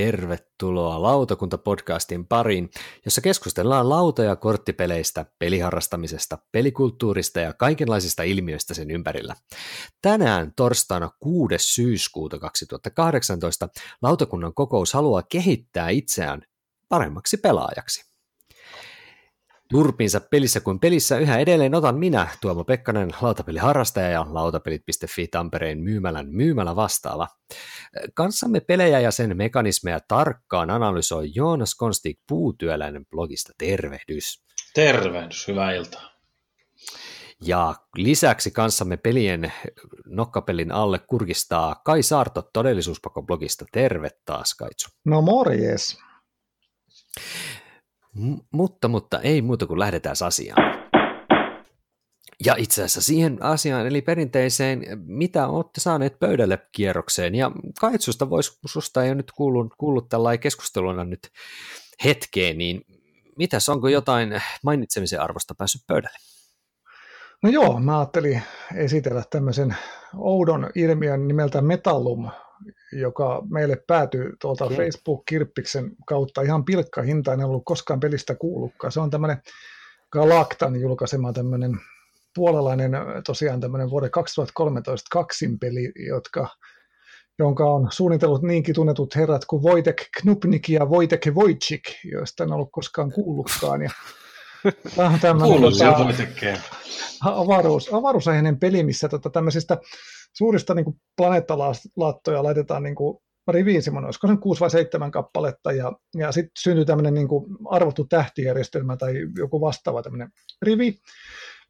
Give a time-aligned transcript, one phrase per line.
[0.00, 2.70] Tervetuloa Lautakunta-podcastin pariin,
[3.04, 9.34] jossa keskustellaan lauta- ja korttipeleistä, peliharrastamisesta, pelikulttuurista ja kaikenlaisista ilmiöistä sen ympärillä.
[10.02, 11.54] Tänään torstaina 6.
[11.58, 13.68] syyskuuta 2018
[14.02, 16.42] lautakunnan kokous haluaa kehittää itseään
[16.88, 18.09] paremmaksi pelaajaksi.
[19.70, 26.28] Turpinsa pelissä kuin pelissä yhä edelleen otan minä, Tuomo Pekkanen, lautapeliharrastaja ja lautapelit.fi Tampereen myymälän
[26.28, 27.28] myymälä vastaava.
[28.14, 33.52] Kanssamme pelejä ja sen mekanismeja tarkkaan analysoi Joonas Konstig Puutyöläinen blogista.
[33.58, 34.42] Tervehdys.
[34.74, 36.10] Tervehdys, hyvää iltaa.
[37.44, 39.52] Ja lisäksi kanssamme pelien
[40.06, 43.64] nokkapelin alle kurkistaa Kai Saarto todellisuuspako-blogista.
[43.72, 44.88] Terve taas, Kaitsu.
[45.04, 45.98] No morjes.
[48.52, 50.80] Mutta, mutta ei muuta kuin lähdetään asiaan.
[52.44, 57.34] Ja itse asiassa siihen asiaan, eli perinteiseen, mitä olette saaneet pöydälle kierrokseen.
[57.34, 61.30] Ja Kaitsusta voisi, susta ei ole nyt kuullut, kuullut tällainen keskusteluna nyt
[62.04, 62.84] hetkeen, niin
[63.38, 66.18] mitäs, onko jotain mainitsemisen arvosta päässyt pöydälle?
[67.42, 68.42] No joo, mä ajattelin
[68.74, 69.76] esitellä tämmöisen
[70.16, 72.30] oudon ilmiön nimeltä Metallum,
[72.92, 74.76] joka meille päätyi tuolta okay.
[74.76, 78.92] Facebook-kirppiksen kautta ihan pilkkahinta, en ollut koskaan pelistä kuullutkaan.
[78.92, 79.42] Se on tämmöinen
[80.12, 81.72] Galactan julkaisema tämmöinen
[82.34, 82.92] puolalainen
[83.26, 86.48] tosiaan tämmöinen vuoden 2013 kaksinpeli, jotka,
[87.38, 92.72] jonka on suunnitellut niinkin tunnetut herrat kuin Wojtek Knupnik ja Wojtek Wojcik, joista en ollut
[92.72, 93.82] koskaan kuullutkaan.
[93.82, 93.90] Ja
[94.96, 95.96] Tämä on tämmöinen tota,
[97.20, 99.78] avaruus, avaruusaiheinen peli, missä tota, tämmöisistä
[100.36, 105.92] suurista niin planeettalaattoja laitetaan niin kuin riviin semmoinen, olisiko se 6 vai 7 kappaletta, ja,
[106.16, 110.28] ja sitten syntyy tämmöinen niin kuin arvottu tähtijärjestelmä tai joku vastaava tämmöinen
[110.62, 110.98] rivi,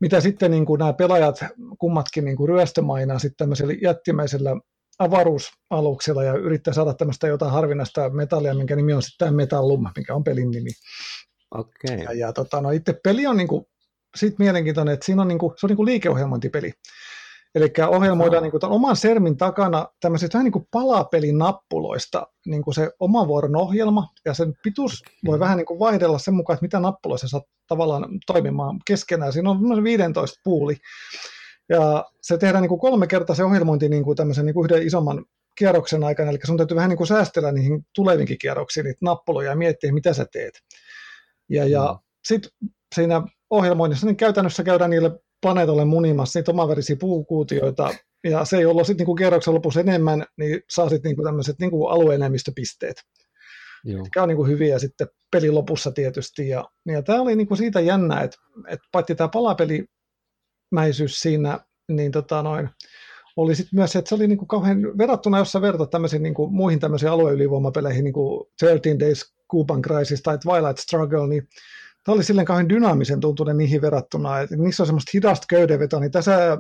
[0.01, 1.45] mitä sitten niin kuin nämä pelaajat
[1.79, 4.57] kummatkin niin kuin ryöstömainaa sitten tämmöisellä jättimäisellä
[4.99, 10.15] avaruusaluksella ja yrittää saada tämmöistä jotain harvinaista metallia, minkä nimi on sitten tämä Metallum, mikä
[10.15, 10.71] on pelin nimi.
[11.51, 11.99] Okay.
[12.05, 13.69] Ja, ja tota, no, itse peli on niinku,
[14.17, 16.73] sit mielenkiintoinen, että siinä on niinku, se on niinku liikeohjelmointipeli.
[17.55, 22.75] Eli ohjelmoidaan niin kuin, oman sermin takana tämmöisistä vähän niin kuin palapelin nappuloista niin kuin
[22.75, 26.65] se oman vuoron ohjelma, ja sen pituus voi vähän niin kuin vaihdella sen mukaan, että
[26.65, 29.33] mitä nappuloissa saa tavallaan toimimaan keskenään.
[29.33, 30.77] Siinä on 15 puuli,
[31.69, 34.87] ja se tehdään niin kuin kolme kertaa se ohjelmointi niin kuin tämmöisen niin kuin yhden
[34.87, 35.25] isomman
[35.59, 39.57] kierroksen aikana, eli sun täytyy vähän niin kuin säästellä niihin tulevinkin kierroksiin niitä nappuloja ja
[39.57, 40.55] miettiä, mitä sä teet.
[41.51, 41.99] Ja, ja mm.
[42.25, 42.51] sitten
[42.95, 47.95] siinä ohjelmoinnissa niin käytännössä käydään niille planeetalle munimassa niitä omaverisiä puukuutioita,
[48.25, 52.97] ja se, jolla sitten niinku kerroksen lopussa enemmän, niin saa sitten niinku tämmöiset niinku alueenemistöpisteet.
[53.85, 54.03] Joo.
[54.03, 56.49] Mikä on niinku hyviä sitten pelin lopussa tietysti.
[56.49, 58.37] Ja, ja tämä oli niinku siitä jännä, että,
[58.69, 61.59] että paitsi tämä palapelimäisyys siinä,
[61.89, 62.69] niin tota noin,
[63.43, 66.51] oli sitten myös se, että se oli niinku kauhean, verrattuna jos sä vertat tämmöisiin niinku
[66.51, 71.49] muihin tämmöisiin alueylivoimapeleihin, niin kuin 13 Days Cuban Crisis tai Twilight Struggle, niin
[72.05, 76.11] tämä oli silleen kauhean dynaamisen tuntunen niihin verrattuna, että niissä on semmoista hidasta köydenvetoa, niin
[76.11, 76.59] tässä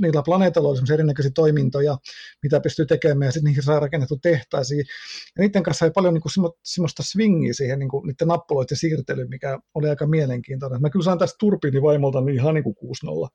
[0.00, 1.98] niillä planeetalla oli semmoisia erinäköisiä toimintoja,
[2.42, 4.84] mitä pystyy tekemään, ja sitten niihin saa rakennettu tehtaisiin.
[5.36, 6.32] Ja niiden kanssa ei paljon niin kuin
[6.62, 10.82] semmoista swingiä siihen niin kuin niiden nappuloiden siirtelyyn, mikä oli aika mielenkiintoinen.
[10.82, 12.76] Mä kyllä saan tästä turbiini vaimolta niin ihan niin kuin
[13.26, 13.28] 6-0.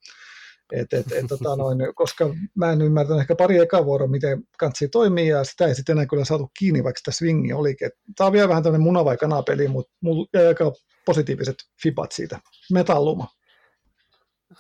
[0.72, 5.28] Et, et, et, tota noin, koska mä en ymmärtänyt ehkä pari ekavuoroa, miten kansi toimii,
[5.28, 7.90] ja sitä ei sitten enää kyllä saatu kiinni, vaikka sitä swingi olikin.
[8.16, 10.72] Tämä on vielä vähän tämmöinen muna vai kanapeli, mutta mulla jäi aika
[11.06, 12.40] positiiviset fipat siitä.
[12.74, 13.28] Metalluma.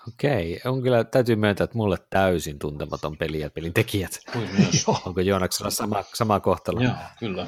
[0.08, 4.20] Okei, on kyllä, täytyy myöntää, että mulle täysin tuntematon peli ja pelin tekijät.
[5.06, 6.82] Onko Joonaksella sama, sama kohtalo?
[6.82, 7.48] Joo, kyllä.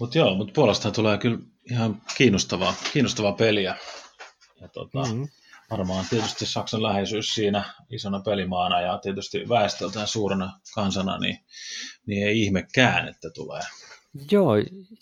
[0.00, 1.38] Mutta joo, mutta puolestaan tulee kyllä
[1.70, 3.76] ihan kiinnostavaa, kiinnostavaa peliä.
[4.60, 5.28] Ja tota, mm-hmm
[5.70, 11.38] varmaan tietysti Saksan läheisyys siinä isona pelimaana ja tietysti väestöltään suurena kansana, niin,
[12.06, 13.62] niin ei ihmekään, että tulee
[14.30, 14.52] Joo,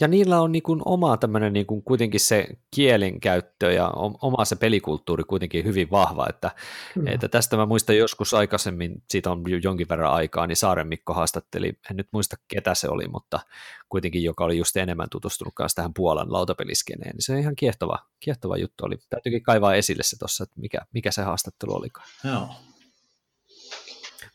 [0.00, 3.89] ja niillä on niin kuin oma tämmöinen niin kuin kuitenkin se kielenkäyttö ja
[4.22, 6.51] oma se pelikulttuuri kuitenkin hyvin vahva, että,
[6.95, 7.07] mm.
[7.07, 11.78] että tästä mä muistan joskus aikaisemmin, siitä on jonkin verran aikaa, niin Saaren Mikko haastatteli,
[11.91, 13.41] en nyt muista ketä se oli, mutta
[13.89, 17.98] kuitenkin joka oli just enemmän tutustunut kanssa tähän Puolan lautapeliskeneen, niin se on ihan kiehtova,
[18.21, 18.97] kiehtova juttu oli.
[19.10, 22.09] Täytyykin kaivaa esille se tuossa, että mikä, mikä se haastattelu olikaan.
[22.24, 22.48] Joo,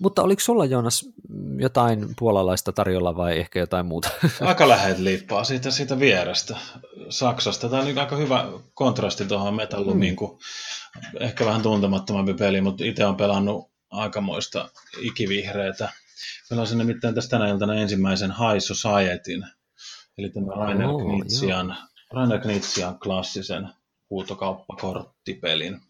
[0.02, 1.10] mutta oliko sulla Joonas
[1.58, 4.10] jotain puolalaista tarjolla vai ehkä jotain muuta?
[4.42, 6.58] Aika lähet liippaa siitä, siitä vierestä
[7.10, 7.70] Saksasta.
[7.70, 10.16] Tämä on aika hyvä kontrasti tuohon Metallumiin, mm.
[10.16, 10.40] kun
[11.20, 14.70] ehkä vähän tuntemattomampi peli, mutta itse on pelannut aikamoista
[15.02, 15.90] ikivihreitä.
[16.50, 19.48] Pelasin nimittäin tästä tänä iltana ensimmäisen High Societyn,
[20.18, 21.78] eli tämän Rainer oh, Knitsian,
[22.14, 23.70] Rainer Knitsian klassisen
[24.10, 25.82] huutokauppakorttipelin.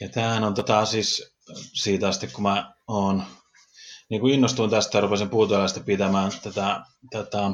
[0.00, 1.34] Ja tämähän on tota, siis
[1.72, 3.22] siitä asti, kun mä oon
[4.10, 7.50] niin kuin innostuin tästä ja rupesin puutelaista pitämään tätä, tätä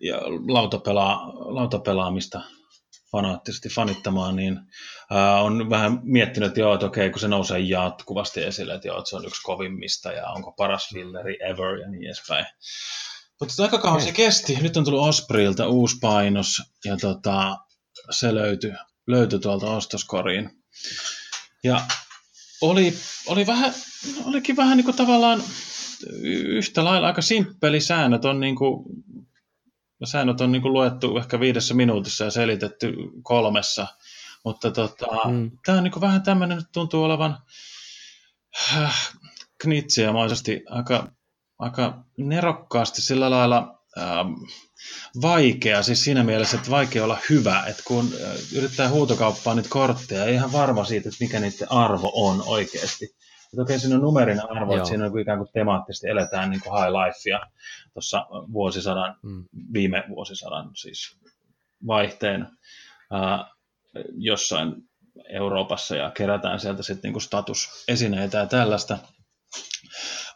[0.00, 0.16] ja
[0.48, 2.40] lautapelaa, lautapelaamista
[3.12, 4.60] fanaattisesti fanittamaan, niin
[5.10, 8.98] ää, on vähän miettinyt, että joo, että okei, kun se nousee jatkuvasti esille, että joo,
[8.98, 12.46] että se on yksi kovimmista ja onko paras filleri ever ja niin edespäin.
[13.40, 14.58] Mutta aika kauan se kesti.
[14.60, 17.56] Nyt on tullut Ospreylta uusi painos ja tota,
[18.10, 18.72] se löytyi,
[19.06, 20.50] löytyi tuolta ostoskoriin.
[21.64, 21.80] Ja
[22.60, 22.94] oli,
[23.26, 23.74] oli vähän,
[24.24, 25.42] olikin vähän niin kuin tavallaan
[26.22, 28.84] yhtä lailla aika simppeli säännöt on niin kuin,
[30.04, 33.86] säännöt on niin kuin luettu ehkä viidessä minuutissa ja selitetty kolmessa,
[34.44, 35.50] mutta tota, mm.
[35.66, 37.38] tämä on niin kuin vähän tämmöinen, nyt tuntuu olevan
[38.76, 39.12] äh,
[39.58, 41.12] knitsiämaisesti aika,
[41.58, 44.32] aika nerokkaasti sillä lailla ähm,
[45.22, 50.24] vaikea, siis siinä mielessä, että vaikea olla hyvä, että kun äh, yrittää huutokauppaa niitä kortteja,
[50.24, 53.04] ei ihan varma siitä, että mikä niiden arvo on oikeasti.
[53.04, 54.76] Että okei, siinä on numerinen arvo, Joo.
[54.76, 57.40] että siinä on ikään kuin temaattisesti eletään niin kuin high lifea
[57.92, 59.44] tuossa vuosisadan, mm.
[59.72, 61.18] viime vuosisadan siis
[61.86, 62.46] vaihteen
[63.10, 63.50] ää,
[64.14, 64.74] jossain
[65.28, 68.98] Euroopassa ja kerätään sieltä sitten niin statusesineitä ja tällaista.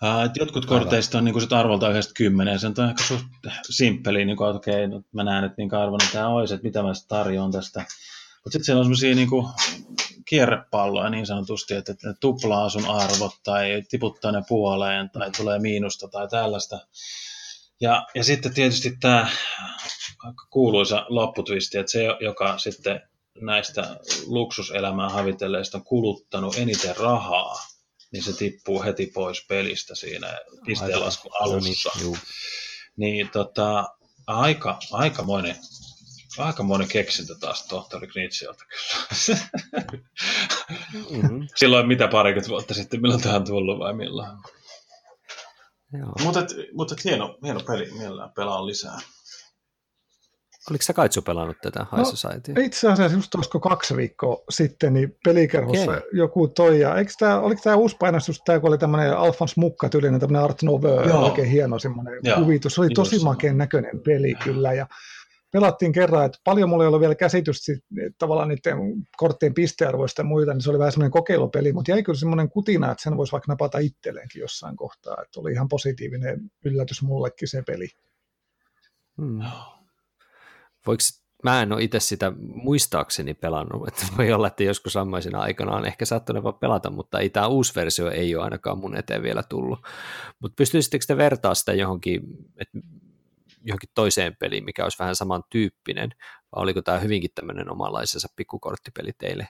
[0.02, 3.24] Uh, jotkut korteista on niin kuin arvolta yhdestä kymmeneen, se on ehkä suht
[3.70, 6.82] simppeli, niin kuin, että okei, okay, mä näen, että minkä arvoinen tämä olisi, että mitä
[6.82, 7.80] mä tarjoan tästä.
[7.80, 9.46] Mutta sitten siellä on sellaisia niin kuin,
[10.24, 16.08] kierrepalloja niin sanotusti, että ne tuplaa sun arvot tai tiputtaa ne puoleen tai tulee miinusta
[16.08, 16.78] tai tällaista.
[17.80, 19.28] Ja, ja sitten tietysti tämä
[20.50, 23.00] kuuluisa lopputwisti, että se, joka sitten
[23.40, 23.96] näistä
[24.26, 27.54] luksuselämää havitelleista on kuluttanut eniten rahaa,
[28.14, 31.90] niin se tippuu heti pois pelistä siinä pisteenlaskun alussa.
[32.00, 32.18] Niin,
[32.96, 33.84] niin tota,
[34.26, 35.56] aika, aikamoinen,
[36.38, 39.38] aikamoinen keksintö taas tohtori Knitsialta kyllä.
[41.10, 41.46] Mm-hmm.
[41.56, 44.30] Silloin mitä parikymmentä vuotta sitten, milloin tämä on tullut vai milloin?
[46.22, 46.40] Mutta
[46.72, 48.98] mutta hieno, hieno peli, mielellään pelaa lisää.
[50.70, 52.52] Oliko sä Kaitsu pelannut tätä High no, Society?
[52.60, 56.02] Itse asiassa just olisiko kaksi viikkoa sitten, niin pelikerhossa okay.
[56.12, 59.88] joku toi, ja eikö tää, oliko tämä uusi painostus, tämä kun oli tämmöinen Alphonse Mukka
[59.88, 64.72] tyylinen, tämmöinen Art Nouveau, oikein hieno semmoinen kuvitus, se oli tosi makeen näköinen peli kyllä,
[64.72, 64.86] ja
[65.52, 67.72] pelattiin kerran, että paljon mulla ei ollut vielä käsitystä
[68.18, 68.78] tavallaan niiden
[69.16, 72.92] korttien pistearvoista ja muita, niin se oli vähän semmoinen kokeilupeli, mutta jäi kyllä semmoinen kutina,
[72.92, 77.62] että sen voisi vaikka napata itselleenkin jossain kohtaa, että oli ihan positiivinen yllätys mullekin se
[77.66, 77.88] peli.
[79.16, 79.40] Hmm.
[80.86, 81.02] Voiko,
[81.42, 85.86] mä en ole itse sitä muistaakseni pelannut, että voi olla, että joskus sammaisina aikana on
[85.86, 89.42] ehkä saattanut vaan pelata, mutta ei tämä uusi versio ei ole ainakaan mun eteen vielä
[89.42, 89.78] tullut.
[90.38, 92.22] Mutta pystyisittekö te vertaa sitä johonkin,
[92.60, 92.78] että
[93.64, 96.10] johonkin toiseen peliin, mikä olisi vähän samantyyppinen,
[96.54, 99.48] vai oliko tämä hyvinkin tämmöinen omanlaisensa pikkukorttipeli teille?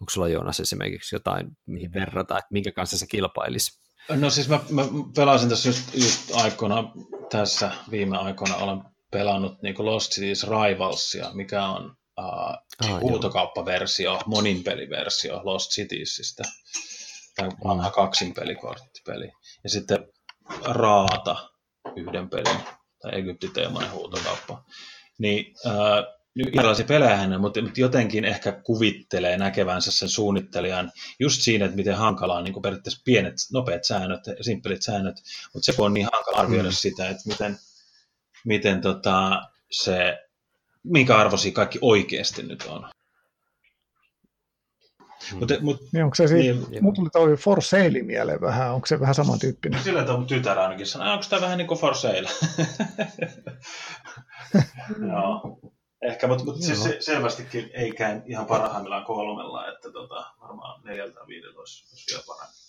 [0.00, 3.82] Onko sulla Joonas esimerkiksi jotain, mihin verrata, että minkä kanssa se kilpailisi?
[4.08, 4.82] No siis mä, mä
[5.16, 6.92] pelasin tässä just, just aikoina,
[7.30, 8.82] tässä viime aikoina olen
[9.12, 16.42] pelannut niin Lost Cities Rivalsia, mikä on uh, ah, huutokauppaversio, moninpeliversio Lost Citiesistä.
[17.36, 19.32] Tämä vanha kaksinpelikorttipeli.
[19.64, 20.08] Ja sitten
[20.64, 21.48] Raata
[21.96, 22.60] yhden pelin
[23.02, 24.64] tai Egypti-teemainen huutokauppa.
[25.18, 25.72] Niin äh,
[26.46, 32.44] erilaisia pelejä mutta jotenkin ehkä kuvittelee näkevänsä sen suunnittelijan just siinä, että miten hankalaa on
[32.44, 35.16] niin periaatteessa pienet, nopeat säännöt, simppelit säännöt,
[35.54, 36.74] mutta se on niin hankala arvioida mm.
[36.74, 37.58] sitä, että miten,
[38.44, 40.18] miten tota, se,
[40.84, 42.90] minkä arvoisia kaikki oikeasti nyt on.
[45.30, 45.38] Hmm.
[45.38, 48.86] Mut, mut, niin onko se siitä, niin, mut tuli toi For Sale mieleen vähän, onko
[48.86, 49.82] se vähän samantyyppinen?
[49.82, 52.28] Sillä tavalla tytär ainakin sanoi, onko tämä vähän niin kuin For Sale?
[55.12, 55.60] Joo.
[56.02, 61.20] Ehkä, mutta mut siis se, selvästikin ei käy ihan parhaimmillaan kolmella, että tota, varmaan neljältä
[61.26, 62.61] viideltä olisi, olisi vielä parempi.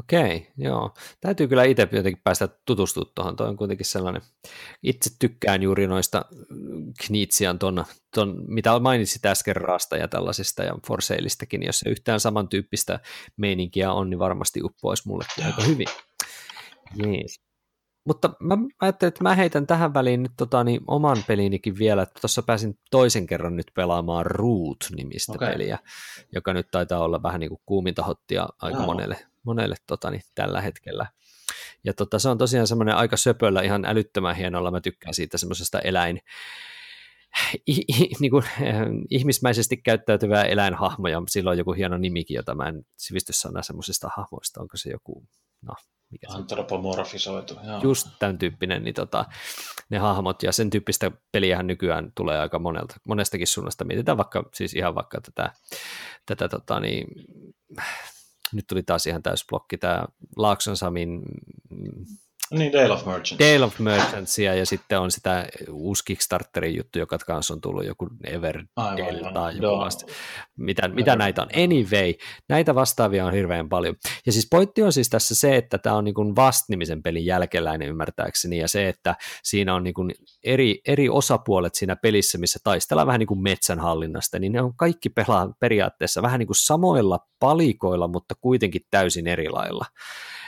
[0.00, 0.94] Okei, joo.
[1.20, 3.36] Täytyy kyllä itse jotenkin päästä tutustumaan tuohon.
[3.36, 4.22] Toi on kuitenkin sellainen,
[4.82, 6.24] itse tykkään juuri noista
[7.06, 13.00] Kniitsian ton, ton, mitä mainitsit äsken Rasta ja tällaisista ja Forseilistäkin, jos se yhtään samantyyppistä
[13.36, 15.88] meininkiä on, niin varmasti uppoisi mulle aika hyvin.
[17.06, 17.49] Yes.
[18.04, 22.20] Mutta mä ajattelin, että mä heitän tähän väliin nyt tota, niin oman pelinikin vielä, että
[22.20, 25.52] tuossa pääsin toisen kerran nyt pelaamaan Root-nimistä okay.
[25.52, 25.78] peliä,
[26.32, 28.86] joka nyt taitaa olla vähän niin kuin kuuminta hottia aika no.
[28.86, 31.06] monelle monelle tota, niin, tällä hetkellä.
[31.84, 35.78] Ja tota, se on tosiaan semmoinen aika söpöllä, ihan älyttömän hienolla, mä tykkään siitä semmoisesta
[35.78, 36.20] eläin,
[37.66, 38.76] I, i, niin kuin, äh,
[39.10, 44.76] ihmismäisesti käyttäytyvää eläinhahmoja, sillä on joku hieno nimikin, jota mä en sivistyssana semmoisista hahmoista, onko
[44.76, 45.24] se joku,
[45.62, 45.74] no
[46.10, 47.80] mikä Antropomorfisoitu, joo.
[47.82, 49.24] Just tämän tyyppinen, niin tota,
[49.90, 54.74] ne hahmot, ja sen tyyppistä peliähän nykyään tulee aika monelta, monestakin suunnasta, mietitään vaikka, siis
[54.74, 55.52] ihan vaikka tätä,
[56.26, 57.06] tätä tota, niin,
[58.52, 60.04] nyt tuli taas ihan täysblokki, tämä
[60.36, 61.22] Laakson Samin
[62.50, 63.38] niin, Dale of Merchants.
[63.38, 68.08] Dale of Merchantsia ja sitten on sitä uusi Kickstarterin juttu, joka kanssa on tullut joku
[68.24, 70.06] Everdale tai joku vasta.
[70.56, 71.48] Mitä, mitä näitä on?
[71.56, 72.14] Anyway,
[72.48, 73.96] näitä vastaavia on hirveän paljon.
[74.26, 78.58] Ja siis pointti on siis tässä se, että tämä on niin Vast-nimisen pelin jälkeläinen ymmärtääkseni
[78.58, 79.94] ja se, että siinä on niin
[80.44, 85.08] eri, eri osapuolet siinä pelissä, missä taistellaan vähän niin kuin metsänhallinnasta, niin ne on kaikki
[85.08, 89.86] pelaa periaatteessa vähän niin kuin samoilla palikoilla, mutta kuitenkin täysin eri lailla.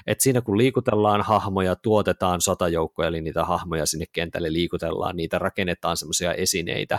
[0.07, 5.97] Et siinä kun liikutellaan hahmoja, tuotetaan sotajoukkoja, eli niitä hahmoja sinne kentälle liikutellaan, niitä rakennetaan
[5.97, 6.99] semmoisia esineitä,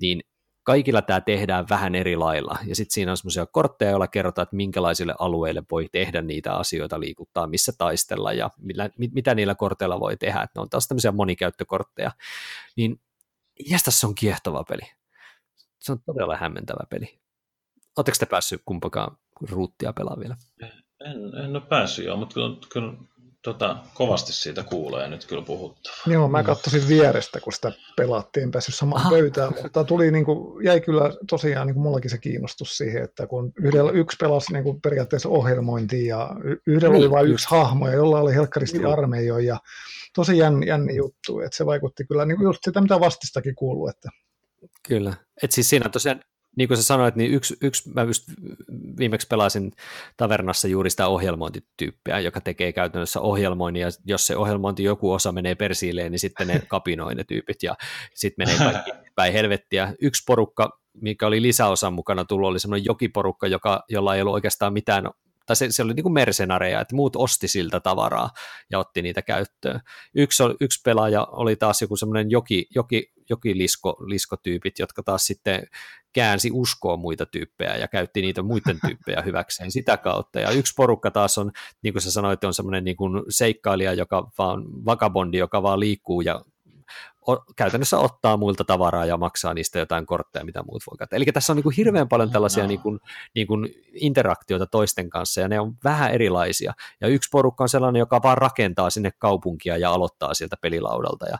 [0.00, 0.22] niin
[0.62, 2.58] kaikilla tämä tehdään vähän eri lailla.
[2.66, 7.00] Ja sitten siinä on semmoisia kortteja, joilla kerrotaan, että minkälaisille alueille voi tehdä niitä asioita,
[7.00, 10.42] liikuttaa, missä taistella ja millä, mitä niillä korteilla voi tehdä.
[10.42, 12.10] Että ne on taas tämmöisiä monikäyttökortteja.
[12.76, 13.00] Niin
[13.70, 14.92] jästäs se on kiehtova peli.
[15.78, 17.18] Se on todella hämmentävä peli.
[17.96, 19.16] Oletteko te päässyt kumpakaan
[19.50, 20.36] ruuttia pelaa vielä?
[21.04, 22.92] En, en ole päässyt joo, mutta kyllä, kyllä
[23.42, 25.92] tota, kovasti siitä kuulee nyt kyllä puhuttaa.
[26.06, 29.10] Joo, mä katsoin vierestä, kun sitä pelattiin, päässyt samaan Aha.
[29.10, 33.26] pöytään, mutta tuli, niin kuin, jäi kyllä tosiaan niin kuin mullakin se kiinnostus siihen, että
[33.26, 36.30] kun yhdellä yksi pelasi niin kuin periaatteessa ohjelmointia ja
[36.66, 38.92] yhdellä niin, oli vain yksi hahmo ja jolla oli helkkaristi niin.
[38.92, 39.58] armeijoja ja
[40.14, 43.88] tosi jänni, jänni juttu, että se vaikutti kyllä niin kuin just sitä, mitä vastistakin kuuluu.
[43.88, 44.08] Että...
[44.88, 46.20] Kyllä, että siis siinä tosiaan
[46.56, 48.24] niin kuin sä sanoit, niin yksi, yksi mä just
[48.98, 49.72] viimeksi pelasin
[50.16, 55.54] tavernassa juuri sitä ohjelmointityyppiä, joka tekee käytännössä ohjelmoinnin, ja jos se ohjelmointi joku osa menee
[55.54, 57.74] persiilleen, niin sitten ne kapinoi ne tyypit, ja
[58.14, 59.94] sitten menee kaikki päin helvettiä.
[60.00, 64.72] Yksi porukka, mikä oli lisäosan mukana tullut, oli semmoinen jokiporukka, joka, jolla ei ollut oikeastaan
[64.72, 65.04] mitään
[65.46, 68.30] tai se, se oli niin kuin mercenareja, että muut osti siltä tavaraa
[68.70, 69.80] ja otti niitä käyttöön.
[70.14, 75.66] Yksi, yksi pelaaja oli taas joku semmoinen joki, joki, jokilisko, liskotyypit, jotka taas sitten
[76.12, 80.40] käänsi uskoa muita tyyppejä ja käytti niitä muiden tyyppejä hyväkseen sitä kautta.
[80.40, 81.52] Ja yksi porukka taas on,
[81.82, 86.20] niin kuin sä sanoit, on semmoinen niin kuin seikkailija, joka vaan, vakabondi, joka vaan liikkuu
[86.20, 86.40] ja
[87.56, 91.16] käytännössä ottaa muilta tavaraa ja maksaa niistä jotain kortteja, mitä muut voi käyttää.
[91.16, 92.68] Eli tässä on niin kuin hirveän paljon tällaisia no.
[92.68, 93.00] niin kuin,
[93.34, 96.72] niin kuin interaktioita toisten kanssa, ja ne on vähän erilaisia.
[97.00, 101.26] Ja yksi porukka on sellainen, joka vaan rakentaa sinne kaupunkia ja aloittaa sieltä pelilaudalta.
[101.26, 101.38] Ja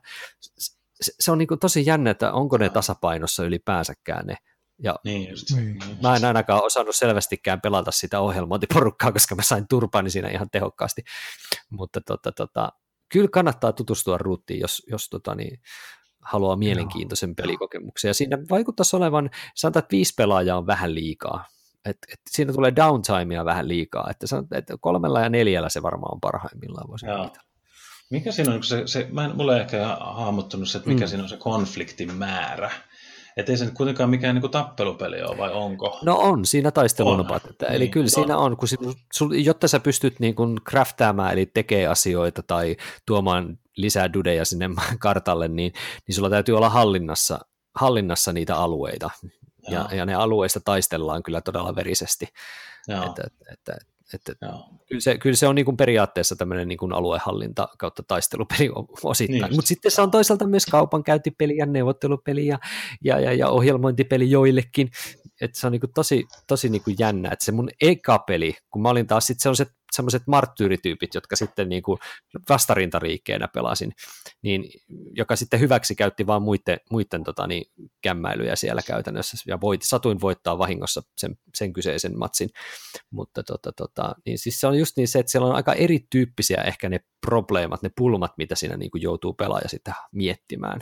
[0.98, 4.36] se on niin kuin tosi jännä, että onko ne tasapainossa ylipäänsäkään ne.
[4.82, 5.50] Ja niin just.
[5.50, 5.78] Niin.
[6.02, 11.04] Mä en ainakaan osannut selvästikään pelata sitä ohjelmointiporukkaa, koska mä sain turpani siinä ihan tehokkaasti.
[11.70, 12.72] Mutta tota, tota,
[13.08, 15.60] kyllä kannattaa tutustua ruuttiin, jos, jos tota, niin,
[16.22, 17.34] haluaa mielenkiintoisen Joo.
[17.34, 18.08] pelikokemuksen.
[18.08, 21.44] Ja siinä vaikuttaisi olevan, sanotaan, että viisi pelaajaa on vähän liikaa.
[21.84, 26.14] Et, et siinä tulee downtimea vähän liikaa, että, sanot, että kolmella ja neljällä se varmaan
[26.14, 27.06] on parhaimmillaan voisi
[28.10, 31.08] Mikä siinä on, se, se, mä en, mulle ehkä hahmottunut se, että mikä mm.
[31.08, 32.70] siinä on se konfliktin määrä.
[33.36, 35.98] Että ei se nyt kuitenkaan mikään niin kuin tappelupeli ole, vai onko?
[36.04, 37.40] No on, siinä taistelun on.
[37.50, 38.10] Että, Eli niin, kyllä on.
[38.10, 38.94] siinä on, kun sinun,
[39.44, 45.48] jotta sä pystyt niin kuin craftaamaan, eli tekee asioita tai tuomaan lisää dudeja sinne kartalle,
[45.48, 45.72] niin,
[46.06, 47.38] niin sulla täytyy olla hallinnassa,
[47.74, 49.10] hallinnassa niitä alueita.
[49.70, 52.28] Ja, ja ne alueista taistellaan kyllä todella verisesti.
[52.88, 53.76] Että, että,
[54.14, 54.32] että,
[54.88, 58.70] kyllä, se, kyllä se on niin kuin periaatteessa tämmöinen niin kuin aluehallinta kautta taistelupeli
[59.02, 62.58] osittain, niin mutta sitten se on toisaalta myös kaupankäyntipeli ja neuvottelupeli ja,
[63.04, 64.90] ja, ja, ja ohjelmointipeli joillekin,
[65.40, 68.54] että se on niin kuin tosi, tosi niin kuin jännä, että se mun eka peli,
[68.70, 71.98] kun mä olin taas sitten sellaiset semmoiset marttyyrityypit, jotka sitten niin kuin
[72.48, 73.92] vastarintariikkeenä pelasin,
[74.42, 74.64] niin,
[75.16, 77.64] joka sitten hyväksi käytti vaan muiden, muiden tota, niin,
[78.02, 82.50] kämmäilyjä siellä käytännössä, ja voit, satuin voittaa vahingossa sen, sen kyseisen matsin,
[83.10, 86.62] mutta tota, tota, niin siis se on just niin se, että siellä on aika erityyppisiä
[86.62, 90.80] ehkä ne probleemat, ne pulmat, mitä siinä niin kuin joutuu pelaaja sitten miettimään,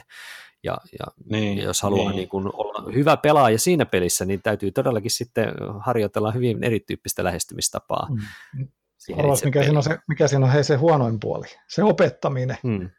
[0.62, 2.16] ja, ja, niin, ja jos haluaa niin.
[2.16, 8.08] Niin kuin olla hyvä pelaaja siinä pelissä, niin täytyy todellakin sitten harjoitella hyvin erityyppistä lähestymistapaa.
[8.10, 8.68] Mm.
[9.18, 12.56] Arvas, mikä, siinä on se, mikä siinä on hei, se huonoin puoli, se opettaminen.
[12.62, 12.90] Hmm.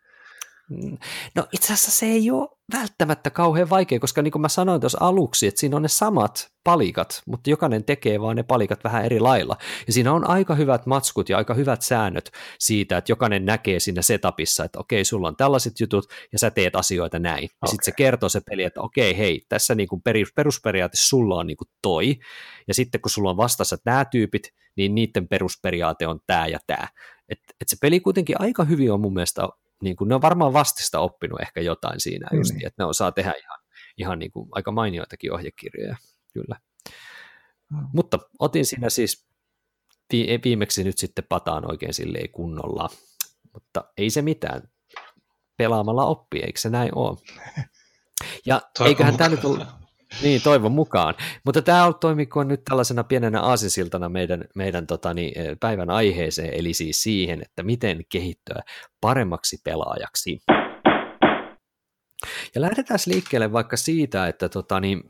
[1.35, 4.97] No itse asiassa se ei ole välttämättä kauhean vaikea, koska niin kuin mä sanoin tuossa
[5.01, 9.19] aluksi, että siinä on ne samat palikat, mutta jokainen tekee vaan ne palikat vähän eri
[9.19, 9.57] lailla.
[9.87, 14.01] Ja siinä on aika hyvät matskut ja aika hyvät säännöt siitä, että jokainen näkee siinä
[14.01, 17.43] setupissa, että okei, sulla on tällaiset jutut ja sä teet asioita näin.
[17.43, 17.71] Ja okay.
[17.71, 20.01] sitten se kertoo se peli, että okei, hei, tässä niin kuin
[20.35, 22.19] perusperiaate sulla on niin kuin toi.
[22.67, 26.87] Ja sitten kun sulla on vastassa nämä tyypit, niin niiden perusperiaate on tämä ja tämä.
[27.29, 29.41] Että et se peli kuitenkin aika hyvin on mun mielestä
[29.81, 32.37] niin kuin, ne on varmaan vastista oppinut ehkä jotain siinä mm.
[32.37, 33.59] just, että ne osaa tehdä ihan,
[33.97, 35.95] ihan niin kuin, aika mainioitakin ohjekirjoja,
[36.33, 36.59] kyllä.
[37.71, 37.87] Mm.
[37.93, 39.27] Mutta otin siinä siis
[40.43, 42.89] viimeksi nyt sitten pataan oikein silleen kunnolla,
[43.53, 44.61] mutta ei se mitään.
[45.57, 47.17] Pelaamalla oppii, eikö se näin ole?
[48.45, 49.65] Ja Toi eiköhän tämä nyt ole,
[50.23, 51.15] Niin, toivon mukaan.
[51.45, 57.03] Mutta tämä toimikoon nyt tällaisena pienenä aasinsiltana meidän, meidän totani, eh, päivän aiheeseen, eli siis
[57.03, 58.61] siihen, että miten kehittyä
[59.01, 60.39] paremmaksi pelaajaksi.
[62.55, 65.01] Ja lähdetään liikkeelle vaikka siitä, että totani,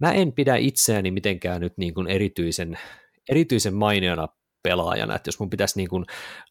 [0.00, 2.78] mä en pidä itseäni mitenkään nyt niin kuin erityisen,
[3.28, 4.28] erityisen mainiona
[4.64, 6.06] pelaajana, että jos mun pitäisi niin kuin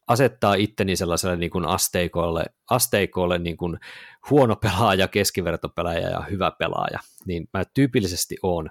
[0.08, 3.78] asettaa itteni sellaiselle niin kuin asteikolle, asteikolle niin kuin
[4.30, 8.70] huono pelaaja, keskivertopelaaja ja hyvä pelaaja, niin mä tyypillisesti oon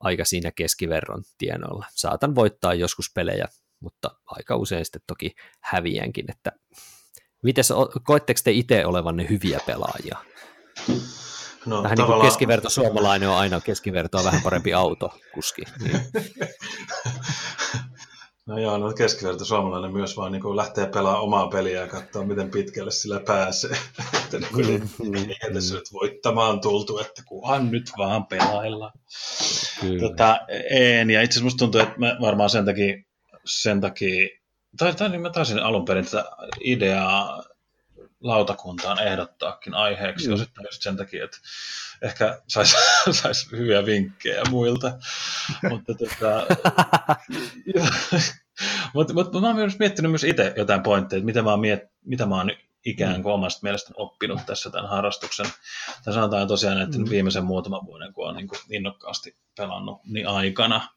[0.00, 1.86] aika siinä keskiverron tienoilla.
[1.94, 3.48] Saatan voittaa joskus pelejä,
[3.80, 6.52] mutta aika usein sitten toki häviänkin, että
[7.42, 7.72] Mites,
[8.04, 10.18] koetteko te itse olevanne hyviä pelaajia?
[11.66, 11.96] No, vähän tavallaan...
[11.96, 15.62] niin kuin keskiverto suomalainen on aina keskivertoa vähän parempi auto kuski.
[15.82, 16.00] Niin.
[18.46, 22.50] No joo, no keskiverto suomalainen myös vaan niin lähtee pelaamaan omaa peliä ja katsoa, miten
[22.50, 23.70] pitkälle sillä pääsee.
[24.24, 28.92] että niin kuin, mm, mm, eikä tässä nyt voittamaan tultu, että kunhan nyt vaan pelaillaan.
[30.00, 30.38] Tota,
[30.70, 33.02] en, ja itse asiassa musta tuntuu, että mä varmaan sen takia,
[33.44, 34.28] sen takia
[34.78, 36.24] tai, tai niin mä taisin alun perin tätä
[36.60, 37.42] ideaa
[38.20, 40.34] lautakuntaan ehdottaakin aiheeksi mm.
[40.34, 41.38] osittain just sen takia, että
[42.02, 42.76] ehkä saisi
[43.22, 44.98] sais hyviä vinkkejä muilta.
[45.70, 46.46] mutta tota,
[48.94, 51.82] mutta mut, mä oon myös miettinyt myös itse jotain pointteja, että mitä mä oon, miet,
[52.04, 52.50] mitä mä oon
[52.86, 55.46] ikään kuin omasta mielestäni oppinut tässä tämän harrastuksen.
[56.04, 57.10] Tai sanotaan tosiaan, että mm.
[57.10, 60.88] viimeisen muutaman vuoden, kun on niin kuin innokkaasti pelannut, niin aikana.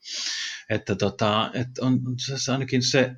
[0.69, 3.15] Että, tota, että on se ainakin se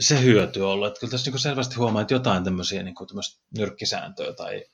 [0.00, 0.88] se hyöty ollut.
[0.88, 3.08] Että kyllä tässä niin selvästi huomaa, että jotain tämmöisiä niin kuin
[3.56, 4.64] nyrkkisääntöjä tai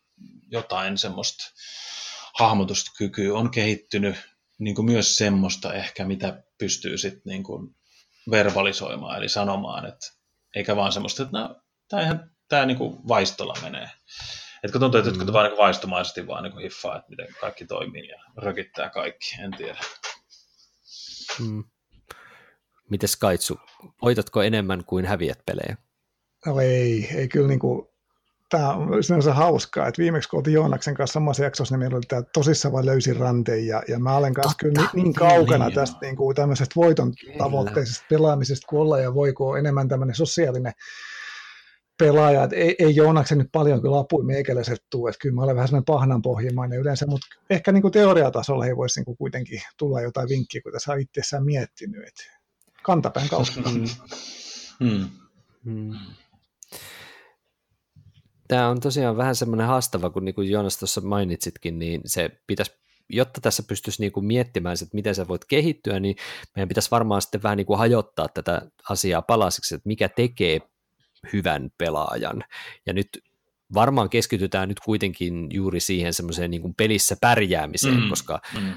[0.49, 1.45] jotain semmoista
[2.39, 4.17] hahmotuskykyä on kehittynyt
[4.59, 7.77] niin kuin myös semmoista ehkä, mitä pystyy sitten niin kuin
[8.31, 10.07] verbalisoimaan, eli sanomaan, että
[10.57, 13.91] eikä vaan semmoista, että no, tämä ihan tämä niin kuin vaistolla menee.
[14.65, 15.33] Että kun tuntuu, että mm.
[15.33, 19.81] vaan niin vaistomaisesti vaan niin hiffaa, että miten kaikki toimii ja rökittää kaikki, en tiedä.
[21.41, 21.65] Mm.
[22.91, 23.59] Mites Kaitsu,
[24.03, 25.77] voitatko enemmän kuin häviät pelejä?
[26.47, 27.89] No ei, ei kyllä niin kuin,
[28.49, 32.07] tämä on sinänsä hauskaa, että viimeksi kun oltiin Joonaksen kanssa samassa jaksossa, niin meillä oli
[32.09, 35.75] tämä tosissaan vain löysin ranteen, ja, ja mä olen kanssa kyllä niin, niin kaukana niin,
[35.75, 37.39] tästä niin kuin tämmöisestä voiton kyllä.
[37.39, 40.73] tavoitteisesta pelaamisesta kuin olla, ja voiko enemmän tämmöinen sosiaalinen
[41.99, 45.57] pelaaja, että ei, ei Joonaksen nyt paljon kyllä apui meikäläiset tuu, että kyllä mä olen
[45.57, 49.63] vähän semmoinen pahnan pohjimainen yleensä, mutta ehkä niin kuin teoriatasolla ei voisi niin kuin kuitenkin
[49.79, 52.25] tulla jotain vinkkiä, kun tässä on itsessään miettinyt, että
[52.85, 53.61] kantapään kautta.
[53.71, 53.85] Mm.
[54.81, 55.09] Mm.
[55.65, 55.93] Mm.
[58.49, 62.73] Tämä on tosiaan vähän semmoinen haastava, kun niin kuin Joonas tuossa mainitsitkin, niin se pitäisi
[63.09, 66.17] jotta tässä pystyisi niin kuin miettimään, että miten sä voit kehittyä, niin
[66.57, 70.61] meidän pitäisi varmaan sitten vähän niin kuin hajottaa tätä asiaa palasiksi, että mikä tekee
[71.33, 72.45] hyvän pelaajan.
[72.87, 73.09] Ja nyt
[73.75, 78.75] varmaan keskitytään nyt kuitenkin juuri siihen semmoiseen niin kuin pelissä pärjäämiseen, mm, koska mm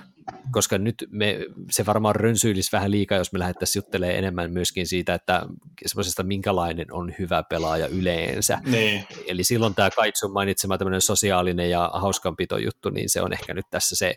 [0.52, 1.40] koska nyt me,
[1.72, 5.46] se varmaan rönsyilisi vähän liikaa, jos me lähdettäisiin juttelemaan enemmän myöskin siitä, että
[5.86, 8.60] semmoisesta minkälainen on hyvä pelaaja yleensä.
[8.66, 9.04] Niin.
[9.28, 13.66] Eli silloin tämä Kaitsun mainitsema tämmöinen sosiaalinen ja hauskanpito juttu, niin se on ehkä nyt
[13.72, 14.16] tässä se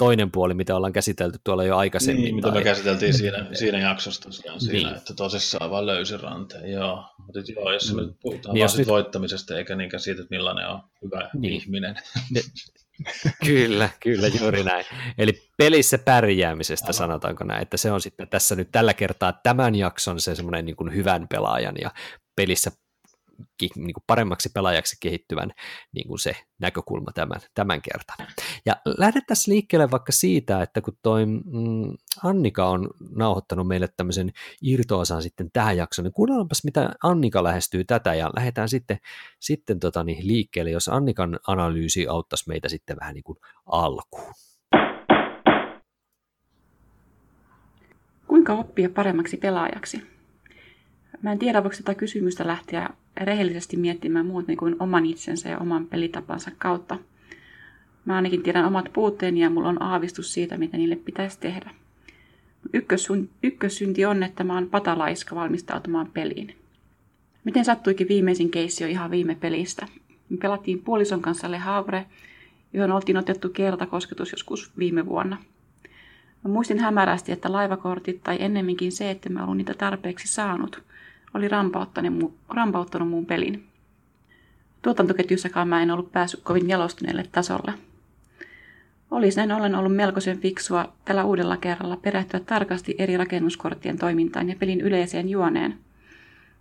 [0.00, 2.24] toinen puoli, mitä ollaan käsitelty tuolla jo aikaisemmin.
[2.24, 4.98] Niin, mitä me käsiteltiin siinä, siinä jaksossa tosiaan, siinä, niin.
[4.98, 7.04] että tosissaan vaan löysi ranteen, joo.
[7.18, 8.14] Mutta joo, jos me mm.
[8.22, 8.88] puhutaan niin, vaan nyt...
[8.88, 11.52] voittamisesta, eikä niinkään siitä, että millainen on hyvä niin.
[11.54, 11.94] ihminen.
[13.46, 14.84] kyllä, kyllä, juuri näin.
[15.18, 16.94] Eli pelissä pärjäämisestä Aivan.
[16.94, 20.76] sanotaanko näin, että se on sitten tässä nyt tällä kertaa tämän jakson se semmoinen niin
[20.76, 21.90] kuin hyvän pelaajan ja
[22.36, 22.70] pelissä
[23.60, 25.50] niin kuin paremmaksi pelaajaksi kehittyvän
[25.92, 28.28] niin kuin se näkökulma tämän, tämän kerran.
[28.66, 35.22] Ja lähdettäisiin liikkeelle vaikka siitä, että kun toi mm, Annika on nauhoittanut meille tämmöisen irtoosan
[35.22, 38.98] sitten tähän jaksoon, niin kuunnellaanpas mitä Annika lähestyy tätä ja lähdetään sitten,
[39.40, 44.34] sitten tota niin, liikkeelle, jos Annikan analyysi auttaisi meitä sitten vähän niin kuin alkuun.
[48.26, 50.19] Kuinka oppia paremmaksi pelaajaksi?
[51.22, 55.86] Mä en tiedä, voiko tätä kysymystä lähteä rehellisesti miettimään muuten kuin oman itsensä ja oman
[55.86, 56.98] pelitapansa kautta.
[58.04, 61.70] Mä ainakin tiedän omat puutteeni ja mulla on aavistus siitä, mitä niille pitäisi tehdä.
[63.42, 66.56] Ykkössynti on, että mä oon patalaiska valmistautumaan peliin.
[67.44, 69.86] Miten sattuikin viimeisin keissi jo ihan viime pelistä?
[70.28, 72.06] Me pelattiin puolison kanssa Le Havre,
[72.72, 75.36] johon oltiin otettu kertakosketus joskus viime vuonna.
[76.44, 80.82] Mä muistin hämärästi, että laivakortit tai ennemminkin se, että mä olin niitä tarpeeksi saanut–
[81.34, 83.64] oli rampauttanut, rampauttanut mun pelin.
[84.82, 87.72] Tuotantoketjussakaan mä en ollut päässyt kovin jalostuneelle tasolle.
[89.10, 94.56] Olisi näin ollen ollut melkoisen fiksua tällä uudella kerralla perehtyä tarkasti eri rakennuskorttien toimintaan ja
[94.58, 95.74] pelin yleiseen juoneen.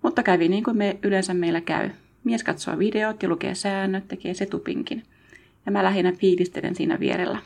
[0.01, 1.89] Mutta kävi niin kuin me yleensä meillä käy.
[2.23, 5.03] Mies katsoo videot ja lukee säännöt, tekee setupinkin.
[5.65, 7.39] Ja mä lähinnä fiilistelen siinä vierellä.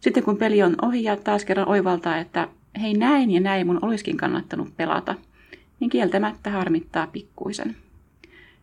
[0.00, 2.48] Sitten kun peli on ohi ja taas kerran oivaltaa, että
[2.80, 5.14] hei näin ja näin mun olisikin kannattanut pelata,
[5.80, 7.76] niin kieltämättä harmittaa pikkuisen.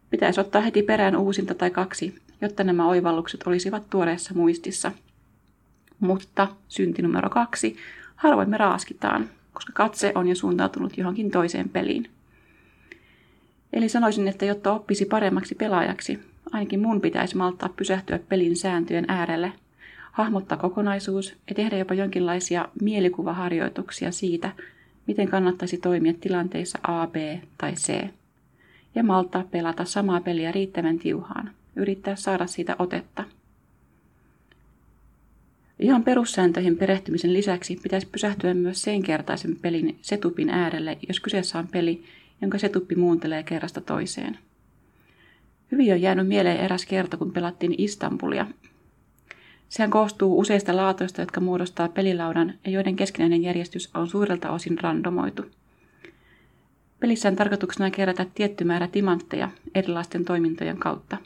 [0.10, 4.92] Pitäisi ottaa heti perään uusinta tai kaksi, jotta nämä oivallukset olisivat tuoreessa muistissa.
[6.00, 7.78] Mutta synti numero kaksi,
[8.16, 12.10] harvoin me raaskitaan, koska katse on jo suuntautunut johonkin toiseen peliin.
[13.74, 16.20] Eli sanoisin, että jotta oppisi paremmaksi pelaajaksi,
[16.52, 19.54] ainakin mun pitäisi malttaa pysähtyä pelin sääntöjen äärelle,
[20.12, 24.52] hahmottaa kokonaisuus ja tehdä jopa jonkinlaisia mielikuvaharjoituksia siitä,
[25.08, 27.16] miten kannattaisi toimia tilanteissa A, B
[27.58, 28.08] tai C.
[28.96, 33.24] Ja malttaa pelata samaa peliä riittävän tiuhaan, yrittää saada siitä otetta.
[35.80, 41.68] Ihan perussääntöihin perehtymisen lisäksi pitäisi pysähtyä myös sen kertaisen pelin setupin äärelle, jos kyseessä on
[41.68, 42.04] peli,
[42.42, 44.40] jonka setuppi muuntelee kerrasta toiseen.
[45.72, 48.46] Hyvin on jäänyt mieleen eräs kerta, kun pelattiin Istanbulia.
[49.70, 55.46] Sehän koostuu useista laatoista, jotka muodostaa pelilaudan ja joiden keskinäinen järjestys on suurelta osin randomoitu.
[57.00, 61.18] Pelissä on tarkoituksena kerätä tietty määrä timantteja erilaisten toimintojen kautta.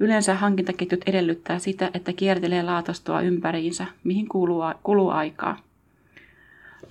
[0.00, 5.58] Yleensä hankintaketjut edellyttää sitä, että kiertelee laatostoa ympäriinsä, mihin kuluu, kuluu aikaa–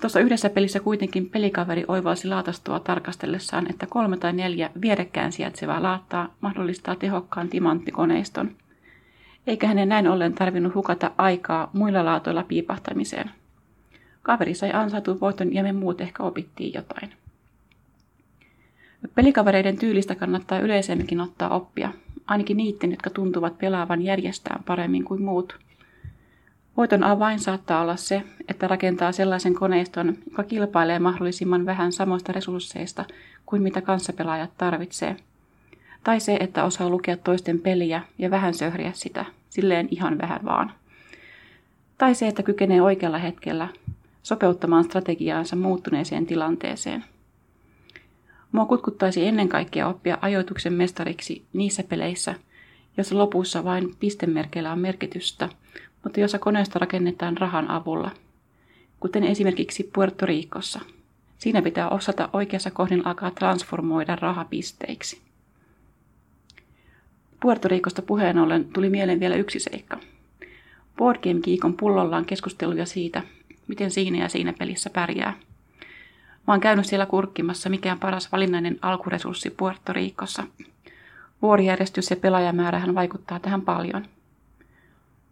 [0.01, 6.33] Tuossa yhdessä pelissä kuitenkin pelikaveri oivalsi laatastoa tarkastellessaan, että kolme tai neljä vierekkään sijaitsevaa laattaa
[6.41, 8.51] mahdollistaa tehokkaan timanttikoneiston.
[9.47, 13.31] Eikä hänen näin ollen tarvinnut hukata aikaa muilla laatoilla piipahtamiseen.
[14.21, 17.13] Kaveri sai ansaitun voiton ja me muut ehkä opittiin jotain.
[19.15, 21.93] Pelikavereiden tyylistä kannattaa yleisemminkin ottaa oppia,
[22.27, 25.55] ainakin niiden, jotka tuntuvat pelaavan järjestään paremmin kuin muut–
[26.77, 33.05] Voiton avain saattaa olla se, että rakentaa sellaisen koneiston, joka kilpailee mahdollisimman vähän samoista resursseista
[33.45, 35.17] kuin mitä kanssapelaajat tarvitsee.
[36.03, 40.71] Tai se, että osaa lukea toisten peliä ja vähän söhriä sitä, silleen ihan vähän vaan.
[41.97, 43.67] Tai se, että kykenee oikealla hetkellä
[44.23, 47.03] sopeuttamaan strategiaansa muuttuneeseen tilanteeseen.
[48.51, 52.35] Mua kutkuttaisi ennen kaikkea oppia ajoituksen mestariksi niissä peleissä,
[52.97, 55.49] joissa lopussa vain pistemerkeillä on merkitystä,
[56.03, 58.11] mutta jossa koneisto rakennetaan rahan avulla,
[58.99, 60.79] kuten esimerkiksi Puerto Ricossa.
[61.37, 65.30] Siinä pitää osata oikeassa kohdin alkaa transformoida rahapisteiksi.
[67.41, 69.97] Puerto Ricosta puheen ollen tuli mieleen vielä yksi seikka.
[70.97, 73.21] Board Game Geekon pullolla on keskusteluja siitä,
[73.67, 75.33] miten siinä ja siinä pelissä pärjää.
[76.47, 80.43] Mä oon käynyt siellä kurkkimassa, mikä on paras valinnainen alkuresurssi Puerto Ricossa.
[81.41, 84.05] Vuorijärjestys ja pelaajamäärähän vaikuttaa tähän paljon–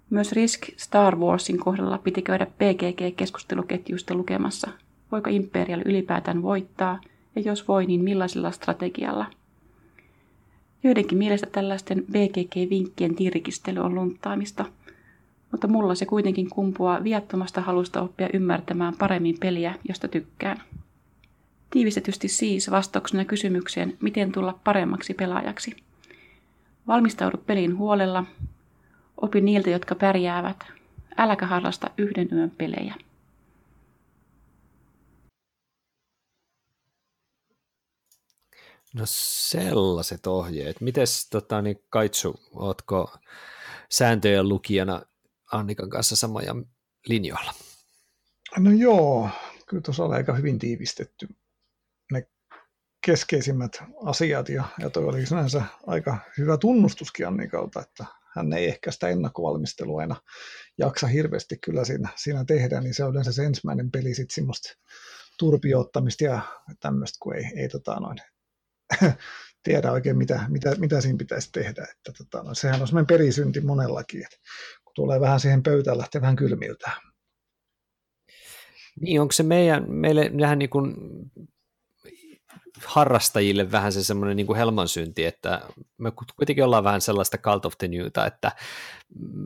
[0.10, 4.72] myös Risk Star Warsin kohdalla piti käydä PGG-keskusteluketjuista lukemassa,
[5.12, 7.02] voiko Imperial ylipäätään voittaa,
[7.36, 9.26] ja jos voi, niin millaisella strategialla.
[10.84, 14.66] Joidenkin mielestä tällaisten BGG-vinkkien tirkistely on lunttaamista,
[15.52, 20.62] mutta mulla se kuitenkin kumpuaa viattomasta halusta oppia ymmärtämään paremmin peliä, josta tykkään.
[21.70, 25.76] Tiivistetysti siis vastauksena kysymykseen, miten tulla paremmaksi pelaajaksi.
[26.88, 28.26] Valmistaudu peliin huolella,
[29.22, 30.58] Opi niiltä, jotka pärjäävät.
[31.18, 32.96] Äläkä harrasta yhden yön pelejä.
[38.94, 40.82] No sellaiset ohjeet.
[40.82, 43.18] Mites tota, niin Kaitsu, ootko
[43.90, 45.02] sääntöjen lukijana
[45.52, 46.56] Annikan kanssa samoja
[47.08, 47.54] linjoilla?
[48.58, 49.30] No joo,
[49.68, 51.28] kyllä tuossa on aika hyvin tiivistetty
[52.12, 52.28] ne
[53.06, 58.92] keskeisimmät asiat ja, ja toi oli sinänsä aika hyvä tunnustuskin Annikalta, että hän ei ehkä
[58.92, 60.16] sitä ennakkovalmistelua aina
[60.78, 64.70] jaksa hirveästi kyllä siinä, siinä tehdä, niin se on yleensä se ensimmäinen peli sitten semmoista
[65.40, 66.42] turpioottamista ja
[66.80, 68.18] tämmöistä, kun ei, ei tota noin,
[69.64, 71.88] tiedä oikein, mitä, mitä, mitä siinä pitäisi tehdä.
[71.92, 74.38] Että tota, no, sehän on semmoinen perisynti monellakin, että
[74.84, 76.92] kun tulee vähän siihen pöytään, lähtee vähän kylmiltä.
[79.02, 80.96] Niin, onko se meidän, meille vähän niin kuin
[82.86, 85.62] harrastajille vähän se semmoinen niin helmansynti, että
[85.98, 88.52] me kuitenkin ollaan vähän sellaista cult of the newta, että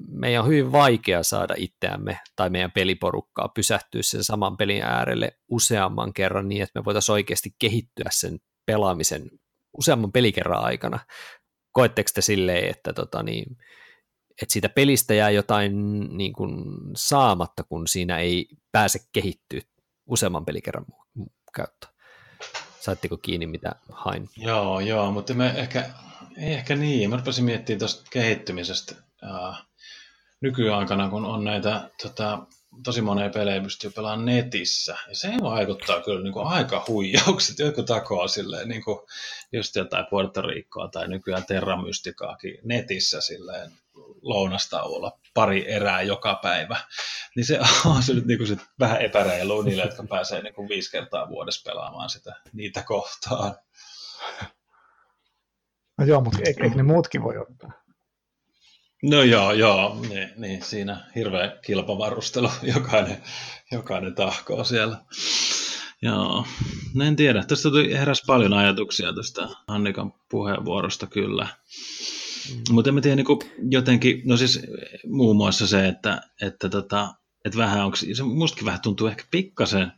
[0.08, 6.13] meidän on hyvin vaikea saada itseämme tai meidän peliporukkaa pysähtyä sen saman pelin äärelle useamman
[6.13, 9.30] kerran niin, että me voitaisiin oikeasti kehittyä sen pelaamisen
[9.78, 10.99] useamman pelikerran aikana.
[11.71, 13.58] Koetteko te silleen, että, tota niin,
[14.41, 19.62] että siitä pelistä jää jotain niin kuin saamatta, kun siinä ei pääse kehittyä
[20.06, 20.86] useamman pelikerran
[21.56, 21.93] käyttöön?
[22.80, 24.30] Saitteko kiinni, mitä hain?
[24.38, 25.89] Joo, joo, mutta me ehkä,
[26.38, 27.10] ei ehkä niin.
[27.10, 29.65] Mä rupesin miettimään tuosta kehittymisestä äh,
[30.41, 32.47] nykyaikana, kun on näitä tota,
[32.83, 34.97] tosi monia pelejä pystyy pelaamaan netissä.
[35.07, 37.59] Ja se vaikuttaa kyllä niin kuin aika huijaukset.
[37.59, 38.99] Joku takoa silleen, niin kuin
[39.51, 43.71] just jotain Puerto Ricoa tai nykyään Terra Mystikaakin netissä silleen
[44.21, 46.77] lounastauolla pari erää joka päivä,
[47.36, 50.69] niin se on se nyt niin kuin sit vähän epäreilu niille, jotka pääsee niin kuin
[50.69, 53.55] viisi kertaa vuodessa pelaamaan sitä, niitä kohtaan.
[55.97, 57.82] No joo, mutta eikö, eikö ne muutkin voi ottaa?
[59.03, 63.17] No joo, joo, niin, niin siinä hirveä kilpavarustelu, jokainen,
[63.71, 64.97] jokainen tahkoo siellä.
[66.01, 66.45] Joo,
[66.93, 67.43] no en tiedä.
[67.43, 71.47] Tästä tuli heräs paljon ajatuksia tästä Annikan puheenvuorosta kyllä.
[72.49, 72.61] Mm.
[72.71, 74.59] Mutta en mä tiedä niin jotenkin, no siis
[75.07, 77.13] muun muassa se, että, että, tota,
[77.45, 79.91] että vähän onko, se mustakin vähän tuntuu ehkä pikkasen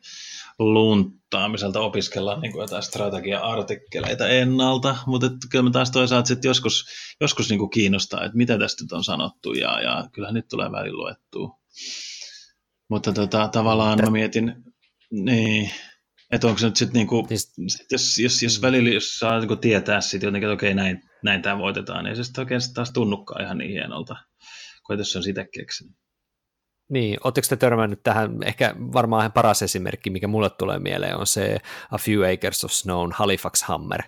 [0.60, 6.86] luntaamiselta opiskella niin kuin jotain strategia-artikkeleita ennalta, mutta että kyllä mä taas toisaalta sitten joskus,
[7.22, 10.72] joskus niin kuin kiinnostaa, että mitä tästä nyt on sanottu ja, ja kyllähän nyt tulee
[10.72, 11.60] välillä luettua.
[12.90, 14.56] Mutta tota, tavallaan mä mietin,
[15.12, 15.72] niin,
[16.32, 17.54] että onko se nyt sitten niinku, siis,
[17.92, 21.58] jos, jos, jos välillä jos saa niinku tietää sitten jotenkin, että okei näin, näin tämä
[21.58, 24.16] voitetaan, niin se sitten oikein taas tunnukaan ihan niin hienolta,
[24.86, 26.05] kuin jos se on sitä keksinyt.
[26.90, 31.58] Niin, oletteko te törmännyt tähän, ehkä varmaan paras esimerkki, mikä mulle tulee mieleen, on se
[31.92, 34.02] A Few Acres of Snow Halifax Hammer.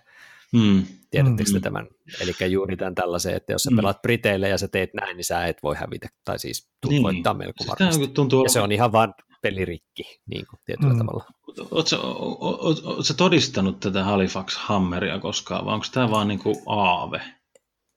[0.54, 0.86] Mm.
[1.10, 1.62] Tiedättekö mm.
[1.62, 1.88] tämän?
[2.22, 3.76] Eli juuri tämän tällaisen, että jos sä mm.
[3.76, 7.04] pelaat Briteille ja sä teet näin, niin sä et voi hävitä, tai siis niin.
[7.04, 8.08] voittaa melko siis varmasti.
[8.08, 11.00] Tuntuu ja se on ihan vaan pelirikki niin kuin, tietyllä mm.
[11.00, 11.26] tavalla.
[11.72, 17.22] Oletko todistanut tätä Halifax Hammeria koskaan, vai onko tämä vaan niin kuin aave?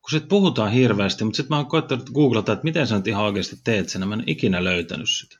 [0.00, 3.24] Kun sitten puhutaan hirveästi, mutta sitten mä oon koettanut googlata, että miten sä nyt ihan
[3.24, 5.36] oikeasti teet sen, mä en ikinä löytänyt sitä.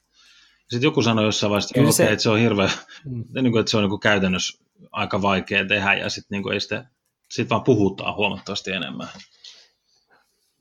[0.71, 2.03] Sitten joku sanoi jossain vaiheessa, että, se...
[2.03, 2.71] Okay, että se on hirveä,
[3.05, 3.25] mm.
[3.43, 6.53] niin kuin, että se on niin kuin käytännössä aika vaikea tehdä, ja sitten niin kuin
[6.53, 6.91] ei sitä,
[7.31, 9.09] sit vaan puhutaan huomattavasti enemmän.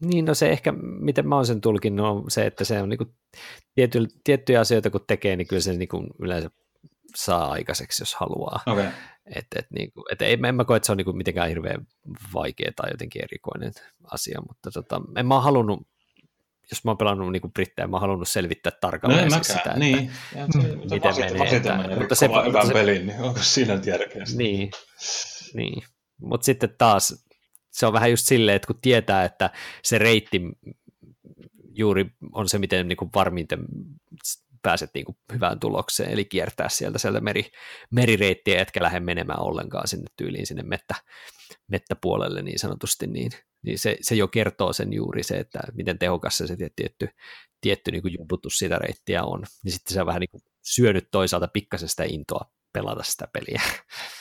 [0.01, 2.97] Niin, no se ehkä, miten mä oon sen tulkinnut, on se, että se on niin
[2.97, 3.09] kuin
[3.75, 6.49] tiety, tiettyjä asioita kun tekee, niin kyllä se niin kuin yleensä
[7.19, 8.59] saa aikaiseksi, jos haluaa.
[8.65, 8.87] Okay.
[9.35, 11.49] Et, et, niin kuin, et ei, en mä koe, että se on niin kuin mitenkään
[11.49, 11.87] hirveän
[12.33, 13.71] vaikea tai jotenkin erikoinen
[14.11, 15.87] asia, mutta tota, en mä halunnut
[16.71, 19.79] jos mä oon pelannut niin brittejä, mä oon halunnut selvittää tarkalleen no, siis sitä, että
[19.79, 20.11] niin.
[20.35, 21.57] Ja se, miten menee.
[21.57, 24.23] Että, mutta se, hyvän se, pelin, niin onko siinä nyt järkeä?
[24.35, 24.71] Niin,
[25.53, 25.83] niin.
[26.21, 27.25] mutta sitten taas
[27.71, 29.49] se on vähän just silleen, että kun tietää, että
[29.83, 30.41] se reitti
[31.73, 33.59] juuri on se, miten niin kuin varmiten
[34.63, 37.51] pääset niin kuin hyvään tulokseen, eli kiertää sieltä sieltä meri,
[37.91, 40.95] merireittiä, etkä lähde menemään ollenkaan sinne tyyliin sinne mettä,
[41.67, 46.37] mettäpuolelle niin sanotusti, niin, niin se, se jo kertoo sen juuri se, että miten tehokas
[46.37, 47.09] se, se tietty,
[47.61, 51.47] tietty niin jumputus siitä reittiä on, niin sitten se on vähän niin kuin syönyt toisaalta
[51.47, 53.61] pikkasesta intoa pelata sitä peliä,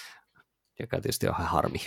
[0.80, 1.78] joka tietysti on ihan harmi.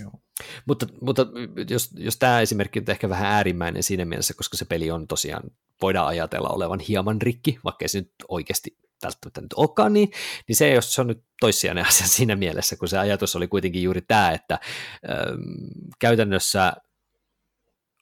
[0.00, 0.20] Joo.
[0.66, 1.26] Mutta, mutta
[1.70, 5.42] jos, jos tämä esimerkki on ehkä vähän äärimmäinen siinä mielessä, koska se peli on tosiaan,
[5.82, 10.12] voidaan ajatella olevan hieman rikki, vaikka se nyt oikeasti välttämättä nyt olekaan niin,
[10.48, 13.82] niin se, jos se on nyt toissijainen asia siinä mielessä, kun se ajatus oli kuitenkin
[13.82, 14.58] juuri tämä, että
[15.10, 15.40] ähm,
[15.98, 16.72] käytännössä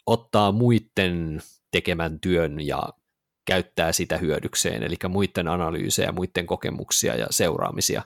[0.06, 2.82] ottaa muiden tekemän työn ja
[3.44, 8.02] käyttää sitä hyödykseen, eli muiden analyysejä, muiden kokemuksia ja seuraamisia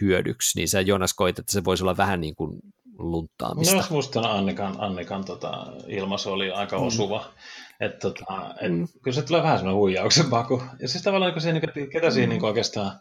[0.00, 2.60] hyödyksi, niin sä Jonas koit, että se voisi olla vähän niin kuin
[2.98, 3.76] lunttaamista.
[3.76, 6.86] No musta Annikan, Annikan tota, ilmaisu oli aika mm.
[6.86, 7.18] osuva.
[7.18, 7.86] Mm.
[7.86, 8.88] Että tota, et, mm.
[9.02, 10.62] Kyllä se tulee vähän semmoinen huijauksen paku.
[10.80, 12.30] Ja siis tavallaan, kun se, niin, ketä siinä mm.
[12.30, 13.00] niin oikeastaan...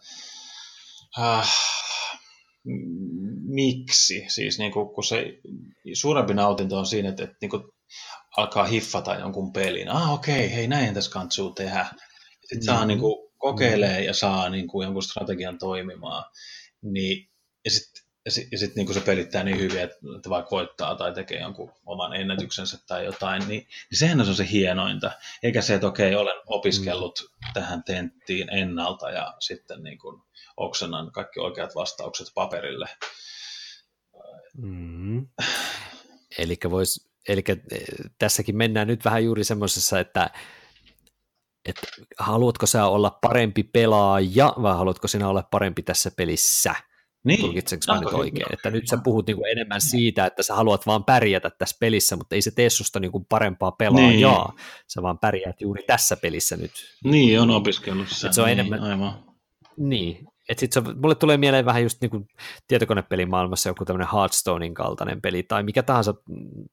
[1.19, 1.49] Äh,
[3.47, 4.25] miksi?
[4.27, 5.39] Siis niin kuin, kun se
[5.93, 7.63] suurempi nautinto on siinä, että, että niin kuin,
[8.37, 9.89] alkaa hiffata jonkun pelin.
[9.89, 11.85] Ah, okei, okay, hei, näin tässä kantsuu tehdä.
[12.41, 12.65] Sitten mm.
[12.65, 14.05] saa niin kuin, kokeilee mm.
[14.05, 16.23] ja saa niin kuin, jonkun strategian toimimaan.
[16.81, 17.29] Niin,
[17.65, 21.39] ja sitten ja sitten sit, niin se pelittää niin hyvin, että, vaikka voittaa tai tekee
[21.39, 25.11] jonkun oman ennätyksensä tai jotain, niin, niin sehän on se hienointa.
[25.43, 27.47] Eikä se, että okei, olen opiskellut mm.
[27.53, 30.21] tähän tenttiin ennalta ja sitten niin kuin
[30.57, 32.89] oksennan kaikki oikeat vastaukset paperille.
[34.57, 35.27] Mm.
[36.37, 37.77] Eli vois, elikkä e,
[38.19, 40.29] tässäkin mennään nyt vähän juuri semmoisessa, että
[41.65, 46.75] että haluatko sä olla parempi pelaaja vai haluatko sinä olla parempi tässä pelissä?
[47.25, 47.39] Niin.
[47.39, 48.53] Tulkitsenko mä nyt oikein?
[48.53, 52.35] Että nyt sä puhut niinku enemmän siitä, että sä haluat vaan pärjätä tässä pelissä, mutta
[52.35, 54.53] ei se tee susta niinku parempaa pelaajaa.
[54.57, 54.65] Niin.
[54.87, 56.71] Sä vaan pärjäät juuri tässä pelissä nyt.
[57.03, 58.31] Niin, on opiskellut se.
[58.31, 59.25] se on niin, enemmän, aivan.
[59.77, 62.27] Niin, et sit se, mulle tulee mieleen vähän just niinku
[62.67, 66.13] tietokonepelimaailmassa joku tämmöinen Hearthstonein kaltainen peli, tai mikä tahansa,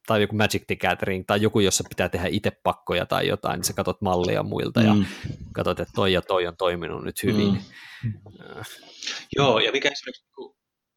[0.06, 3.64] tai joku Magic the Gathering, tai joku, jossa pitää tehdä itse pakkoja tai jotain, niin
[3.64, 4.86] sä katot mallia muilta mm.
[4.86, 4.94] ja
[5.52, 7.58] katsot, että toi ja toi on toiminut nyt hyvin.
[8.02, 8.12] Mm.
[8.58, 8.66] Äh.
[9.36, 10.24] Joo, ja mikä esimerkiksi,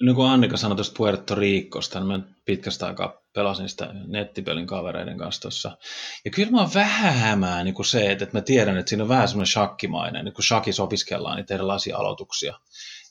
[0.04, 5.18] niin kuin Annika sanoi tuosta Puerto Ricosta, niin mä pitkästä aikaa pelasin sitä nettipelin kavereiden
[5.18, 5.78] kanssa tuossa.
[6.26, 9.10] Ja kyllä mä oon vähän hämää niin kuin se, että, mä tiedän, että siinä on
[9.10, 12.60] vähän semmoinen shakkimainen, niin kun shakissa opiskellaan niitä erilaisia aloituksia.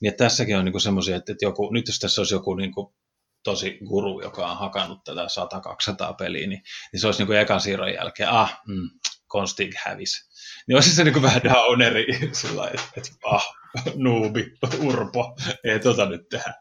[0.01, 2.73] Niin että tässäkin on niin semmoisia, että, että joku, nyt jos tässä olisi joku niin
[2.73, 2.94] kuin
[3.44, 5.27] tosi guru, joka on hakannut tätä
[6.11, 8.90] 100-200 peliä, niin, niin se olisi niin kuin ekan siirron jälkeen, ah, mm,
[9.35, 10.29] Konstig hävisi.
[10.66, 13.47] Niin olisi se niin kuin vähän downeri, sillä että, että ah,
[13.94, 16.55] nuubi, urpo, ei tota nyt tehdä.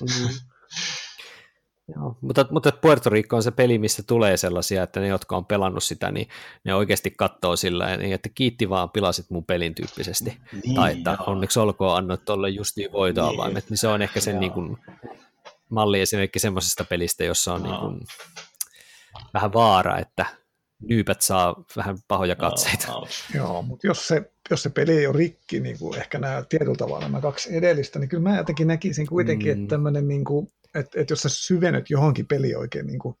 [0.00, 0.28] Mm.
[1.96, 5.46] Joo, mutta, mutta Puerto Rico on se peli, missä tulee sellaisia, että ne, jotka on
[5.46, 6.28] pelannut sitä, niin
[6.64, 10.38] ne oikeasti katsoo sillä, niin että kiitti vaan, pilasit mun pelin tyyppisesti.
[10.64, 11.30] Niin, tai että joo.
[11.30, 13.56] onneksi olkoon, annoit tuolle justiin voitoa niin, vaan.
[13.56, 14.78] Että niin se on ehkä sen niin kuin,
[15.68, 17.70] malli esimerkki semmoisesta pelistä, jossa on no.
[17.70, 18.06] niin kuin,
[19.34, 20.26] vähän vaara, että
[20.82, 22.86] nyypät saa vähän pahoja katseita.
[22.92, 26.42] No, Joo, mutta jos se, jos se peli ei ole rikki, niin kuin ehkä nämä
[26.48, 29.62] tietyllä tavalla nämä kaksi edellistä, niin kyllä mä jotenkin näkisin kuitenkin, mm.
[29.62, 33.16] että tämmöinen niin kuin, että, että jos sä syvennyt johonkin peli oikein niin kuin,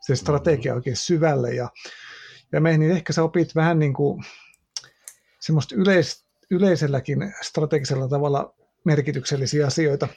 [0.00, 0.76] se strategia mm.
[0.76, 1.70] oikein syvälle ja,
[2.52, 4.24] ja meihin, niin ehkä sä opit vähän niin kuin
[5.40, 8.54] semmoista yleis, yleiselläkin strategisella tavalla
[8.84, 10.08] merkityksellisiä asioita,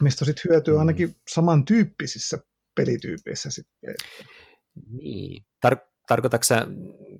[0.00, 0.80] mistä sitten hyötyy mm.
[0.80, 2.38] ainakin samantyyppisissä
[2.74, 3.94] pelityypeissä sitten.
[4.90, 5.44] Niin.
[5.66, 6.66] Tar- tarkoitatko sä,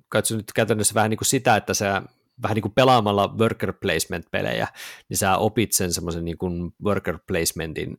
[0.09, 2.01] katso nyt käytännössä vähän niin kuin sitä, että sä
[2.41, 4.67] vähän niin kuin pelaamalla worker placement-pelejä,
[5.09, 7.97] niin sä opit sen semmoisen niin kuin worker placementin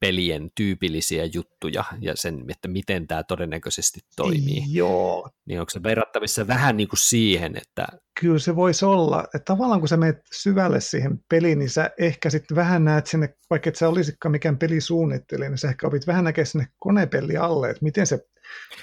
[0.00, 4.62] pelien tyypillisiä juttuja ja sen, että miten tämä todennäköisesti toimii.
[4.68, 5.30] Joo.
[5.46, 7.86] Niin onko se verrattavissa vähän niin kuin siihen, että...
[8.20, 12.30] Kyllä se voisi olla, että tavallaan kun sä menet syvälle siihen peliin, niin sä ehkä
[12.30, 16.24] sitten vähän näet sinne, vaikka et sä olisikaan mikään pelisuunnittelija, niin sä ehkä opit vähän
[16.24, 18.26] näkee sinne konepeli alle, että miten se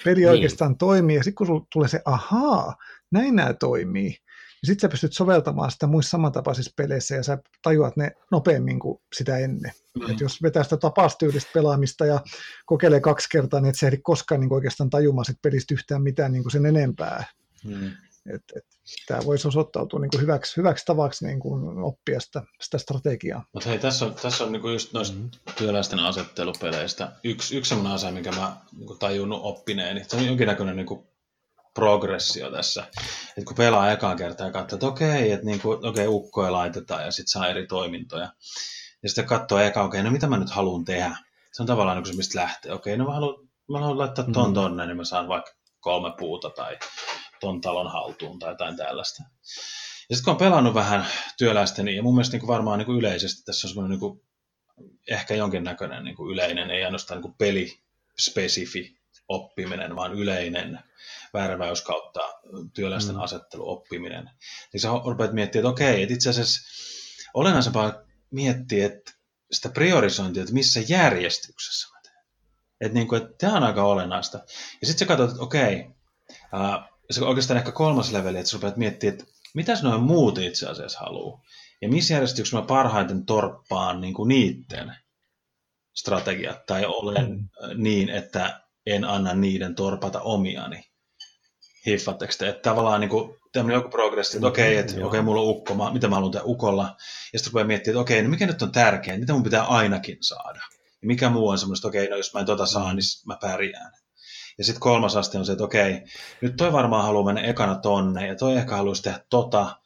[0.03, 0.29] peli niin.
[0.29, 2.75] oikeastaan toimii, ja sitten kun sulla tulee se, ahaa,
[3.11, 4.17] näin nämä toimii,
[4.61, 8.99] ja sitten sä pystyt soveltamaan sitä muissa samantapaisissa peleissä ja sä tajuat ne nopeammin kuin
[9.15, 9.71] sitä ennen.
[9.99, 10.11] Mm.
[10.11, 12.19] Et jos vetää sitä tapastyylistä pelaamista ja
[12.65, 16.31] kokeilee kaksi kertaa, niin et sä ehdi koskaan niin oikeastaan tajumaan sit pelistä yhtään mitään
[16.31, 17.23] niin sen enempää.
[17.65, 17.91] Mm.
[18.35, 18.65] Et, et,
[19.07, 23.45] tämä voisi osoittautua niin kuin hyväksi, hyväksi tavaksi niin kuin oppia sitä, sitä strategiaa.
[23.53, 25.29] Mutta hei, tässä on, tässä on niin kuin just noista mm.
[25.57, 30.03] työläisten asettelupeleistä yksi, yksi sellainen asia, mikä mä niin kuin tajunnut oppineeni.
[30.03, 31.07] Se on jonkinnäköinen niin kuin
[31.73, 32.83] progressio tässä.
[33.37, 37.05] Et kun pelaa ekaan kertaa ja katsoo, että okei, että niin kuin, okei, ukkoja laitetaan
[37.05, 38.31] ja sitten saa eri toimintoja.
[39.03, 41.17] Ja sitten katsoo eka, okei, no mitä mä nyt haluan tehdä.
[41.53, 42.73] Se on tavallaan niin kuin se, mistä lähtee.
[42.73, 44.53] Okei, no mä haluan, mä haluan laittaa ton mm.
[44.53, 46.77] tonne, niin mä saan vaikka kolme puuta tai
[47.39, 49.23] ton talon haltuun tai jotain tällaista.
[50.09, 51.05] Ja sitten kun on pelannut vähän
[51.37, 53.99] työläistä, niin ja mun mielestä niin kuin varmaan niin kuin yleisesti tässä on semmoinen niin
[53.99, 54.21] kuin,
[55.11, 58.97] ehkä jonkinnäköinen niin kuin yleinen, ei ainoastaan niin kuin pelispesifi
[59.27, 60.79] oppiminen, vaan yleinen
[61.33, 62.19] värväys kautta
[62.73, 63.21] työläisten mm.
[63.21, 64.29] asettelu, oppiminen.
[64.73, 66.61] Niin sä rupeat miettimään, että okei, että itse asiassa
[67.33, 67.93] olennaisempaa
[68.31, 69.11] miettiä, että
[69.51, 72.25] sitä priorisointia, että missä järjestyksessä mä teen.
[72.81, 74.37] Että, niin kuin, että tämä on aika olennaista.
[74.81, 75.89] Ja sitten sä katsot, että okei,
[76.53, 80.37] ää, se on oikeastaan ehkä kolmas leveli, että sä rupeat miettimään, että mitä noin muut
[80.37, 81.41] itse asiassa haluaa.
[81.81, 84.95] Ja missä järjestyksessä mä parhaiten torppaan niin kuin niiden
[85.95, 87.47] strategiat, tai olen mm.
[87.83, 90.83] niin, että en anna niiden torpata omiani.
[91.87, 92.49] Hiffatteko te?
[92.49, 95.47] Että tavallaan niin kuin, tämmöinen joku progressi, että okei, okay, että okei, okay, mulla on
[95.47, 96.95] ukko, mä, mitä mä haluan tehdä ukolla.
[97.33, 99.63] Ja sitten rupeaa miettimään, että okei, okay, no mikä nyt on tärkeää, mitä mun pitää
[99.63, 100.59] ainakin saada.
[101.01, 103.37] Ja mikä muu on semmoista, okei, okay, no jos mä en tota saa, niin mä
[103.41, 103.91] pärjään.
[104.57, 106.01] Ja sitten kolmas aste on se, että okei,
[106.41, 109.79] nyt toi varmaan haluaa mennä ekana tonne, ja toi ehkä haluaisi tehdä tota,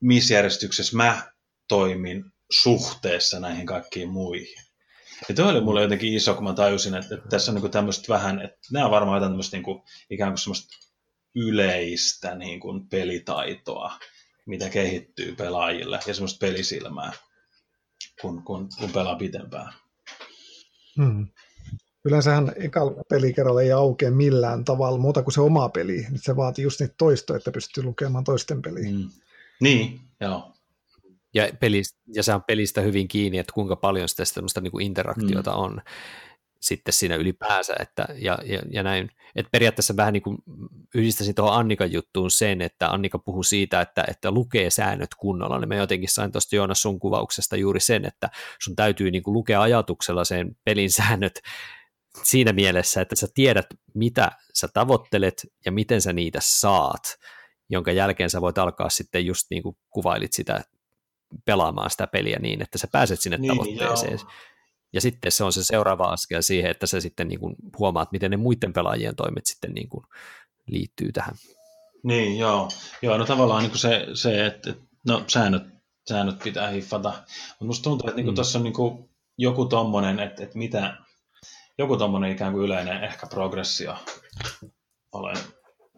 [0.00, 1.32] missä järjestyksessä mä
[1.68, 4.66] toimin suhteessa näihin kaikkiin muihin.
[5.28, 8.12] Ja toi oli mulle jotenkin iso, kun mä tajusin, että, että tässä on niin tämmöistä
[8.12, 10.76] vähän, että nämä on varmaan jotain tämmöistä niin kuin, ikään kuin semmoista
[11.34, 13.98] yleistä niin kuin pelitaitoa,
[14.46, 17.12] mitä kehittyy pelaajille ja semmoista pelisilmää,
[18.20, 19.72] kun, kun, kun pelaa pitempään.
[20.96, 21.26] Hmm.
[22.06, 26.06] Yleensähän ekalla pelikerralla ei aukea millään tavalla muuta kuin se oma peli.
[26.10, 28.90] Nyt se vaatii just niitä toistoja, että pystyy lukemaan toisten peliä.
[28.90, 29.10] Hmm.
[29.60, 30.56] Niin, joo
[31.36, 34.86] ja, pelistä, ja se on pelistä hyvin kiinni, että kuinka paljon sitä semmoista niin kuin
[34.86, 35.56] interaktiota mm.
[35.56, 35.82] on
[36.60, 40.38] sitten siinä ylipäänsä, että, ja, ja, ja näin, että periaatteessa vähän niin kuin
[40.94, 45.68] yhdistäisin tuohon Annikan juttuun sen, että Annika puhuu siitä, että, että lukee säännöt kunnolla, niin
[45.68, 48.30] mä jotenkin sain tuosta Joonas sun kuvauksesta juuri sen, että
[48.62, 51.40] sun täytyy niin kuin lukea ajatuksella sen pelin säännöt
[52.22, 57.02] siinä mielessä, että sä tiedät, mitä sä tavoittelet ja miten sä niitä saat,
[57.68, 60.64] jonka jälkeen sä voit alkaa sitten just niin kuin kuvailit sitä
[61.44, 64.18] pelaamaan sitä peliä niin, että sä pääset sinne niin, tavoitteeseen.
[64.18, 64.30] Joo.
[64.92, 68.30] Ja sitten se on se seuraava askel siihen, että sä sitten niin kuin huomaat, miten
[68.30, 70.04] ne muiden pelaajien toimet sitten niin kuin
[70.66, 71.34] liittyy tähän.
[72.02, 72.68] Niin, joo.
[73.02, 74.74] joo no tavallaan niin kuin se, se, että
[75.06, 75.62] no, säännöt,
[76.08, 77.08] säännöt pitää hiffata.
[77.08, 78.34] Mutta musta tuntuu, että niin kuin mm.
[78.34, 80.96] tuossa on niin kuin joku tommonen, että, että mitä,
[81.78, 83.96] joku tommonen ikään kuin yleinen ehkä progressio
[85.12, 85.36] olen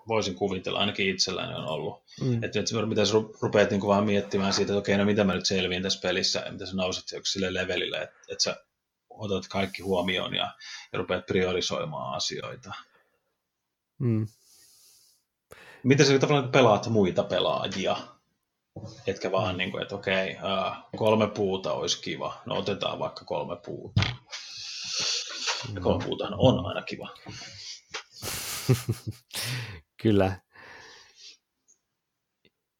[0.09, 2.03] voisin kuvitella, ainakin itselläni on ollut.
[2.20, 2.45] Mm.
[2.45, 3.12] Että et, mitä sä
[3.43, 6.53] rupeat niinku vaan miettimään siitä, että okei, no mitä mä nyt selviin tässä pelissä, ja
[6.53, 8.57] mitä sä nousit sille levelille, että et sä
[9.11, 10.55] otat kaikki huomioon ja,
[10.93, 12.72] ja rupeat priorisoimaan asioita.
[13.99, 14.26] Mm.
[15.83, 17.97] Miten sä tavallaan pelaat muita pelaajia?
[19.07, 20.37] Etkä vaan niin kuin, että okei,
[20.97, 22.43] kolme puuta olisi kiva.
[22.47, 24.03] No otetaan vaikka kolme puuta.
[25.75, 27.09] Ja kolme puuta on aina kiva.
[30.03, 30.41] Kyllä.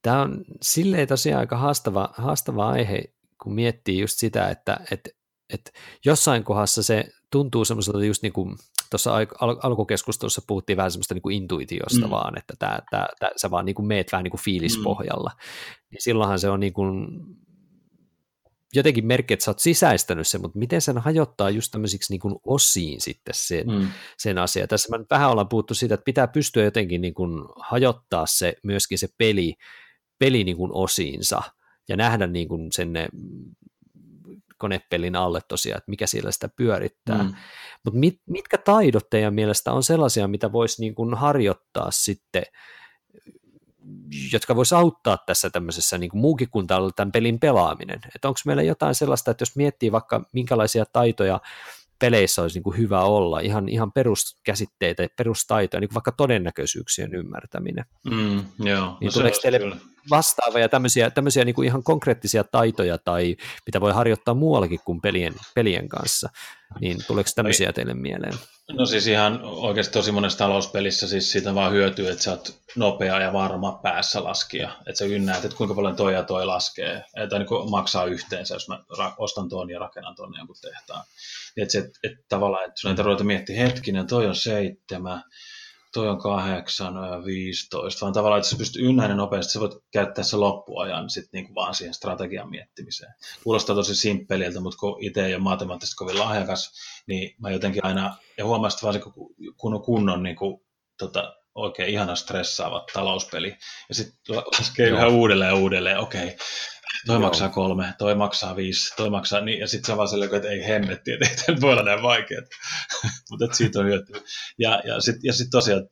[0.03, 3.05] Tämä on silleen tosiaan aika haastava, haastava aihe,
[3.43, 5.11] kun miettii just sitä, että, että,
[5.53, 5.71] että
[6.05, 8.57] jossain kohdassa se tuntuu semmoiselta just niin kuin
[8.91, 12.11] tuossa al- alkukeskustelussa puhuttiin vähän semmoista niin kuin intuitiosta mm.
[12.11, 15.41] vaan, että tää, tää, tää, sä vaan niin kuin meet vähän niin kuin fiilispohjalla, mm.
[15.91, 17.09] niin silloinhan se on niin kuin
[18.75, 22.35] jotenkin merkki, että sä oot sisäistänyt sen, mutta miten sen hajottaa just tämmöisiksi niin kuin
[22.47, 23.89] osiin sitten sen, mm.
[24.19, 24.67] sen asia.
[24.67, 28.55] Tässä mä nyt vähän ollaan puhuttu siitä, että pitää pystyä jotenkin niin kuin hajottaa se
[28.63, 29.55] myöskin se peli,
[30.19, 31.43] peli niin kuin osiinsa
[31.89, 32.93] ja nähdä niin kuin sen
[34.59, 37.23] konepelin alle tosiaan, että mikä siellä sitä pyörittää.
[37.23, 37.35] Mm.
[37.85, 42.43] Mutta mit, mitkä taidot teidän mielestä on sellaisia, mitä voisi niin kuin harjoittaa sitten,
[44.33, 48.01] jotka voisi auttaa tässä tämmöisessä niin kuin muukin kuin tämän pelin pelaaminen?
[48.15, 51.41] Että onko meillä jotain sellaista, että jos miettii vaikka minkälaisia taitoja
[51.99, 57.15] peleissä olisi niin kuin hyvä olla, ihan, ihan peruskäsitteitä ja perustaitoja, niin kuin vaikka todennäköisyyksien
[57.15, 57.85] ymmärtäminen.
[58.05, 58.97] Mm, joo.
[59.01, 59.77] Niin no tuleeko teille kyllä.
[60.11, 63.37] Vastaavia tämmöisiä, tämmöisiä niin kuin ihan konkreettisia taitoja tai
[63.67, 66.29] mitä voi harjoittaa muuallakin kuin pelien, pelien kanssa,
[66.81, 68.35] niin tuleeko tämmöisiä teille mieleen?
[68.73, 73.21] No siis ihan oikeasti tosi monessa talouspelissä siis siitä vaan hyötyy, että sä oot nopea
[73.21, 74.71] ja varma päässä laskia.
[74.87, 77.05] Että sä ynnäät, että kuinka paljon toi ja toi laskee.
[77.31, 78.85] Tai niin maksaa yhteensä, jos mä
[79.19, 81.05] ostan tuon ja rakennan tuonne jonkun tehtaan.
[81.57, 85.23] Niin että, se, että, että tavallaan, että sun ei tarvitse miettiä hetkinen, toi on seitsemän,
[85.93, 90.37] toi on kahdeksan, viisitoista, vaan tavallaan, että sä pystyt ynnäinen nopeasti, sä voit käyttää se
[90.37, 93.15] loppuajan sit niin kuin vaan siihen strategian miettimiseen.
[93.45, 96.73] Kuulostaa tosi simppeliltä, mutta kun itse ei ole matemaattisesti kovin lahjakas,
[97.07, 99.13] niin mä jotenkin aina, ja huomaan sitten varsinkin
[99.57, 100.61] kun on kunnon niin kuin,
[100.99, 103.57] tota, oikein ihana stressaavat talouspeli,
[103.89, 106.37] ja sitten laskee yhä uudelleen ja uudelleen, okei, okay,
[107.07, 107.21] toi Joo.
[107.21, 111.13] maksaa kolme, toi maksaa viisi, toi maksaa niin, ja sitten se vaan että ei hemmetti,
[111.13, 112.43] että ei tämä voi olla näin vaikeaa,
[113.31, 114.21] mutta siitä on hyötyä.
[114.59, 115.89] Ja, ja sitten ja sit tosiaan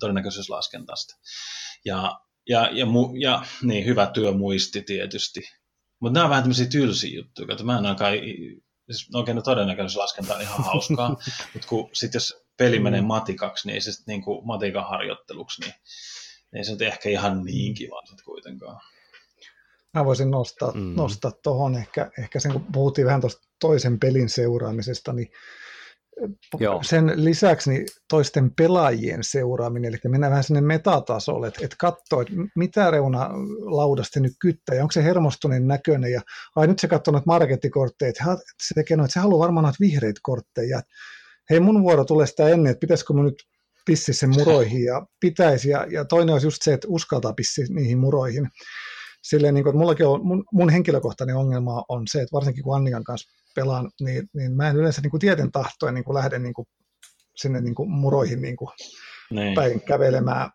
[0.00, 1.14] todennäköisyyslaskentasta.
[1.84, 5.40] Ja, ja, ja, mu, ja niin, hyvä työmuisti tietysti.
[6.00, 8.12] Mutta nämä on vähän tämmöisiä tylsiä juttuja, että mä en ainakaan,
[8.90, 11.08] siis, okei, no todennäköisyyslaskenta on ihan hauskaa,
[11.52, 13.06] mutta kun sitten jos peli menee mm.
[13.06, 15.74] matikaksi, niin ei se sitten niin matikan harjoitteluksi, niin
[16.52, 18.80] ei se nyt ehkä ihan niin kiva sitten kuitenkaan.
[19.94, 20.94] Mä voisin nostaa, mm.
[20.96, 25.28] nostaa tuohon ehkä, ehkä sen, kun puhuttiin vähän tuosta toisen pelin seuraamisesta, niin
[26.60, 26.82] Joo.
[26.82, 32.32] sen lisäksi niin toisten pelaajien seuraaminen, eli mennään vähän sinne metatasolle, että, että katsoo, että
[32.56, 33.30] mitä reuna
[33.60, 36.20] laudasta nyt kyttää, ja onko se hermostuneen näköinen, ja
[36.56, 38.24] ai nyt se katsoo noita markettikortteja, että
[38.62, 40.82] se tekee noita, se haluaa varmaan noita vihreitä kortteja,
[41.50, 43.42] hei mun vuoro tulee sitä ennen, että pitäisikö mun nyt
[43.86, 47.98] pissi sen muroihin, ja pitäisi, ja, ja toinen olisi just se, että uskaltaa pissi niihin
[47.98, 48.48] muroihin,
[49.22, 52.76] silleen, niin kuin, että mullakin on, mun, mun henkilökohtainen ongelma on se, että varsinkin kun
[52.76, 56.38] Annikan kanssa pelaan, niin, niin mä en yleensä niin kuin tieten tahtoen niin kuin lähde
[56.38, 56.68] niin kuin
[57.36, 58.68] sinne niin kuin muroihin niin kuin
[59.30, 59.54] niin.
[59.54, 60.50] päin kävelemään.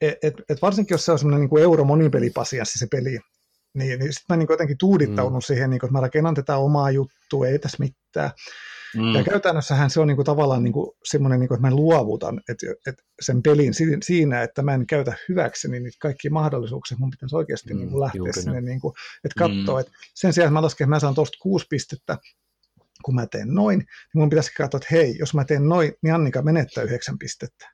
[0.00, 3.18] Et, et, et varsinkin jos se on semmoinen niin euro monipelipasianssi se peli,
[3.74, 5.40] niin, niin sitten mä niin jotenkin tuudittaudun mm.
[5.40, 8.30] siihen, niin kuin, että mä rakennan tätä omaa juttua, ei tässä mitään.
[8.96, 9.14] Mm.
[9.14, 12.40] Ja käytännössähän se on niin kuin tavallaan niin kuin semmoinen, niin kuin, että mä luovutan
[12.48, 17.36] että, että sen pelin siinä, että mä en käytä hyväkseni niitä kaikki mahdollisuuksia, mun pitäisi
[17.36, 18.94] oikeasti mm, niin kuin lähteä sinne, niin kuin,
[19.24, 19.80] että katsoa, mm.
[19.80, 22.18] että sen sijaan, että mä lasken, että mä saan tuosta kuusi pistettä,
[23.04, 26.14] kun mä teen noin, niin mun pitäisi katsoa, että hei, jos mä teen noin, niin
[26.14, 27.70] Annika menettää yhdeksän pistettä.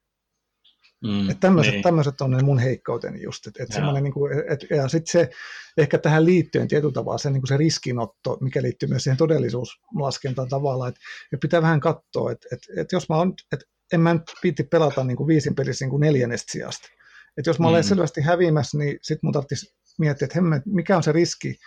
[1.05, 1.82] Mm, että tämmöiset, niin.
[1.82, 3.46] tämmöiset on ne mun heikkouteni just.
[3.46, 3.68] Et, et
[4.03, 5.30] niin kuin, et, ja sitten se
[5.76, 10.49] ehkä tähän liittyen tietyllä tavalla se, niin kuin se riskinotto, mikä liittyy myös siihen todellisuuslaskentaan
[10.49, 11.01] tavallaan, että
[11.32, 13.61] et pitää vähän katsoa, että et, et jos mä on, et
[13.92, 16.88] en mä nyt piti pelata niin kuin viisin pelissä niin kuin neljännestä sijasta.
[17.36, 17.88] Että jos mä olen mm.
[17.88, 21.59] selvästi häviämässä, niin sitten mun tarvitsisi miettiä, että hemme, mikä on se riski,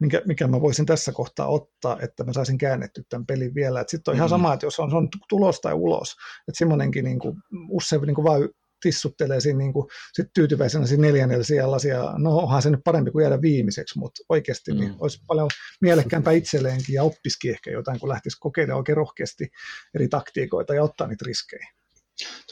[0.00, 3.84] mikä, mikä mä voisin tässä kohtaa ottaa, että mä saisin käännetty tämän pelin vielä.
[3.86, 4.30] Sitten on ihan mm.
[4.30, 6.16] sama, että jos on, se on tulos tai ulos.
[6.48, 7.36] Että semmoinenkin niin kuin,
[7.70, 8.48] usein niin kuin vaan
[8.82, 13.10] tissuttelee siinä niin kuin, sit tyytyväisenä siinä neljännellä siellä ja no onhan se nyt parempi
[13.10, 14.88] kuin jäädä viimeiseksi, mutta oikeasti niin mm.
[14.88, 15.48] niin olisi paljon
[15.80, 19.48] mielekkäämpää itselleenkin ja oppisikin ehkä jotain, kun lähtisi kokeilemaan oikein rohkeasti
[19.94, 21.68] eri taktiikoita ja ottaa niitä riskejä.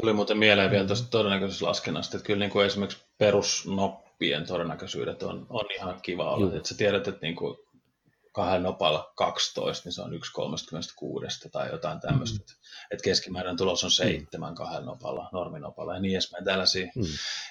[0.00, 5.64] Tuli muuten mieleen vielä tuosta todennäköisyyslaskennasta, että kyllä niin kuin esimerkiksi perusnoppien todennäköisyydet on, on
[5.76, 6.56] ihan kiva olla.
[6.56, 7.56] Että sä tiedät, että niin kuin
[8.36, 12.38] kahden nopalla 12, niin se on 1,36 tai jotain tämmöistä.
[12.38, 12.86] Mm.
[12.90, 14.56] Että keskimääräinen tulos on seitsemän mm.
[14.56, 16.86] kahden nopalla, norminopalla ja niin edespäin tällaisia.
[16.96, 17.04] Mm.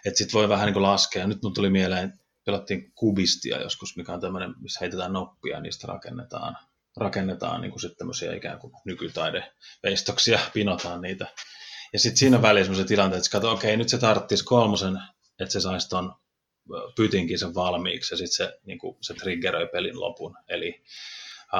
[0.05, 1.27] Että sitten voi vähän niin kuin laskea.
[1.27, 5.87] Nyt mun tuli mieleen, pelattiin kubistia joskus, mikä on tämmöinen, missä heitetään noppia ja niistä
[5.87, 6.57] rakennetaan
[6.97, 11.27] rakennetaan niin kuin sitten tämmöisiä ikään kuin nykytaideveistoksia, pinotaan niitä.
[11.93, 15.01] Ja sitten siinä välissä semmoisia tilanteet, että katso, okei, nyt se tarttisi kolmosen,
[15.39, 16.15] että se saisi ton
[16.95, 20.37] pytinkin sen valmiiksi, ja sitten se, niin kuin, se triggeröi pelin lopun.
[20.47, 20.83] Eli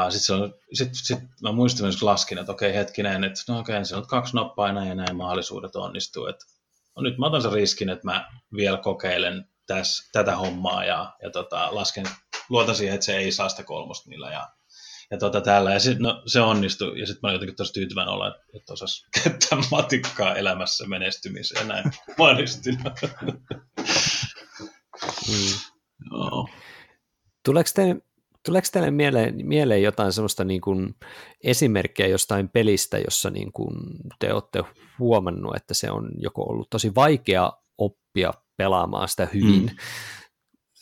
[0.10, 4.08] sitten sit, sit, mä muistin myös laskin, että okei, hetkinen, että no okei, se on
[4.08, 6.26] kaksi noppaa näin ja näin mahdollisuudet onnistuu.
[6.26, 6.45] Että,
[6.95, 11.30] no nyt mä otan sen riskin, että mä vielä kokeilen täs, tätä hommaa ja, ja
[11.30, 12.06] tota, lasken,
[12.49, 14.49] luotan siihen, että se ei saa sitä kolmosta niillä ja
[15.12, 18.14] ja tota täällä, ja sit, no, se onnistui, ja sitten mä olin jotenkin tosi tyytyväinen
[18.14, 22.26] olla, että, että osasi käyttää matikkaa elämässä menestymiseen, ja näin mä
[25.30, 25.60] mm.
[26.12, 26.47] Joo.
[27.45, 28.01] Tuleeko teille,
[28.45, 30.95] tuleeko teille mieleen, mieleen jotain sellaista niin kuin
[31.43, 33.76] esimerkkiä jostain pelistä, jossa niin kuin
[34.20, 34.64] te olette
[34.99, 39.78] huomannut, että se on joko ollut tosi vaikea oppia pelaamaan sitä hyvin, mm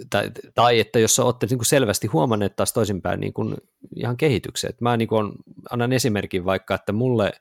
[0.10, 3.56] tai, tai että jos olette niin kuin selvästi huomanneet taas toisinpäin niin kuin
[3.96, 4.70] ihan kehityksen.
[4.70, 5.32] Että mä niin kuin
[5.70, 7.32] annan esimerkin vaikka, että mulle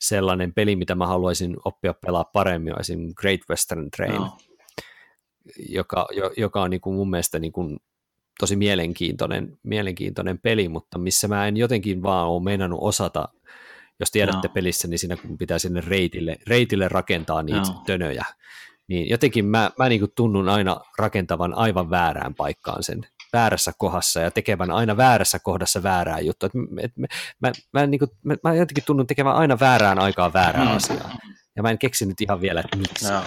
[0.00, 4.38] sellainen peli, mitä mä haluaisin oppia pelaa paremmin, on esimerkiksi Great Western Train, no.
[5.68, 7.78] Joka, joka on niin kuin mun mielestä niin kuin
[8.40, 13.28] tosi mielenkiintoinen, mielenkiintoinen peli, mutta missä mä en jotenkin vaan ole meinannut osata,
[14.00, 14.54] jos tiedätte no.
[14.54, 17.82] pelissä, niin siinä kun pitää sinne reitille, reitille rakentaa niitä no.
[17.86, 18.24] tönöjä,
[18.88, 24.20] niin jotenkin mä, mä niin kuin tunnun aina rakentavan aivan väärään paikkaan sen väärässä kohdassa
[24.20, 26.46] ja tekevän aina väärässä kohdassa väärää juttua.
[26.46, 27.06] Et, et, mä,
[27.40, 30.76] mä, mä, niin kuin, mä, mä jotenkin tunnun tekevän aina väärään aikaan väärää mm.
[30.76, 31.10] asiaa.
[31.60, 33.04] Ja mä en keksinyt ihan vielä, että miksi.
[33.04, 33.22] No,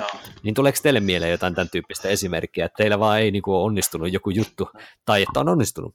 [0.00, 0.20] no.
[0.42, 4.12] Niin tuleeko teille mieleen jotain tämän tyyppistä esimerkkiä, että teillä vaan ei niin kuin, onnistunut
[4.12, 4.68] joku juttu,
[5.04, 5.94] tai että on onnistunut?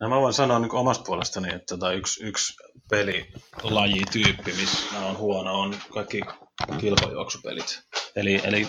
[0.00, 2.54] No mä voin sanoa niin omasta puolestani, että tota yksi, yksi
[2.90, 6.20] pelilajityyppi, missä on huono, on kaikki
[6.80, 7.82] kilpajuoksupelit.
[8.16, 8.68] Eli, eli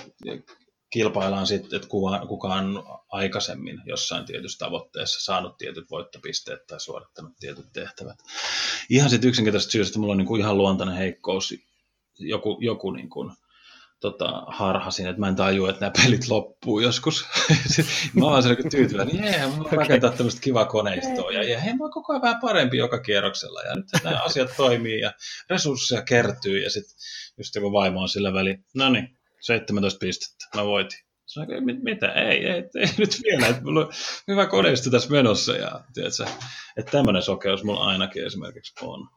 [0.90, 7.34] kilpaillaan sitten, että kuka, kuka on aikaisemmin jossain tietyssä tavoitteessa saanut tietyt voittopisteet tai suorittanut
[7.40, 8.18] tietyt tehtävät.
[8.90, 11.54] Ihan sitten yksinkertaisesti syystä, että mulla on niin kuin ihan luontainen heikkous,
[12.20, 13.32] joku, joku niin kuin,
[14.00, 17.26] tota, harhasin, että mä en tajua, että nämä pelit loppuu joskus.
[18.20, 21.74] mä oon siellä tyytyväinen, niin jee, mä voin rakentaa tämmöistä kivaa koneistoa, ja jee, hei,
[21.74, 25.12] mä oon koko ajan vähän parempi joka kierroksella, ja nyt nämä asiat toimii, ja
[25.50, 26.96] resursseja kertyy, ja sitten
[27.38, 31.00] just joku vaimo on sillä väliin, no niin, 17 pistettä, mä voitin.
[31.26, 33.92] Sanoin, mitä, ei, ei, ei nyt vielä, että mulla on
[34.28, 36.26] hyvä koneisto tässä menossa, ja tiedätkö,
[36.78, 39.08] että tämmöinen sokeus mulla ainakin esimerkiksi on.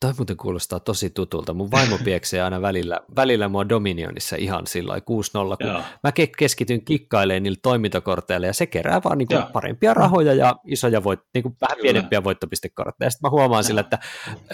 [0.00, 1.54] Toi muuten kuulostaa tosi tutulta.
[1.54, 5.82] Mun vaimo pieksee aina välillä, välillä mua Dominionissa ihan sillä 6-0, kun Joo.
[6.02, 11.20] mä keskityn kikkailemaan niillä toimintakorteilla ja se kerää vaan niin parempia rahoja ja isoja voit,
[11.34, 11.82] niin kuin vähän Kyllä.
[11.82, 13.10] pienempiä voittopistekortteja.
[13.10, 13.62] Sitten mä huomaan Joo.
[13.62, 13.98] sillä, että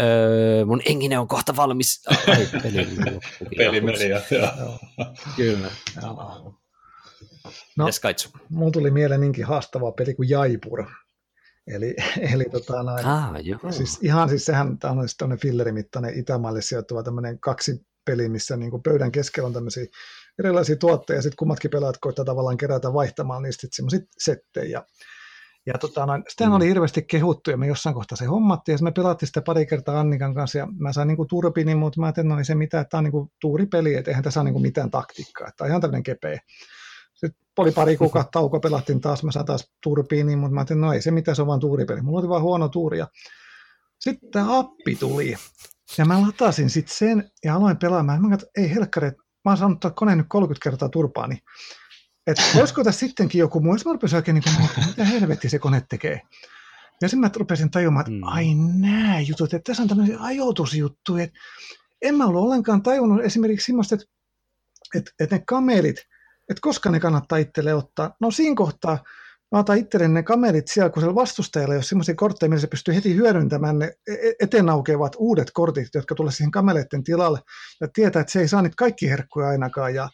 [0.00, 2.02] öö, mun engine on kohta valmis.
[2.28, 2.88] Ai, peli,
[3.56, 4.20] peli meni, joo.
[5.36, 5.70] Kyllä.
[6.02, 6.60] Joo.
[7.76, 7.86] No,
[8.48, 10.84] mulla tuli mieleen niinkin haastava peli kuin Jaipur.
[11.66, 11.94] Eli,
[12.34, 13.72] eli tota noin, ah, joo.
[13.72, 19.12] Siis ihan siis sehän on tämmöinen fillerimittainen Itämaalle sijoittuva tämmöinen kaksi peli, missä niin pöydän
[19.12, 19.86] keskellä on tämmöisiä
[20.38, 24.82] erilaisia tuotteja, ja sitten kummatkin pelaat koittaa tavallaan kerätä vaihtamaan niistä semmoisia settejä.
[25.66, 26.56] Ja tota, noin, sitähän mm.
[26.56, 30.00] oli hirveästi kehuttu, ja me jossain kohtaa se hommattiin, ja me pelattiin sitä pari kertaa
[30.00, 32.82] Annikan kanssa, ja mä sain niinku turpini, mutta mä ajattelin, että no ei se mitään,
[32.82, 35.70] että tämä on niinku tuuripeli, että eihän tässä ole niinku mitään taktiikkaa, että tämä on
[35.70, 36.38] ihan tämmöinen kepeä.
[37.14, 40.92] Sitten oli pari kuukautta tauko, pelattiin taas, mä sain taas turpiiniin, mutta mä ajattelin, no
[40.92, 42.02] ei se mitään, se on vaan tuuripeli.
[42.02, 42.98] Mulla oli vaan huono tuuri.
[42.98, 43.08] Ja
[44.00, 45.34] sitten tämä appi tuli,
[45.98, 48.22] ja mä latasin sitten sen ja aloin pelaamaan.
[48.22, 49.10] Mä katsoin, ei helkkari,
[49.44, 51.38] mä oon saanut koneen nyt 30 kertaa turpaani.
[52.26, 55.82] Että voisiko tässä sittenkin joku muu, mä rupesin oikein niin kuin, mitä helvetti se kone
[55.88, 56.20] tekee.
[57.02, 58.22] Ja sitten mä rupesin tajumaan, että mm.
[58.22, 61.24] ai nää jutut, että tässä on tämmöisiä ajoitusjuttuja.
[61.24, 61.38] Että
[62.02, 64.06] en mä ollut ollenkaan tajunnut esimerkiksi semmoista, että,
[64.94, 65.96] että, että ne kamelit,
[66.50, 68.16] että koska ne kannattaa itselle ottaa.
[68.20, 68.98] No siinä kohtaa
[69.52, 72.66] mä otan itselle ne kamerit siellä, kun siellä vastustajalla ei ole sellaisia kortteja, millä se
[72.66, 77.38] pystyy heti hyödyntämään ne e-, e-, eteen aukeavat uudet kortit, jotka tulee siihen kameleiden tilalle,
[77.80, 80.08] ja tietää, että se ei saa niitä kaikki herkkuja ainakaan, ja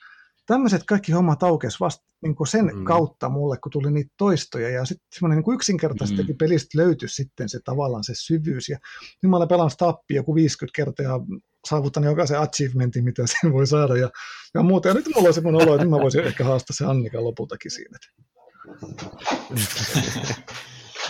[0.46, 2.84] tämmöiset kaikki hommat aukesi vasta niin kuin sen mm.
[2.84, 6.38] kautta mulle, kun tuli niitä toistoja, ja sitten semmoinen niin yksinkertaisesti mm.
[6.38, 8.78] pelistä löytyi sitten se tavallaan se syvyys, ja
[9.22, 11.20] nyt mä olen pelannut tappi joku 50 kertaa, ja
[11.68, 14.10] saavuttanut jokaisen achievementin, mitä sen voi saada, ja,
[14.54, 17.24] ja muuta, ja nyt mulla on semmoinen olo, että mä voisin ehkä haastaa se Annika
[17.24, 17.98] lopultakin siinä.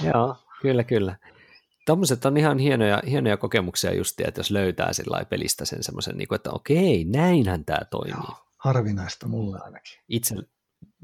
[0.14, 1.16] Joo, kyllä, kyllä.
[1.86, 4.90] Tuommoiset on ihan hienoja, hienoja kokemuksia just, että jos löytää
[5.28, 8.14] pelistä sen semmoisen, niin että okei, näinhän tämä toimii.
[8.14, 9.98] Joo, harvinaista mulle ainakin.
[10.09, 10.34] Itse,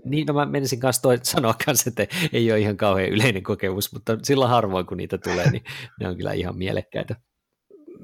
[0.05, 3.93] niin, no mä menisin kanssa toi, sanoa kanssa, että ei ole ihan kauhean yleinen kokemus,
[3.93, 5.65] mutta silloin harvoin kun niitä tulee, niin
[6.01, 7.17] ne on kyllä ihan mielekkäitä.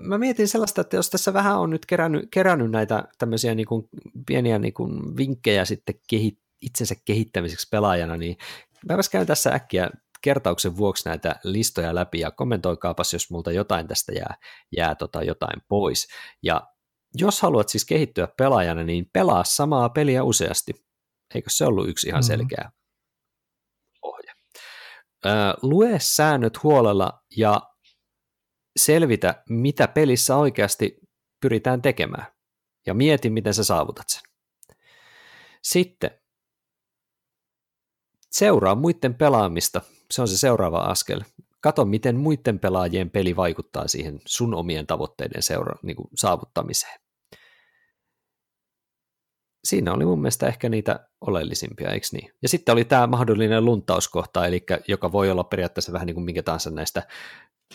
[0.02, 3.88] Mä mietin sellaista, että jos tässä vähän on nyt kerännyt, kerännyt näitä tämmöisiä niin kuin
[4.26, 8.36] pieniä niin kuin vinkkejä sitten kehit, itsensä kehittämiseksi pelaajana, niin
[8.88, 9.90] mä käyn tässä äkkiä
[10.22, 14.34] kertauksen vuoksi näitä listoja läpi ja kommentoikaapas, jos multa jotain tästä jää,
[14.76, 16.08] jää tota jotain pois.
[16.42, 16.62] Ja
[17.14, 20.72] jos haluat siis kehittyä pelaajana, niin pelaa samaa peliä useasti.
[21.34, 22.26] Eikö se ollut yksi ihan mm-hmm.
[22.26, 22.70] selkeä
[24.02, 24.32] ohje?
[25.26, 25.32] Öö,
[25.62, 27.71] lue säännöt huolella ja
[28.76, 31.00] selvitä, mitä pelissä oikeasti
[31.40, 32.26] pyritään tekemään.
[32.86, 34.22] Ja mieti, miten sä saavutat sen.
[35.62, 36.10] Sitten
[38.30, 39.80] seuraa muiden pelaamista.
[40.10, 41.20] Se on se seuraava askel.
[41.60, 47.00] Kato, miten muiden pelaajien peli vaikuttaa siihen sun omien tavoitteiden seura- niin kuin saavuttamiseen.
[49.64, 52.32] Siinä oli mun mielestä ehkä niitä oleellisimpia, eikö niin?
[52.42, 56.42] Ja sitten oli tämä mahdollinen luntauskohta, eli joka voi olla periaatteessa vähän niin kuin minkä
[56.42, 57.02] tahansa näistä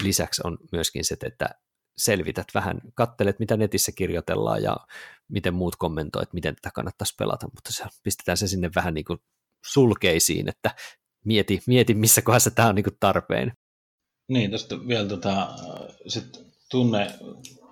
[0.03, 1.49] lisäksi on myöskin se, että
[1.97, 4.77] selvität vähän, kattelet mitä netissä kirjoitellaan ja
[5.27, 9.19] miten muut kommentoivat, miten tätä kannattaisi pelata, mutta se, pistetään se sinne vähän niin kuin
[9.65, 10.75] sulkeisiin, että
[11.25, 13.51] mieti, mieti missä kohdassa tämä on niin kuin tarpeen.
[14.29, 15.49] Niin, tästä vielä tota,
[16.07, 16.39] sit
[16.71, 17.07] tunne,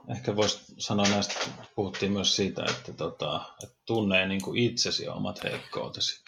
[0.09, 1.33] ehkä voisi sanoa näistä,
[1.75, 6.23] puhuttiin myös siitä, että, tota, että tunne niin kuin itsesi ja omat heikkoutesi.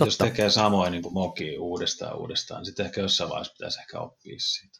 [0.00, 4.00] Jos tekee samoin niin kuin moki uudestaan uudestaan, niin sitten ehkä jossain vaiheessa pitäisi ehkä
[4.00, 4.78] oppia siitä.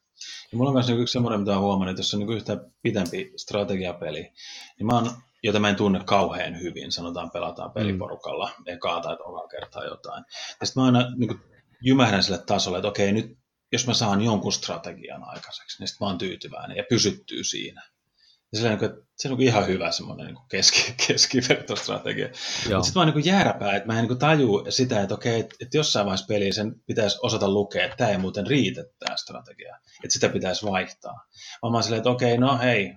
[0.53, 2.57] Ja mulla on myös niinku yksi semmoinen, mitä olen huomannut, että jos on niin yhtä
[2.83, 4.33] pitempi strategiapeli,
[4.79, 5.11] niin mä oon,
[5.43, 8.65] jota mä en tunne kauhean hyvin, sanotaan pelataan peliporukalla mm.
[8.67, 10.25] ekaa tai tokaa kertaa jotain.
[10.61, 11.41] Ja sitten mä aina niin kuin,
[11.83, 13.39] jymähdän sille tasolle, että okei, nyt
[13.73, 17.83] jos mä saan jonkun strategian aikaiseksi, niin sitten mä oon tyytyväinen ja pysyttyy siinä.
[18.53, 22.29] Ja se, niin kuin, se on ihan hyvä semmoinen niin keski, keskivertostrategia.
[22.29, 25.77] Mutta sitten oon niin jääräpää, että mä en niin taju sitä, että okei, että, että
[25.77, 30.13] jossain vaiheessa peliä sen pitäisi osata lukea, että tämä ei muuten riitä tämä strategia, että
[30.13, 31.27] sitä pitäisi vaihtaa.
[31.63, 32.95] Vaan mä oon silleen, että okei, no hei,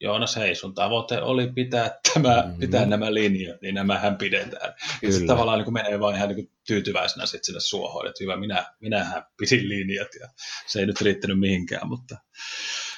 [0.00, 2.58] Joonas, hei, sun tavoite oli pitää, tämä, mm-hmm.
[2.58, 4.74] pitää nämä linjat, niin nämähän pidetään.
[5.02, 8.66] Ja sitten tavallaan niin menee vaan ihan niin tyytyväisenä sit sinne suohon, että hyvä, minä,
[8.80, 10.28] minähän pidin linjat ja
[10.66, 12.16] se ei nyt riittänyt mihinkään, mutta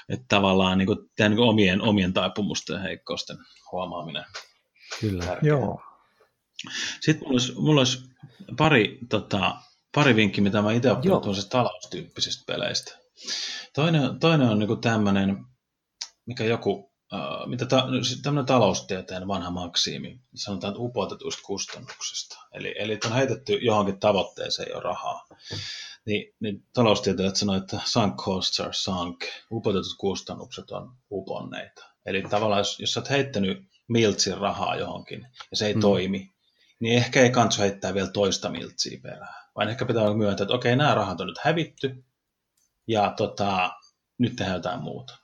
[0.09, 3.36] että tavallaan niin kuin, tämän, niin kuin omien, omien taipumusten ja heikkousten
[3.72, 4.24] huomaaminen.
[5.00, 5.24] Kyllä.
[5.24, 5.48] Tärkeä.
[5.48, 5.80] Joo.
[7.00, 7.98] Sitten mulla olisi, mulla olisi
[8.57, 9.57] pari, tota,
[9.94, 12.98] pari vinkkiä, mitä mä itse olen oppinut taloustyyppisistä peleistä.
[13.74, 15.44] Toinen, toinen on niin tämmöinen,
[16.26, 17.86] mikä joku, äh, mitä ta,
[18.22, 22.38] tämmöinen taloustieteen vanha maksiimi, sanotaan että upotetuista kustannuksista.
[22.52, 25.26] Eli, eli on heitetty johonkin tavoitteeseen jo rahaa
[26.07, 31.84] niin, niin taloustieteilijät sanoivat, että sunk costs are sunk, upotetut kustannukset on uponneita.
[32.07, 35.80] Eli tavallaan jos, jos sä oot heittänyt miltsin rahaa johonkin ja se ei mm.
[35.80, 36.34] toimi,
[36.80, 40.76] niin ehkä ei kansu heittää vielä toista miltsiä perään, vaan ehkä pitää myöntää, että okei,
[40.76, 42.04] nämä rahat on nyt hävitty
[42.88, 43.70] ja tota,
[44.18, 45.18] nyt tehdään jotain muuta.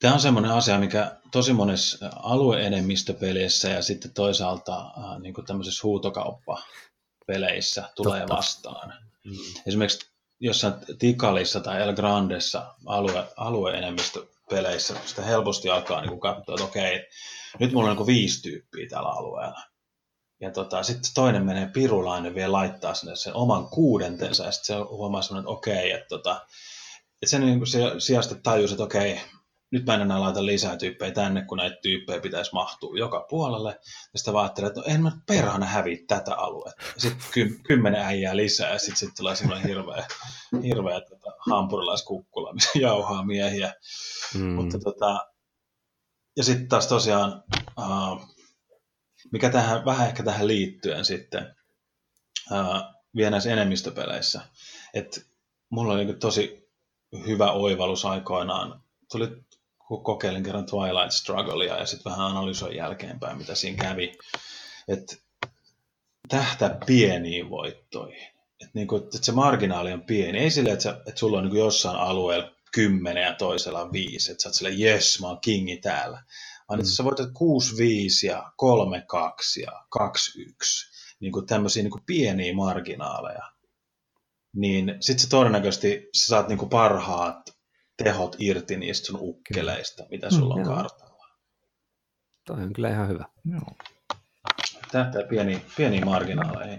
[0.00, 7.90] Tämä on semmoinen asia, mikä tosi monessa alueenemmistöpelissä ja sitten toisaalta äh, niin tämmöisessä huutokauppapeleissä
[7.96, 8.36] tulee Totta.
[8.36, 9.07] vastaan.
[9.24, 9.32] Mm.
[9.66, 10.10] Esimerkiksi
[10.40, 17.06] jossain Tikalissa tai El Grandessa alue, alueenemmistöpeleissä sitä helposti alkaa niin katsoa, että okei,
[17.58, 19.60] nyt mulla on niin viisi tyyppiä tällä alueella.
[20.40, 24.82] Ja tota, sitten toinen menee pirulainen vielä laittaa sinne sen oman kuudentensa ja sitten se
[24.82, 26.46] huomaa semmoinen, että okei, että, tota,
[27.22, 29.20] että sen niin se sijasta tajus, että okei,
[29.70, 33.70] nyt mä en enää laita lisää tyyppejä tänne, kun näitä tyyppejä pitäisi mahtua joka puolelle.
[34.12, 36.82] Ja sitten vaan että no en mä perhana häviä tätä aluetta.
[36.96, 40.06] Sitten ky- kymmenen äijää lisää ja sitten sit tulee semmoinen hirveä,
[40.62, 43.74] hirveä tota, hampurilaiskukkula, missä jauhaa miehiä.
[44.34, 44.40] Mm.
[44.40, 45.26] Mutta tota,
[46.36, 47.44] ja sitten taas tosiaan,
[47.78, 48.28] uh,
[49.32, 51.54] mikä tähän, vähän ehkä tähän liittyen sitten,
[52.50, 52.82] uh,
[53.16, 54.40] vielä näissä enemmistöpeleissä,
[54.94, 55.20] että
[55.70, 56.68] mulla oli niin tosi
[57.26, 59.28] hyvä oivallus aikoinaan, tuli
[59.96, 64.12] kokeilin kerran Twilight Strugglea ja sitten vähän analysoin jälkeenpäin, mitä siinä kävi.
[64.88, 65.16] Että
[66.28, 68.28] tähtä pieniin voittoihin.
[68.60, 70.38] Että niinku, et se marginaali on pieni.
[70.38, 74.30] Ei sille, että, sä, että sulla on niinku jossain alueella kymmenen ja toisella viisi.
[74.32, 76.22] Että sä oot silleen, jes, mä oon kingi täällä.
[76.68, 76.80] Vaan mm.
[76.80, 77.32] että sä voitat 6-5
[78.26, 80.02] ja 3-2 ja 2-1.
[81.20, 83.52] Niinku tämmöisiä niinku pieniä marginaaleja.
[84.56, 87.57] Niin sitten se todennäköisesti sä saat niinku parhaat
[88.02, 91.28] tehot irti niistä sun ukkeleista, mitä sulla on mm, kartalla.
[92.46, 93.24] Toi on kyllä ihan hyvä.
[93.44, 93.60] Joo.
[94.92, 96.78] Tähtää pieni, pieni marginaaleihin.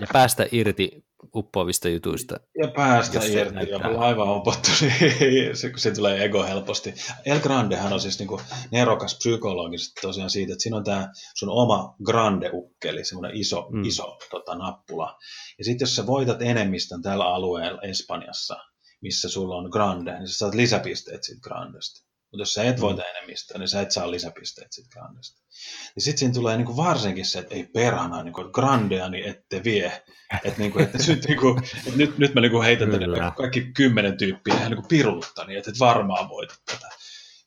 [0.00, 2.40] Ja päästä irti uppoavista jutuista.
[2.62, 4.70] Ja päästä irti, ja mulla aivan opottu,
[5.20, 6.94] niin se, se tulee ego helposti.
[7.26, 8.40] El Grandehan on siis niinku
[8.70, 13.84] nerokas psykologisesti tosiaan siitä, että siinä on tämä sun oma grande-ukkeli, semmoinen iso, mm.
[13.84, 15.18] iso tota, nappula.
[15.58, 18.56] Ja sitten jos sä voitat enemmistön tällä alueella Espanjassa,
[19.00, 22.08] missä sulla on grande, niin sä saat lisäpisteet siitä grandesta.
[22.30, 23.08] Mutta jos sä et voita mm.
[23.08, 25.42] enemmistöä, niin sä et saa lisäpisteet siitä Grandesta.
[25.96, 29.64] Ja sitten siinä tulee niinku varsinkin se, että ei perhana, niinku, että Grandea niin ette
[29.64, 30.02] vie.
[30.44, 34.54] Että niinku, että nyt, niinku, että nyt, nyt mä niinku heitän tänne kaikki kymmenen tyyppiä
[34.54, 36.88] ihan niinku pirulutta, niin että et varmaan voitat tätä.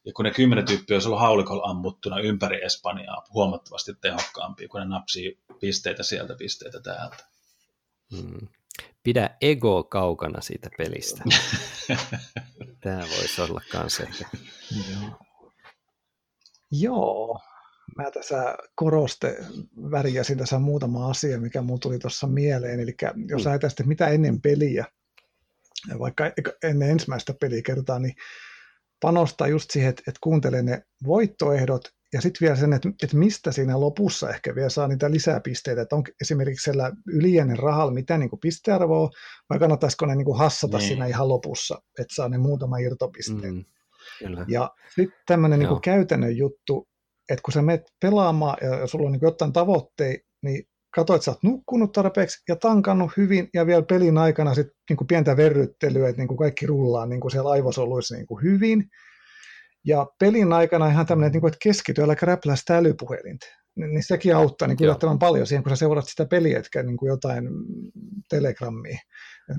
[0.06, 4.86] Ja kun ne kymmenen tyyppiä olisi ollut haulikolla ammuttuna ympäri Espanjaa huomattavasti tehokkaampia, kun ne
[4.86, 7.26] napsii pisteitä sieltä, pisteitä täältä.
[8.12, 8.48] Hmm.
[9.04, 11.24] Pidä ego kaukana siitä pelistä.
[12.84, 14.26] Tämä voisi olla kans ehkä.
[16.72, 17.40] Joo.
[17.98, 19.38] Mä tässä koroste
[19.92, 22.80] väriäsin tässä muutama asia, mikä mulla tuli tuossa mieleen.
[22.80, 22.96] Eli
[23.28, 23.52] jos mm.
[23.52, 24.86] ajatellaan sitten mitä ennen peliä,
[26.00, 26.32] vaikka
[26.64, 28.16] ennen ensimmäistä pelikertaa, niin
[29.02, 33.52] panostaa just siihen, että, että kuuntelee ne voittoehdot ja sitten vielä sen, että, että mistä
[33.52, 38.30] siinä lopussa ehkä vielä saa niitä lisäpisteitä, että on esimerkiksi siellä ylijäinen rahalla mitä niin
[38.30, 39.10] kuin pistearvoa,
[39.50, 40.88] vai kannattaisiko ne niin kuin hassata niin.
[40.88, 43.54] siinä ihan lopussa, että saa ne muutama irtopisteen.
[43.54, 43.66] Mm,
[44.20, 44.46] kyllä.
[44.48, 46.88] ja sitten tämmöinen niin käytännön juttu,
[47.30, 51.32] että kun sä menet pelaamaan ja sulla on niin jotain tavoitteita, niin katso, että sä
[51.32, 56.22] oot nukkunut tarpeeksi ja tankannut hyvin ja vielä pelin aikana sit niin pientä verryttelyä, että
[56.22, 58.90] niin kuin kaikki rullaa niin kuin siellä aivosoluissa niin kuin hyvin.
[59.86, 63.48] Ja pelin aikana ihan tämmöinen, että, niin kuin, että keskity, älä räplää sitä älypuhelinta.
[63.76, 67.10] Niin sekin auttaa niin yllättävän paljon siihen, kun sä seurat sitä peliä, etkä niin kuin
[67.10, 67.50] jotain
[68.30, 69.00] telegrammia,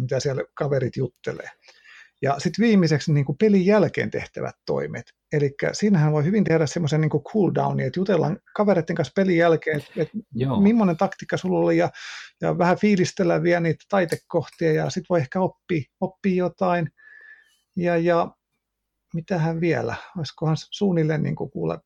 [0.01, 1.49] mitä siellä kaverit juttelee.
[2.23, 5.05] Ja sitten viimeiseksi niin kuin pelin jälkeen tehtävät toimet.
[5.33, 10.03] Eli siinähän voi hyvin tehdä semmoisen niin cooldownin, että jutellaan kavereiden kanssa pelin jälkeen, että,
[10.03, 10.19] että
[10.63, 11.91] millainen taktiikka sulla oli, ja,
[12.41, 16.89] ja vähän fiilistellä vielä niitä taitekohtia, ja sitten voi ehkä oppia, oppia jotain.
[17.77, 18.31] Ja, ja
[19.15, 21.79] mitähän vielä, olisikohan suunnilleen niin kuin kuule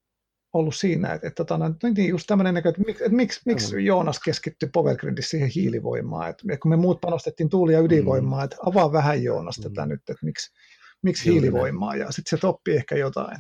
[0.53, 3.85] ollut siinä, että, että, että no niin just tämmöinen näkö, että, että, että miksi, miksi
[3.85, 8.45] Joonas keskittyi Powergridissä siihen hiilivoimaan, että, että kun me muut panostettiin tuuli- ja ydinvoimaa, mm.
[8.45, 9.63] että avaa vähän Joonas mm.
[9.63, 10.53] tätä nyt, että miksi,
[11.03, 13.39] miksi hiilivoimaa, ja sitten se oppii ehkä jotain.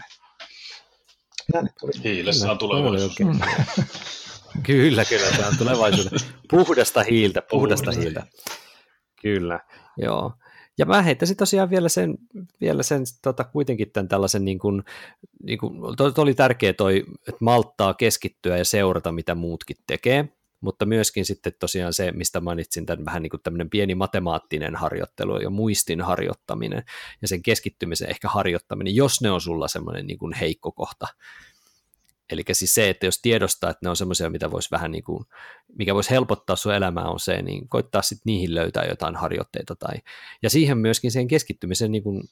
[2.05, 3.18] Hiilessä on tulevaisuus.
[3.18, 3.41] Mm.
[4.66, 6.26] kyllä, kyllä, se on tulevaisuus.
[6.51, 8.26] Puhdasta hiiltä, puhdasta, puhdasta hiiltä.
[9.22, 9.61] Kyllä,
[9.97, 10.32] joo.
[10.78, 12.18] Ja mä heittäisin tosiaan vielä sen,
[12.60, 14.82] vielä sen tota, kuitenkin tämän tällaisen, niin kuin,
[15.42, 20.28] niin kuin, to, to oli tärkeä toi, että malttaa keskittyä ja seurata, mitä muutkin tekee,
[20.60, 25.40] mutta myöskin sitten tosiaan se, mistä mainitsin, tämän vähän niin kuin tämmöinen pieni matemaattinen harjoittelu
[25.40, 26.82] ja muistin harjoittaminen
[27.22, 31.06] ja sen keskittymisen ehkä harjoittaminen, jos ne on sulla semmoinen niin kuin heikko kohta,
[32.30, 35.24] Eli siis se, että jos tiedostaa, että ne on semmoisia, mitä voisi vähän niin kuin,
[35.78, 39.76] mikä voisi helpottaa sun elämää on se, niin koittaa sitten niihin löytää jotain harjoitteita.
[39.76, 39.94] Tai,
[40.42, 42.22] ja siihen myöskin sen keskittymisen, niin kuin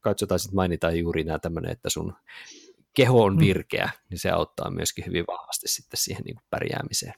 [0.00, 2.12] katsotaan sitten mainitaan juuri nämä tämmöinen, että sun
[2.94, 3.40] keho on mm.
[3.40, 7.14] virkeä, niin se auttaa myöskin hyvin vahvasti sitten siihen niin kuin pärjäämiseen.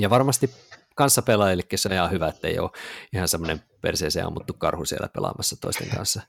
[0.00, 0.50] Ja varmasti
[0.94, 2.70] kanssapelaajillekin se on ihan hyvä, että ei ole
[3.12, 6.22] ihan semmoinen perseeseen ammuttu karhu siellä pelaamassa toisten kanssa,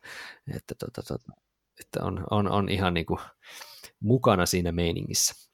[0.55, 1.31] että, tota, tota,
[1.79, 3.19] että on, on, on ihan niin kuin
[3.99, 5.49] mukana siinä meiningissä.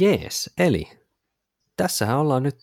[0.00, 0.88] Jees, eli
[1.76, 2.58] tässähän ollaan nyt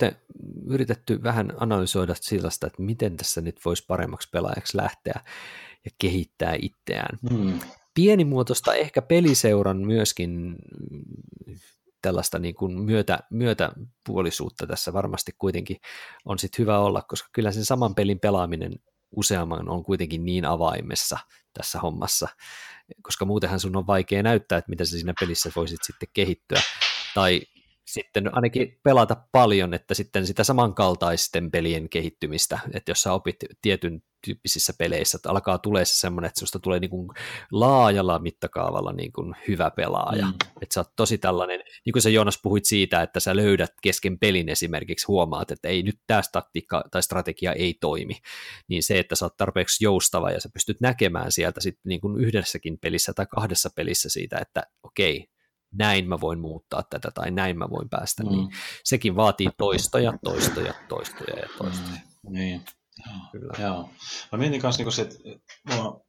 [0.68, 5.22] yritetty vähän analysoida sellaista, että miten tässä nyt voisi paremmaksi pelaajaksi lähteä
[5.86, 7.20] ja kehittää itseään.
[7.30, 7.60] Hmm.
[7.94, 10.56] Pienimuotoista ehkä peliseuran myöskin
[12.02, 15.78] tällaista niin kuin myötä, myötäpuolisuutta tässä varmasti kuitenkin
[16.26, 18.76] on sitten hyvä olla, koska kyllä sen saman pelin pelaaminen
[19.16, 21.18] useamman on kuitenkin niin avaimessa
[21.54, 22.28] tässä hommassa,
[23.02, 26.62] koska muutenhan sun on vaikea näyttää, että miten sä siinä pelissä voisit sitten kehittyä,
[27.14, 27.42] tai
[27.88, 34.02] sitten ainakin pelata paljon, että sitten sitä samankaltaisten pelien kehittymistä, että jos sä opit tietyn
[34.26, 37.10] tyyppisissä peleissä, että alkaa tulee se semmoinen, että susta tulee niin kuin
[37.52, 40.34] laajalla mittakaavalla niin kuin hyvä pelaaja, mm.
[40.62, 44.20] että sä oot tosi tällainen, niin kuin sä Joonas puhuit siitä, että sä löydät kesken
[44.20, 48.18] pelin esimerkiksi, huomaat, että ei nyt tämä taktiikka tai strategia ei toimi,
[48.68, 52.18] niin se, että sä oot tarpeeksi joustava ja sä pystyt näkemään sieltä sitten niin kuin
[52.18, 55.28] yhdessäkin pelissä tai kahdessa pelissä siitä, että okei,
[55.72, 58.40] näin mä voin muuttaa tätä tai näin mä voin päästä, niin mm.
[58.40, 58.50] niin
[58.84, 61.98] sekin vaatii toistoja, toistoja, toistoja ja toistoja.
[62.24, 62.62] Mm, niin,
[63.06, 63.16] joo.
[63.32, 63.54] Kyllä.
[63.60, 63.90] joo.
[64.32, 65.16] Mä mietin kanssa, niin se, että
[65.70, 66.06] mua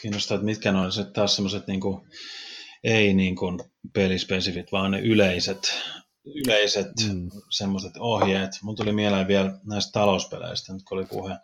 [0.00, 1.80] kiinnostaa, että mitkä on se taas semmoiset niin
[2.84, 3.60] ei niin kuin
[3.92, 5.82] pelispesifit, vaan ne yleiset,
[6.24, 7.30] yleiset mm.
[7.50, 8.50] semmoiset ohjeet.
[8.62, 11.36] Mun tuli mieleen vielä näistä talouspeleistä, nyt kun oli puhe.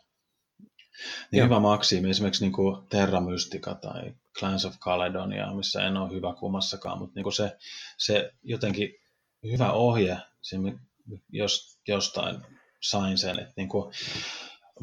[1.33, 1.45] Niin Joo.
[1.45, 6.35] hyvä maksimi, esimerkiksi niin kuin Terra Mystica tai Clans of Caledonia, missä en ole hyvä
[6.41, 7.57] kummassakaan, mutta niin kuin se,
[7.99, 8.95] se jotenkin
[9.53, 10.19] hyvä ohje,
[11.33, 12.37] jos jostain
[12.83, 13.95] sain sen, että niin kuin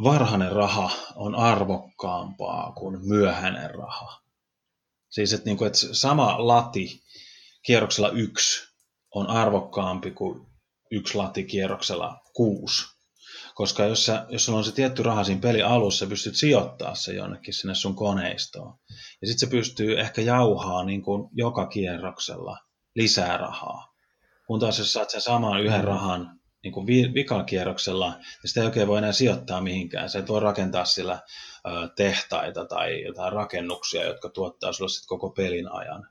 [0.04, 4.22] varhainen raha on arvokkaampaa kuin myöhäinen raha.
[5.10, 7.04] Siis, että, niin kuin, että sama lati
[7.66, 8.68] kierroksella yksi
[9.16, 10.48] on arvokkaampi kuin
[10.92, 12.98] yksi lati kierroksella kuusi.
[13.56, 16.96] Koska jos, sä, jos sulla on se tietty raha siinä peli alussa, sä pystyt sijoittaa
[16.96, 18.74] se jonnekin sinne sun koneistoon.
[19.22, 22.58] Ja sitten se pystyy ehkä jauhaa niin kuin joka kierroksella
[22.96, 23.94] lisää rahaa.
[24.48, 28.88] Kun taas jos saat sen saman yhden rahan niin kuin vikakierroksella, niin sitä ei oikein
[28.88, 30.10] voi enää sijoittaa mihinkään.
[30.10, 31.20] Sä et voi rakentaa sillä
[31.96, 36.10] tehtaita tai jotain rakennuksia, jotka tuottaa sulle sitten koko pelin ajan,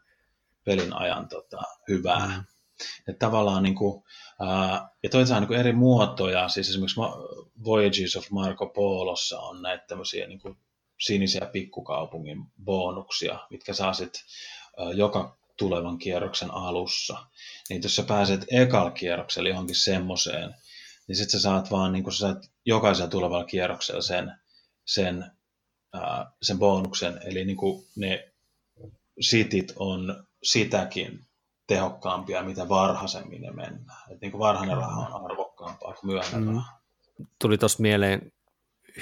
[0.65, 2.27] pelin ajan tota, hyvää.
[2.27, 2.45] Mm.
[3.09, 4.03] Että tavallaan niin kuin,
[4.41, 7.01] ää, ja toisaalta niin kuin eri muotoja, siis esimerkiksi
[7.65, 10.59] Voyages of Marco Polossa on näitä tämmöisiä niin kuin
[11.01, 14.23] sinisiä pikkukaupungin bonuksia, mitkä saa sitten
[14.95, 17.27] joka tulevan kierroksen alussa.
[17.69, 20.55] Niin jos sä pääset ekalla kierroksella johonkin semmoiseen,
[21.09, 24.33] niin sitten sä saat vaan niin sä saat jokaisella tulevalla kierroksella sen,
[24.85, 25.25] sen,
[25.93, 27.21] ää, sen bonuksen.
[27.25, 27.57] Eli niin
[27.97, 28.33] ne
[29.21, 31.27] sitit on sitäkin
[31.67, 34.13] tehokkaampia, mitä varhaisemmin ne mennään.
[34.13, 36.55] Et niin kuin varhainen raha on arvokkaampaa kuin myöhäinen mm.
[36.55, 36.81] raha.
[37.41, 38.33] Tuli tuossa mieleen,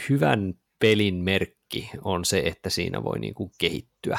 [0.08, 4.18] hyvän pelin merkki on se, että siinä voi niin kuin kehittyä.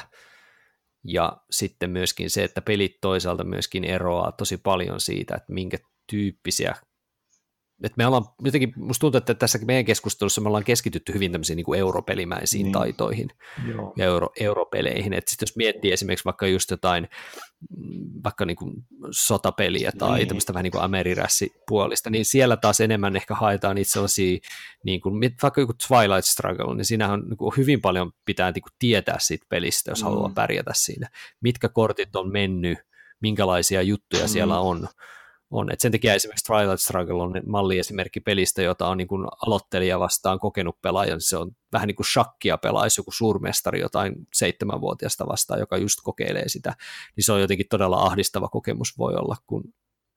[1.08, 5.78] Ja sitten myöskin se, että pelit toisaalta myöskin eroaa tosi paljon siitä, että minkä
[6.12, 6.76] tyyppisiä
[7.84, 11.58] että me ollaan jotenkin, musta tuntuu, että tässä meidän keskustelussa me ollaan keskitytty hyvin tämmöisiin
[11.58, 12.72] niin kuin europelimäisiin niin.
[12.72, 13.30] taitoihin
[13.68, 13.94] Joo.
[13.98, 17.08] ja euro, europeleihin, että sitten jos miettii esimerkiksi vaikka just jotain
[18.24, 18.74] vaikka niin kuin
[19.12, 20.28] sotapeliä tai niin.
[20.28, 24.38] tämmöistä vähän niin kuin amerirässipuolista, niin siellä taas enemmän ehkä haetaan niitä sellaisia,
[24.84, 28.62] niin kuin, vaikka joku Twilight Struggle, niin siinähän on niin kuin hyvin paljon pitää niin
[28.62, 30.06] kuin tietää siitä pelistä, jos mm.
[30.06, 31.10] haluaa pärjätä siinä.
[31.42, 32.78] Mitkä kortit on mennyt,
[33.22, 34.30] minkälaisia juttuja mm.
[34.30, 34.88] siellä on,
[35.52, 35.72] on.
[35.72, 40.40] Et sen takia esimerkiksi Twilight Struggle on malliesimerkki pelistä, jota on niin kuin aloittelija vastaan
[40.40, 41.16] kokenut pelaaja.
[41.20, 46.50] Se on vähän niin kuin shakkia pelaisi joku suurmestari jotain seitsemänvuotiaasta vastaan, joka just kokeilee
[46.50, 46.74] sitä.
[47.16, 49.74] Niin se on jotenkin todella ahdistava kokemus voi olla, kun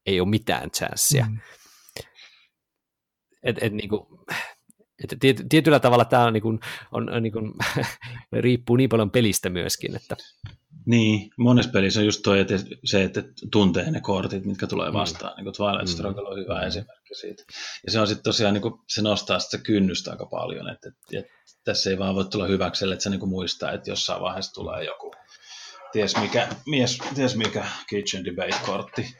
[0.06, 1.26] ei ole mitään chanssia.
[1.30, 1.38] Mm.
[3.42, 4.06] Et, et niin kuin,
[5.04, 5.16] että
[5.48, 6.60] tietyllä tavalla tämä on, niin kuin,
[6.92, 7.52] on, on niin kuin,
[8.32, 9.96] riippuu niin paljon pelistä myöskin.
[9.96, 10.16] Että...
[10.88, 14.94] Niin, monessa pelissä on just toi, että se, että tuntee ne kortit, mitkä tulee mm.
[14.94, 15.32] vastaan.
[15.38, 15.44] Mm.
[15.44, 15.88] Niin Twilight.
[15.88, 16.66] Struggle on hyvä mm.
[16.66, 17.44] esimerkki siitä.
[17.86, 21.18] Ja se on sitten tosiaan, niin kuin, se nostaa sitä kynnystä aika paljon, että, että,
[21.18, 21.32] että
[21.64, 24.84] tässä ei vaan voi tulla hyväkselle, että se niin kuin muistaa, että jossain vaiheessa tulee
[24.84, 25.14] joku
[25.98, 29.16] ties mikä, mies, ties mikä Kitchen Debate-kortti.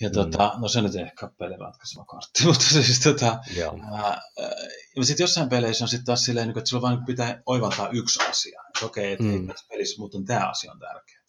[0.00, 0.12] Ja mm.
[0.12, 5.48] tota, no se nyt ei ehkä pelin ratkaiseva kortti, mutta siis tota, ja sitten jossain
[5.48, 8.62] peleissä on sitten taas silleen, että sulla vaan pitää oivaltaa yksi asia.
[8.68, 9.46] Että okei, että mm.
[9.46, 11.22] tässä pelissä muuten tämä asia on tärkeää.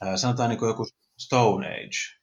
[0.00, 0.86] Ää, sanotaan niin kuin joku
[1.18, 2.20] Stone Age,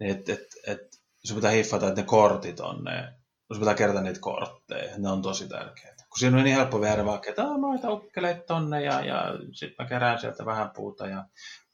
[0.00, 0.80] niin että et, et,
[1.24, 3.12] sun pitää hiffata, että ne kortit on ne,
[3.52, 5.97] sun pitää kertoa niitä kortteja, ne on tosi tärkeitä.
[6.08, 9.88] Kun siinä on niin helppo viedä vaikka, että noita ukkeleita tonne ja, ja sitten mä
[9.88, 11.24] kerään sieltä vähän puuta ja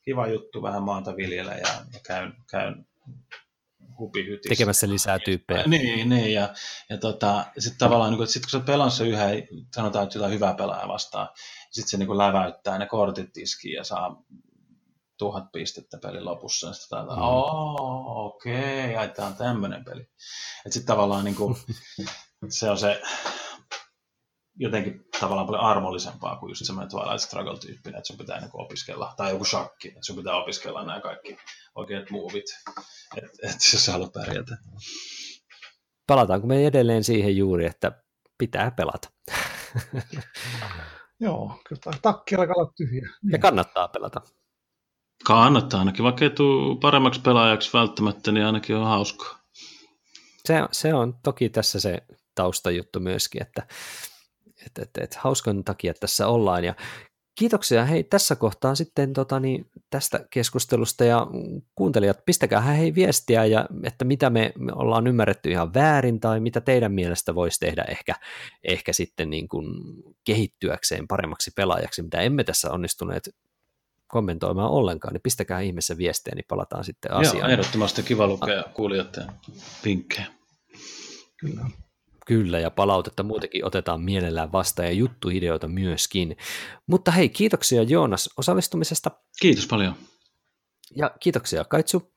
[0.03, 2.87] kiva juttu vähän maata viljellä ja, ja käyn, käyn
[3.99, 4.49] hupihytissä.
[4.49, 5.61] Tekemässä lisää tyyppejä.
[5.61, 6.55] Ja, niin, niin, ja,
[6.91, 10.55] ja tota, sitten tavallaan, niin kun, sit kun sä pelannut yhden, sanotaan, että jotain hyvää
[10.55, 11.29] pelaajaa vastaan,
[11.71, 14.23] sitten se niin läväyttää ne kortit tiskiin ja saa
[15.19, 17.09] tuhat pistettä pelin lopussa, ja sitten mm.
[18.07, 20.01] okei, okay, tämä on tämmöinen peli.
[20.01, 21.57] Että sitten tavallaan niin kuin,
[22.49, 23.03] se on se,
[24.57, 29.31] jotenkin tavallaan paljon armollisempaa kuin just semmoinen Twilight Struggle-tyyppinen, että sun pitää niin opiskella, tai
[29.31, 31.37] joku shakki, että sun pitää opiskella nämä kaikki
[31.75, 32.45] oikeat muovit,
[33.17, 34.57] että et, jos sä haluat pärjätä.
[36.07, 37.93] Palataanko me edelleen siihen juuri, että
[38.39, 39.09] pitää pelata?
[41.21, 43.09] Joo, kyllä takkirakalat tyhjä.
[43.33, 44.21] Ja kannattaa pelata.
[45.25, 49.39] Kannattaa ainakin, vaikka ei tule paremmaksi pelaajaksi välttämättä, niin ainakin on hauskaa.
[50.45, 52.03] Se, se on toki tässä se
[52.35, 53.67] taustajuttu myöskin, että
[54.67, 56.65] et, et, et, hauskan takia tässä ollaan.
[56.65, 56.75] Ja
[57.39, 61.27] kiitoksia hei tässä kohtaa sitten tota, niin, tästä keskustelusta ja
[61.75, 66.61] kuuntelijat, pistäkää hei viestiä, ja, että mitä me, me ollaan ymmärretty ihan väärin tai mitä
[66.61, 68.15] teidän mielestä voisi tehdä ehkä,
[68.65, 69.67] ehkä sitten niin kuin
[70.25, 73.31] kehittyäkseen paremmaksi pelaajaksi, mitä emme tässä onnistuneet
[74.07, 77.39] kommentoimaan ollenkaan, niin pistäkää ihmeessä viestiä, niin palataan sitten asiaan.
[77.39, 79.27] Joo, ehdottomasti kiva lukea kuulijoiden
[79.85, 80.27] vinkkejä.
[81.37, 81.65] Kyllä.
[82.25, 86.37] Kyllä, ja palautetta muutenkin otetaan mielellään vastaan ja juttuideoita myöskin.
[86.87, 89.11] Mutta hei, kiitoksia Joonas osallistumisesta.
[89.41, 89.95] Kiitos paljon.
[90.97, 92.13] Ja kiitoksia Kaitsu.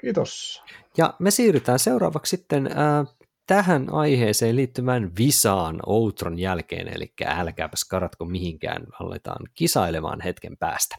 [0.00, 0.62] Kiitos.
[0.96, 8.24] Ja me siirrytään seuraavaksi sitten äh, tähän aiheeseen liittyvään visaan Outron jälkeen, eli älkääpäs karatko
[8.24, 10.96] mihinkään, aletaan kisailemaan hetken päästä.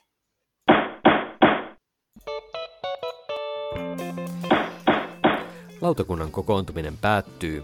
[5.82, 7.64] Lautakunnan kokoontuminen päättyy.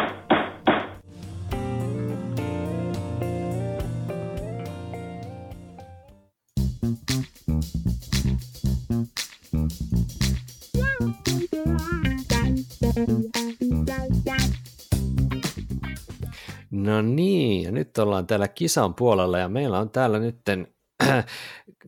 [16.85, 20.67] No niin, ja nyt ollaan täällä kisan puolella ja meillä on täällä nytten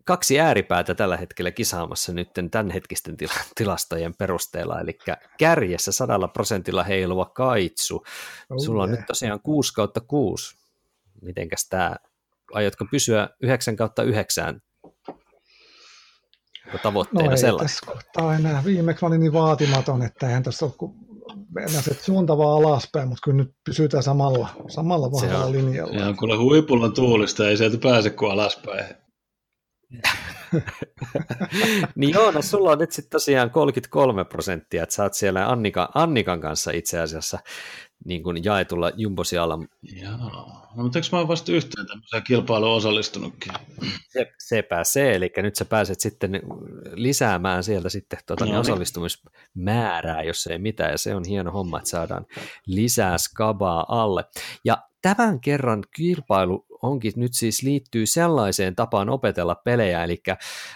[0.03, 4.97] kaksi ääripäätä tällä hetkellä kisaamassa nyt tämänhetkisten tila- tilastojen perusteella, eli
[5.37, 7.95] kärjessä sadalla prosentilla heiluva Kaitsu.
[7.95, 8.99] Oh, Sulla on yeah.
[8.99, 10.55] nyt tosiaan 6 kautta 6.
[11.21, 11.95] Mitenkäs tämä,
[12.53, 14.61] aiotko pysyä 9 kautta 9
[16.83, 18.63] tavoitteena no ei tässä kohtaa enää.
[18.65, 20.93] Viimeksi mä olin niin vaatimaton, että eihän tässä ole kuin
[21.53, 25.99] mennä se suunta vaan alaspäin, mutta kyllä nyt pysytään samalla, samalla vahvalla linjalla.
[25.99, 29.02] Se on kuule huipulla tuulista, ei sieltä pääse kuin alaspäin.
[31.95, 35.89] niin joo, no sulla on nyt sitten tosiaan 33 prosenttia, että sä oot siellä Annika,
[35.95, 37.39] Annikan kanssa itse asiassa
[38.05, 39.59] niin kuin jaetulla jumbosialla.
[40.01, 40.17] Joo,
[40.75, 43.53] no mutta eikö mä oon vasta yhteen tämmöiseen kilpailuun osallistunutkin?
[44.37, 46.41] Se, se, eli nyt sä pääset sitten
[46.93, 48.59] lisäämään sieltä sitten tuota, no, niin.
[48.59, 52.25] osallistumismäärää, jos ei mitään, ja se on hieno homma, että saadaan
[52.65, 54.25] lisää skabaa alle.
[54.65, 60.21] Ja tämän kerran kilpailu onkin nyt siis liittyy sellaiseen tapaan opetella pelejä, eli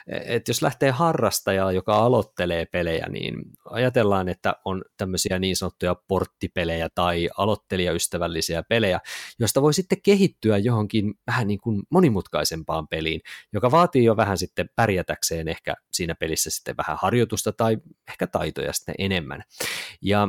[0.08, 3.36] että jos lähtee harrastajaa, joka aloittelee pelejä, niin
[3.66, 8.99] ajatellaan, että on tämmöisiä niin sanottuja porttipelejä tai aloittelijaystävällisiä pelejä,
[9.39, 13.22] joista voi sitten kehittyä johonkin vähän niin kuin monimutkaisempaan peliin,
[13.53, 17.78] joka vaatii jo vähän sitten pärjätäkseen ehkä siinä pelissä sitten vähän harjoitusta tai
[18.10, 19.43] ehkä taitoja sitten enemmän.
[20.01, 20.28] Ja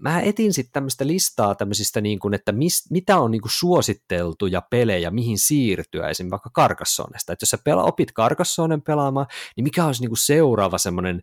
[0.00, 4.62] mä etin sitten tämmöistä listaa tämmöisistä, niin kuin, että mis, mitä on niin kuin suositeltuja
[4.70, 7.32] pelejä, mihin siirtyä, esimerkiksi vaikka Karkassonesta.
[7.32, 9.26] Että jos sä pela, opit Karkassonen pelaamaan,
[9.56, 11.22] niin mikä olisi niin kuin seuraava semmoinen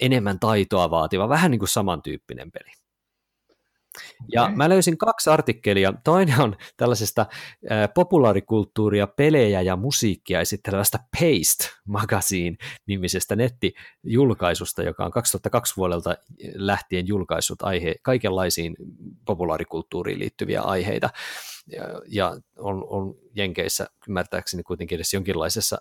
[0.00, 2.79] enemmän taitoa vaativa, vähän niin kuin samantyyppinen peli.
[4.32, 4.56] Ja okay.
[4.56, 5.92] mä löysin kaksi artikkelia.
[6.04, 7.26] Toinen on tällaisesta
[7.70, 16.16] äh, populaarikulttuuria, pelejä ja musiikkia esittelevästä Paste Magazine-nimisestä nettijulkaisusta, joka on 2002 vuodelta
[16.54, 18.76] lähtien julkaissut aihe, kaikenlaisiin
[19.24, 21.10] populaarikulttuuriin liittyviä aiheita.
[21.72, 25.78] Ja, ja on, on Jenkeissä ymmärtääkseni kuitenkin edes jonkinlaisessa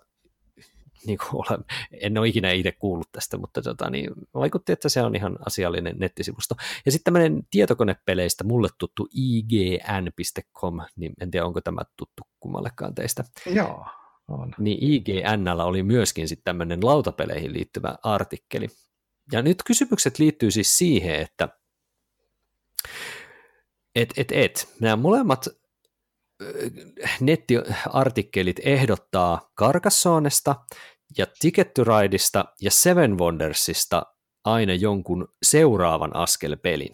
[1.07, 1.65] niin kuin olen,
[2.01, 5.95] en ole ikinä itse kuullut tästä, mutta tota, niin, vaikutti, että se on ihan asiallinen
[5.99, 6.55] nettisivusto.
[6.85, 13.23] Ja sitten tämmöinen tietokonepeleistä mulle tuttu ign.com, niin en tiedä onko tämä tuttu kummallekaan teistä.
[13.45, 13.85] Joo,
[14.27, 14.55] on.
[14.59, 18.67] Niin IGNllä oli myöskin sitten tämmöinen lautapeleihin liittyvä artikkeli.
[19.31, 21.49] Ja nyt kysymykset liittyy siis siihen, että
[23.95, 25.47] et, et, et, nämä molemmat
[27.19, 30.55] nettiartikkelit ehdottaa Carcassonesta
[31.17, 34.03] ja Ticket to Rideista ja Seven Wondersista
[34.45, 36.91] aina jonkun seuraavan askelpelin.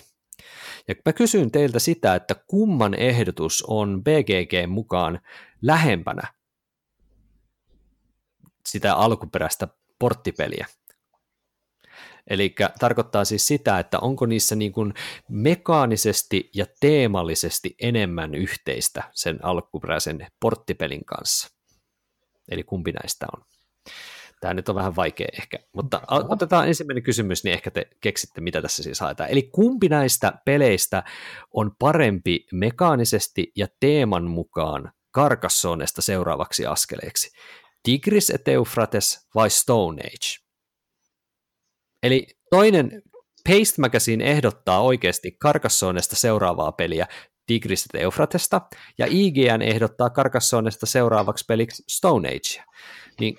[0.88, 5.20] Ja mä kysyn teiltä sitä, että kumman ehdotus on BGG mukaan
[5.62, 6.34] lähempänä
[8.66, 9.68] sitä alkuperäistä
[10.00, 10.66] porttipeliä.
[12.28, 14.93] Eli tarkoittaa siis sitä, että onko niissä niin kuin
[15.30, 21.49] mekaanisesti ja teemallisesti enemmän yhteistä sen alkuperäisen porttipelin kanssa.
[22.49, 23.45] Eli kumpi näistä on?
[24.41, 28.61] Tämä nyt on vähän vaikea ehkä, mutta otetaan ensimmäinen kysymys, niin ehkä te keksitte, mitä
[28.61, 29.30] tässä siis haetaan.
[29.30, 31.03] Eli kumpi näistä peleistä
[31.53, 37.32] on parempi mekaanisesti ja teeman mukaan Carcassonesta seuraavaksi askeleeksi?
[37.84, 40.45] Tigris et Euphrates vai Stone Age?
[42.06, 43.01] Eli toinen
[43.49, 47.08] Paste Magazine ehdottaa oikeasti Carcassonesta seuraavaa peliä
[47.45, 48.62] Tigriset Eufratesta,
[48.97, 52.64] ja IGN ehdottaa Carcassonesta seuraavaksi peliksi Stone Age.
[53.20, 53.38] Niin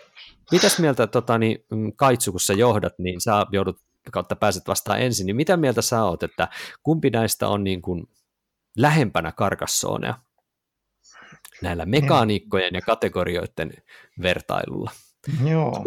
[0.52, 3.78] mitäs mieltä tota, niin, mm, Kaitsu, kun sä johdat, niin sä joudut
[4.12, 6.48] kautta pääset vastaan ensin, niin mitä mieltä sä oot, että
[6.82, 8.06] kumpi näistä on niin kuin
[8.76, 10.14] lähempänä Carcassonea
[11.62, 13.72] näillä mekaniikkojen ja kategorioiden
[14.22, 14.90] vertailulla?
[15.44, 15.84] Joo.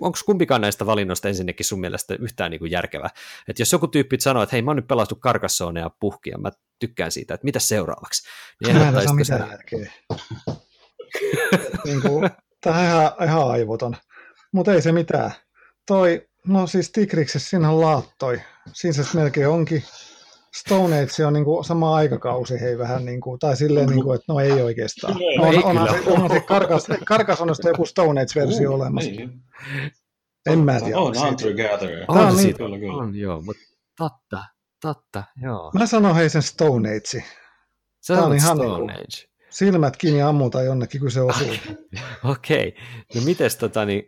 [0.00, 3.10] Onko kumpikaan näistä valinnoista ensinnäkin sun mielestä yhtään niin kuin järkevä?
[3.48, 6.50] Että jos joku tyyppi sanoo, että hei mä oon nyt pelastu Karkassoonea ja puhkia, mä
[6.78, 8.28] tykkään siitä, että mitä seuraavaksi?
[8.64, 9.50] Niin mä en saa mitään sen...
[9.50, 9.92] järkeä.
[11.84, 13.96] niin kuin, tämä on ihan, ihan aivoton.
[14.52, 15.32] Mutta ei se mitään.
[15.86, 18.42] Toi, no siis Tigriksessä siinä on laattoi.
[18.72, 19.84] Siinä se melkein onkin.
[20.60, 24.14] Stone Age on niin kuin sama aikakausi, hei vähän niin kuin, tai silleen, niin kuin,
[24.14, 25.14] että no ei oikeastaan.
[25.38, 29.10] No, ei on, onhan, se, onhan se karkas, karkasonnesta joku Stone Age-versio olemassa.
[29.10, 29.30] Niin.
[30.46, 30.98] En mä tiedä.
[30.98, 31.14] On.
[31.26, 32.04] Hunter Gatherer.
[32.08, 32.94] On On niin- siitä, Kyllä, kyllä.
[32.94, 33.62] on joo, mutta
[33.98, 34.44] totta,
[34.82, 35.70] totta, joo.
[35.78, 37.24] Mä sanon hei sen Stone Age.
[38.00, 39.28] Se on on ihan Stone niinku- Age.
[39.50, 41.48] Silmät kiinni ammutaan jonnekin, kun se osuu.
[42.32, 42.74] Okei,
[43.14, 44.02] no mites tota, niin,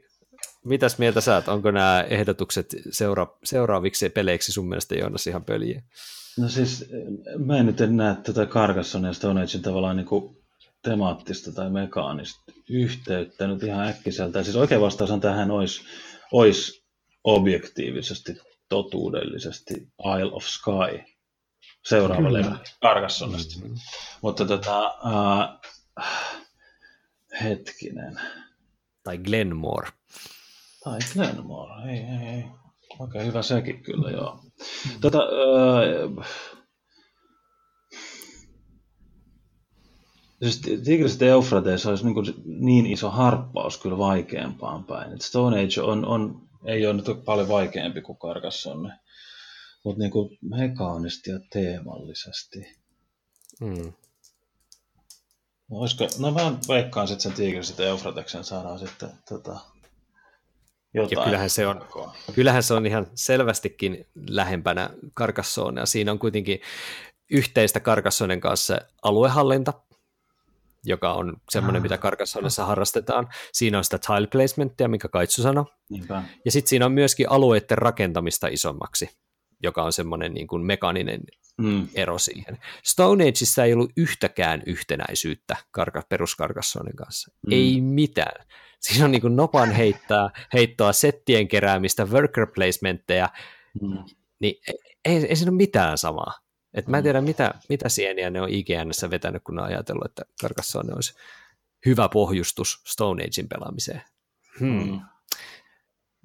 [0.64, 1.48] mitäs mieltä sä oot?
[1.48, 5.82] Onko nämä ehdotukset seura- seuraaviksi peleiksi sun mielestä Joonas ihan pöliä?
[6.38, 6.84] No siis,
[7.38, 10.36] mä en nyt näe tätä Carcassonne ja Stone Agein tavallaan niin kuin
[10.82, 14.38] temaattista tai mekaanista yhteyttä nyt ihan äkkiseltä.
[14.38, 15.82] Ja siis oikea vastaushan tähän olisi,
[16.32, 16.84] olisi
[17.24, 18.36] objektiivisesti,
[18.68, 19.74] totuudellisesti
[20.18, 21.14] Isle of Sky,
[21.84, 22.50] seuraava levy
[22.82, 23.64] Carcassonnesta.
[23.64, 23.74] Mm.
[24.22, 26.28] Mutta tota, äh,
[27.42, 28.20] hetkinen.
[29.02, 29.88] Tai Glenmore.
[30.84, 32.44] Tai Glenmore, ei, ei, ei.
[32.98, 34.49] Oikein hyvä sekin kyllä, joo.
[35.00, 36.08] Tota, öö,
[40.42, 45.12] siis Tigris ja Euphrates olisi niin, kuin niin iso harppaus kyllä vaikeampaan päin.
[45.12, 48.98] Et Stone Age on, on, ei ole nyt paljon vaikeampi kuin Carcassonne,
[49.84, 52.80] mutta niin kuin mekaanisesti ja teemallisesti.
[53.61, 53.92] Mm.
[55.70, 59.61] No, olisiko, no mä veikkaan sitten sen Tigris ja Euphrateksen saadaan sitten tota,
[60.95, 61.18] jotain.
[61.18, 61.86] Ja kyllähän se on-.
[62.34, 65.86] Kyllähän se on ihan selvästikin lähempänä Carcassonnea.
[65.86, 66.61] Siinä on kuitenkin
[67.30, 69.72] yhteistä Carcassonen kanssa aluehallinta,
[70.84, 71.82] joka on semmoinen, Ah.
[71.82, 73.28] mitä Carcassonnessa harrastetaan.
[73.53, 75.64] Siinä on sitä tile placementia, mikä Kaitsu sanoi.
[75.91, 76.22] Niinpä.
[76.45, 79.11] Ja sitten siinä on myöskin alueiden rakentamista isommaksi,
[79.62, 81.20] joka on semmoinen niin kuin mekaaninen
[81.59, 81.88] Mm.
[81.95, 82.59] ero siihen.
[82.84, 87.32] Stone Ageissa ei ollut yhtäkään yhtenäisyyttä karka, peruskarkassonen kanssa.
[87.47, 87.53] Mm.
[87.53, 88.47] Ei mitään.
[88.80, 93.28] Siinä on niin kuin nopan heittää, heittoa settien keräämistä, worker placementteja,
[93.82, 94.04] Mm.
[94.40, 94.54] niin
[95.04, 96.38] ei, ei siinä ole mitään samaa.
[96.74, 97.04] Et mä en Mm.
[97.04, 101.14] tiedä, mitä, mitä sieniä ne on IGNssä vetänyt, kun ne on ajatellut, että Carcassonne olisi
[101.86, 104.02] hyvä pohjustus Stone Agein pelaamiseen.
[104.60, 104.68] Hmm.
[104.90, 105.00] Mm.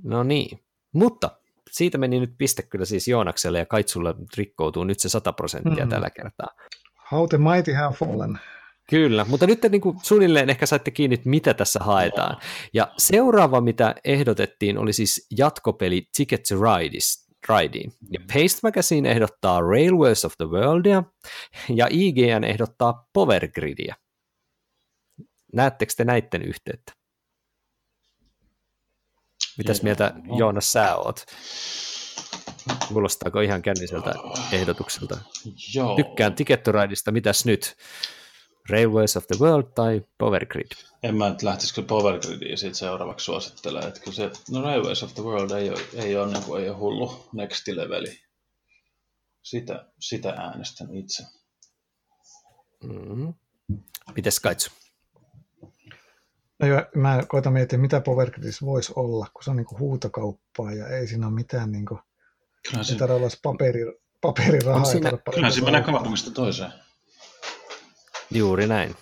[0.03, 0.59] No niin,
[0.93, 1.39] mutta
[1.71, 5.85] siitä meni nyt piste kyllä siis Joonakselle ja Kaitsulla nyt rikkoutuu nyt se 100 prosenttia
[5.85, 5.89] Mm.
[5.89, 6.47] tällä kertaa.
[7.11, 8.39] How the mighty have fallen.
[8.89, 12.37] Kyllä, mutta nyt te niin kuin suunnilleen ehkä saitte kiinni, mitä tässä haetaan.
[12.73, 17.91] Ja seuraava, mitä ehdotettiin, oli siis jatkopeli Ticket to Rideis- Rideen.
[18.11, 21.03] Ja Paste Magazine ehdottaa Railways of the Worldia,
[21.69, 23.95] ja IGN ehdottaa Power Gridia.
[25.53, 26.93] Näettekö te näiden yhteyttä?
[29.57, 31.25] Mitäs mieltä Joonas sä oot?
[32.87, 34.13] Kuulostaako ihan känniseltä
[34.51, 35.17] ehdotukselta?
[35.75, 35.95] Joo.
[35.95, 37.75] Tykkään Ticket to Rideista, mitäs nyt?
[38.69, 40.71] Railways of the World tai Power Grid?
[41.03, 45.13] En mä nyt lähtisikö Power Gridia siitä seuraavaksi suosittelemaan, että kyllä se, no Railways of
[45.13, 48.19] the World ei ole, ei ole, niin kuin, ei ole hullu next leveli.
[49.43, 51.23] Sitä, sitä äänestän itse.
[52.83, 53.33] Mm-hmm.
[54.15, 54.71] Mites Kaitsu?
[56.59, 60.71] No joo, mä koitan miettiä, mitä Power Gridissä voisi olla, kun se on niinku huutokauppaa
[60.73, 61.99] ja ei siinä ole mitään, niinku,
[62.67, 63.79] Kyllä ei se, tarvitse olla paperi,
[64.21, 64.83] paperirahaa.
[64.85, 65.93] Ei siinä- kyllä menee rahaa.
[65.93, 66.71] kaupungista toiseen.
[68.31, 68.95] Juuri näin.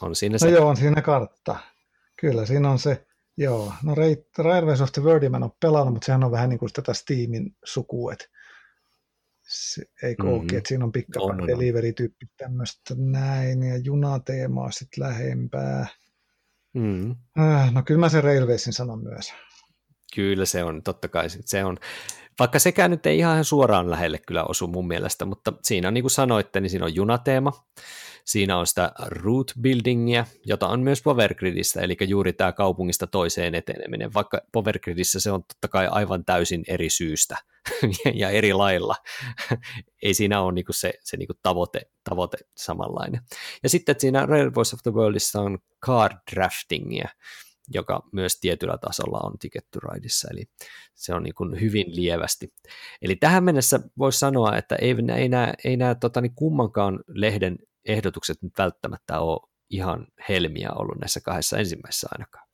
[0.00, 0.50] On siinä No se.
[0.50, 1.56] joo, on siinä kartta.
[2.20, 3.06] Kyllä, siinä on se.
[3.36, 6.48] Joo, no Ra- Railways of the World mä en ole pelannut, mutta sehän on vähän
[6.48, 8.24] niin kuin tätä Steamin sukua, että
[9.48, 10.32] se, eikö Mhm.
[10.32, 10.56] mm-hmm.
[10.58, 10.92] että siinä on
[11.42, 11.46] on.
[11.48, 15.86] delivery-tyyppi tämmöistä näin, ja junateemaa sitten lähempää.
[16.74, 17.10] Mm.
[17.40, 19.32] Äh, no kyllä mä sen Railwaysin sanon myös.
[20.14, 21.78] Kyllä se on, totta kai se on.
[22.38, 26.02] Vaikka sekään nyt ei ihan suoraan lähelle kyllä osu mun mielestä, mutta siinä on niin
[26.02, 27.52] kuin sanoitte, niin siinä on junateema,
[28.24, 34.14] siinä on sitä route buildingia, jota on myös Powergridistä, eli juuri tämä kaupungista toiseen eteneminen,
[34.14, 37.36] vaikka Powergridissä se on totta kai aivan täysin eri syystä
[38.14, 38.94] ja eri lailla.
[40.02, 41.80] ei siinä ole niin kuin se, se niin kuin tavoite,
[42.10, 43.20] tavoite samanlainen.
[43.62, 47.08] Ja sitten siinä Railways of the Worldissa on card draftingia,
[47.74, 50.44] joka myös tietyllä tasolla on Ticket to Rideissa, eli
[50.94, 52.54] se on niin hyvin lievästi.
[53.02, 57.58] Eli tähän mennessä voisi sanoa, että ei, ei nämä, ei nämä tota, niin kummankaan lehden
[57.84, 62.48] ehdotukset nyt välttämättä ole ihan helmiä ollut näissä kahdessa ensimmäisessä ainakaan.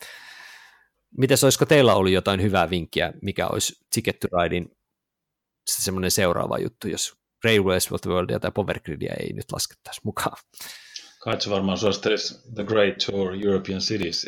[1.18, 4.76] Mites olisiko teillä ollut jotain hyvää vinkkiä, mikä olisi Ticket to Ridein
[5.70, 7.14] semmoinen seuraava juttu, jos
[7.44, 10.36] Railways the Worldia tai Power Gridia ei nyt laskettaisi mukaan?
[11.24, 14.26] Kaitsu varmaan suosittelisi The Great Tour European Cities.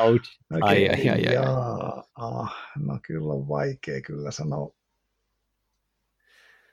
[0.00, 0.40] Ouch.
[0.50, 1.34] Ai, Okei, ai, ai, ai.
[1.34, 4.74] jaa, ah, no kyllä on vaikea kyllä sanoa.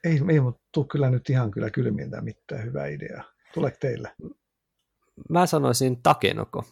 [0.04, 3.24] Ei, ei mutta tuu kyllä nyt ihan kyllä kylmiltä mitään hyvää ideaa.
[3.54, 4.16] Tuleeko teille?
[5.30, 6.66] Mä sanoisin Takenoko.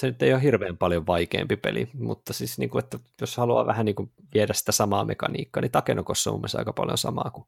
[0.00, 3.66] Se nyt ei ole hirveän paljon vaikeampi peli, mutta siis niin kuin, että jos haluaa
[3.66, 7.44] vähän niin kuin viedä sitä samaa mekaniikkaa, niin Takenokossa on mun aika paljon samaa kuin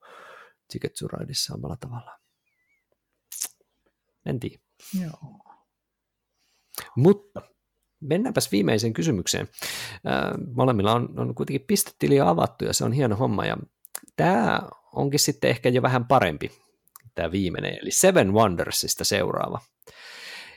[0.74, 2.19] Jiketsu Raidissa samalla tavalla.
[4.27, 4.59] En tiedä.
[5.03, 5.39] Joo.
[6.97, 7.43] Mutta
[8.01, 9.49] mennäänpäs viimeiseen kysymykseen.
[10.55, 13.57] molemmilla on, on kuitenkin pistetili avattu ja se on hieno homma ja
[14.16, 14.61] tämä
[14.93, 16.51] onkin sitten ehkä jo vähän parempi,
[17.15, 19.61] tämä viimeinen, eli Seven Wondersista seuraava.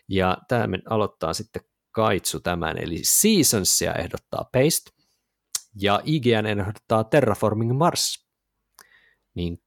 [0.07, 1.61] Ja tämä aloittaa sitten
[1.95, 4.91] Kaitsu tämän, eli Seasonsia ehdottaa Paste,
[5.81, 8.27] ja IGN ehdottaa Terraforming Mars.
[9.35, 9.61] Niin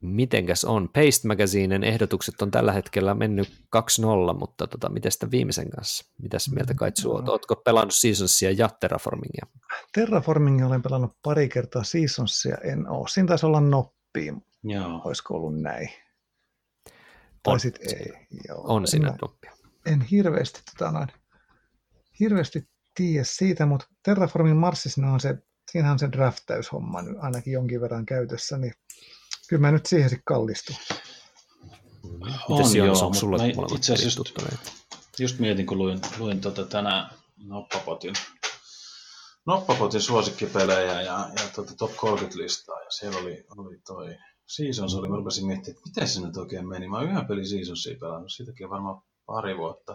[0.00, 0.88] mitenkäs on?
[0.88, 3.48] Paste Magazinen ehdotukset on tällä hetkellä mennyt
[4.32, 6.04] 2-0, mutta tota, miten sitä viimeisen kanssa?
[6.22, 7.28] Mitäs mieltä Kaitsu oot?
[7.28, 9.46] Ootko pelannut Seasonsia ja Terraformingia?
[9.92, 13.08] Terraformingia olen pelannut pari kertaa, Seasonsia en ole.
[13.08, 14.34] Siinä taisi olla noppi,
[14.64, 15.00] Joo.
[15.04, 15.88] olisiko ollut näin.
[16.88, 16.92] On.
[17.42, 18.26] Tai sit ei.
[18.48, 18.60] Joo.
[18.64, 19.59] On siinä noppia.
[19.86, 21.08] En hirveästi, tota noin,
[22.20, 25.38] hirveästi tiedä siitä, mutta Terraformin Marsissa on se,
[25.70, 28.72] siinähän on se draftäyshomma nyt ainakin jonkin verran käytössä, niin
[29.48, 30.76] kyllä mä nyt siihen sitten kallistun.
[32.48, 33.36] Mites Joonas, onko mut sulle
[33.74, 34.58] itse asiassa just,
[35.18, 38.14] just mietin, kun luin, luin tota tänään Noppapotin,
[39.46, 44.16] Noppapotin suosikkipelejä ja, ja tota top 30-listaa, ja siellä oli, oli toi
[44.46, 46.88] Seasons, oli, mä rupesin miettimään, että miten se nyt oikein meni.
[46.88, 49.92] Mä oon yhden pelin Seasonsia pelannut, siitäkin on varmaan pari vuotta.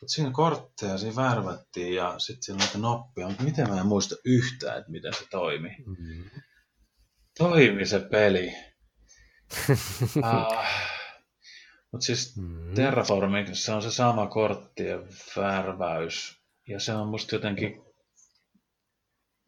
[0.00, 4.14] Mutta siinä kortteja, siinä värvättiin ja sitten siinä näitä noppia, mutta miten mä en muista
[4.24, 5.76] yhtään, että miten se toimi.
[5.86, 6.30] Mm.
[7.38, 8.52] Toimi se peli.
[10.22, 10.66] ah.
[11.92, 12.74] Mutta siis Mm.
[12.74, 16.40] Terraformingissa on se sama korttien värväys.
[16.68, 17.82] Ja se on musta jotenkin...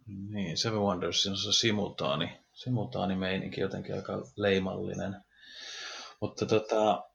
[0.07, 5.16] Niin, Seven Wonders on se simultaani, simultaani meininki jotenkin aika leimallinen.
[6.20, 7.06] Mutta tota...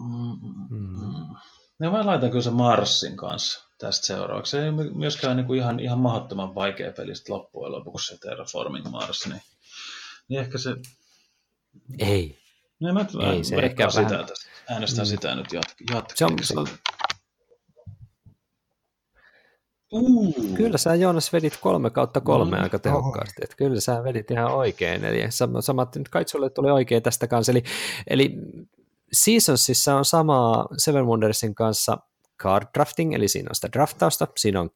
[0.00, 1.36] Mm, mm, mm.
[1.78, 4.50] No mä laitan kyllä se Marsin kanssa tästä seuraavaksi.
[4.50, 9.26] Se ei myöskään niinku ihan, ihan mahdottoman vaikea peli sit loppujen lopuksi se Terraforming Mars.
[9.26, 9.42] Niin,
[10.28, 10.70] niin ehkä se...
[11.98, 12.38] Ei.
[12.80, 14.50] No mä Ei, se ehkä sitä vähän- tästä.
[14.68, 15.08] Äänestän Mm.
[15.08, 16.14] sitä nyt jatk- jatkeeksi.
[16.16, 16.66] Se on, se on,
[19.92, 20.34] Uh.
[20.54, 24.54] kyllä sä Joonas vedit kolme kautta kolme No, aika tehokkaasti, että kyllä sä vedit ihan
[24.54, 27.62] oikein, eli sam- samat nyt Kaitsulle tuli oikein tästä kanssa, eli,
[28.06, 28.34] eli
[29.12, 31.98] Seasonsissa on sama Seven Wondersin kanssa
[32.42, 34.70] card drafting, eli siinä on sitä draftausta, siinä on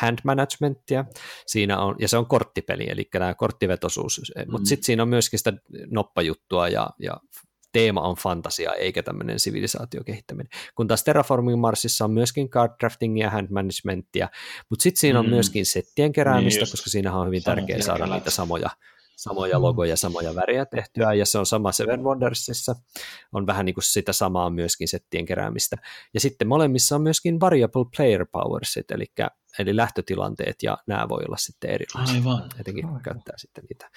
[0.00, 1.04] hand managementia,
[1.46, 4.52] siinä on, ja se on korttipeli, eli tämä korttivetosuus, mm.
[4.52, 5.52] mutta sitten siinä on myöskin sitä
[5.90, 7.16] noppajuttua ja, ja
[7.72, 10.48] teema on fantasia eikä tämmöinen sivilisaatiokehittäminen.
[10.74, 14.28] Kun taas Terraforming Marsissa on myöskin card draftingia ja hand managementia,
[14.70, 15.30] mutta sitten siinä on Mm.
[15.30, 16.72] myöskin settien keräämistä, Niin just.
[16.72, 18.70] koska siinähän on hyvin tärkeää saada niitä samoja,
[19.22, 19.62] samoja Mm.
[19.62, 22.76] logoja, samoja väriä tehtyä, ja se on sama Seven Wondersissa,
[23.32, 25.76] on vähän niin kuin sitä samaa myöskin settien keräämistä.
[26.14, 29.06] Ja sitten molemmissa on myöskin variable player powersit, eli,
[29.58, 32.50] eli lähtötilanteet, ja nämä voi olla sitten erilaisia Aivan.
[32.60, 33.02] etenkin Aivan.
[33.02, 33.90] käyttää sitten niitä,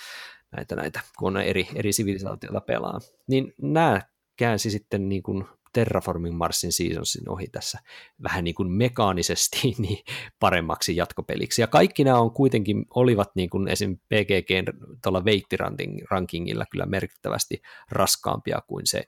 [0.56, 3.00] näitä, näitä, kun on eri, eri sivilisaatioita pelaa.
[3.28, 4.02] Niin nämä
[4.38, 7.80] käänsi sitten niin kuin Terraforming Marsin Seasonsin ohi tässä
[8.24, 10.04] vähän niin kuin mekaanisesti niin
[10.40, 11.62] paremmaksi jatkopeliksi.
[11.62, 13.98] Ja kaikki nämä on kuitenkin olivat niin kuin esim.
[13.98, 19.04] PGGn tuolla weight-rankingilla kyllä merkittävästi raskaampia kuin se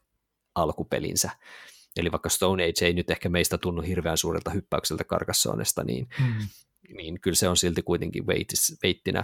[0.55, 1.29] alkupelinsä.
[1.97, 6.47] Eli vaikka Stone Age ei nyt ehkä meistä tunnu hirveän suurelta hyppäykseltä Carcassonesta, niin Mm.
[6.97, 9.23] niin kyllä se on silti kuitenkin weighttinä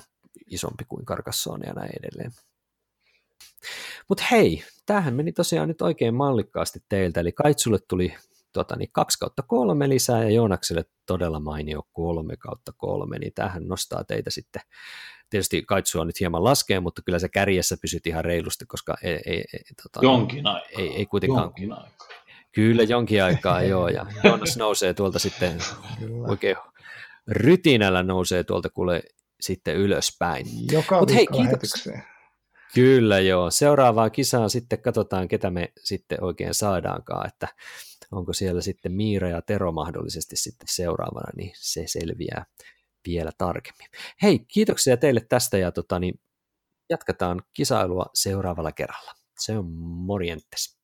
[0.52, 2.32] isompi kuin Carcassonne ja näin edelleen.
[4.10, 8.14] Mutta hei, tämähän meni tosiaan nyt oikein mallikkaasti teiltä, eli Kaitsulle tuli
[8.54, 13.68] tota, niin 2 kautta 3 lisää ja Joonakselle todella mainio 3 kautta 3, niin tämähän
[13.68, 14.62] nostaa teitä sitten,
[15.30, 19.44] tietysti Kaitsua nyt hieman laskee, mutta kyllä se kärjessä pysyt ihan reilusti, koska ei, ei,
[19.54, 20.70] ei, tota, Jonkin aikaa.
[20.78, 22.08] ei, ei kuitenkaan, Jonkin aikaa.
[22.52, 25.58] kyllä jonkin aikaa joo, ja Joonas nousee tuolta sitten
[26.00, 26.28] Kyllä.
[26.28, 26.56] oikein
[27.28, 29.04] rytinällä nousee tuolta kuule
[29.42, 30.46] sitten ylöspäin.
[30.72, 32.02] Joka Mut hei, kiitoksia.
[32.74, 37.48] Kyllä joo, seuraavaan kisaan sitten katsotaan, ketä me sitten oikein saadaankaan, että
[38.12, 42.46] onko siellä sitten Miira ja Tero mahdollisesti sitten seuraavana, niin se selviää
[43.08, 43.88] vielä tarkemmin.
[44.22, 46.20] Hei, kiitoksia teille tästä ja tota, niin
[46.90, 49.12] jatketaan kisailua seuraavalla kerralla.
[49.40, 50.81] Se on morjentes.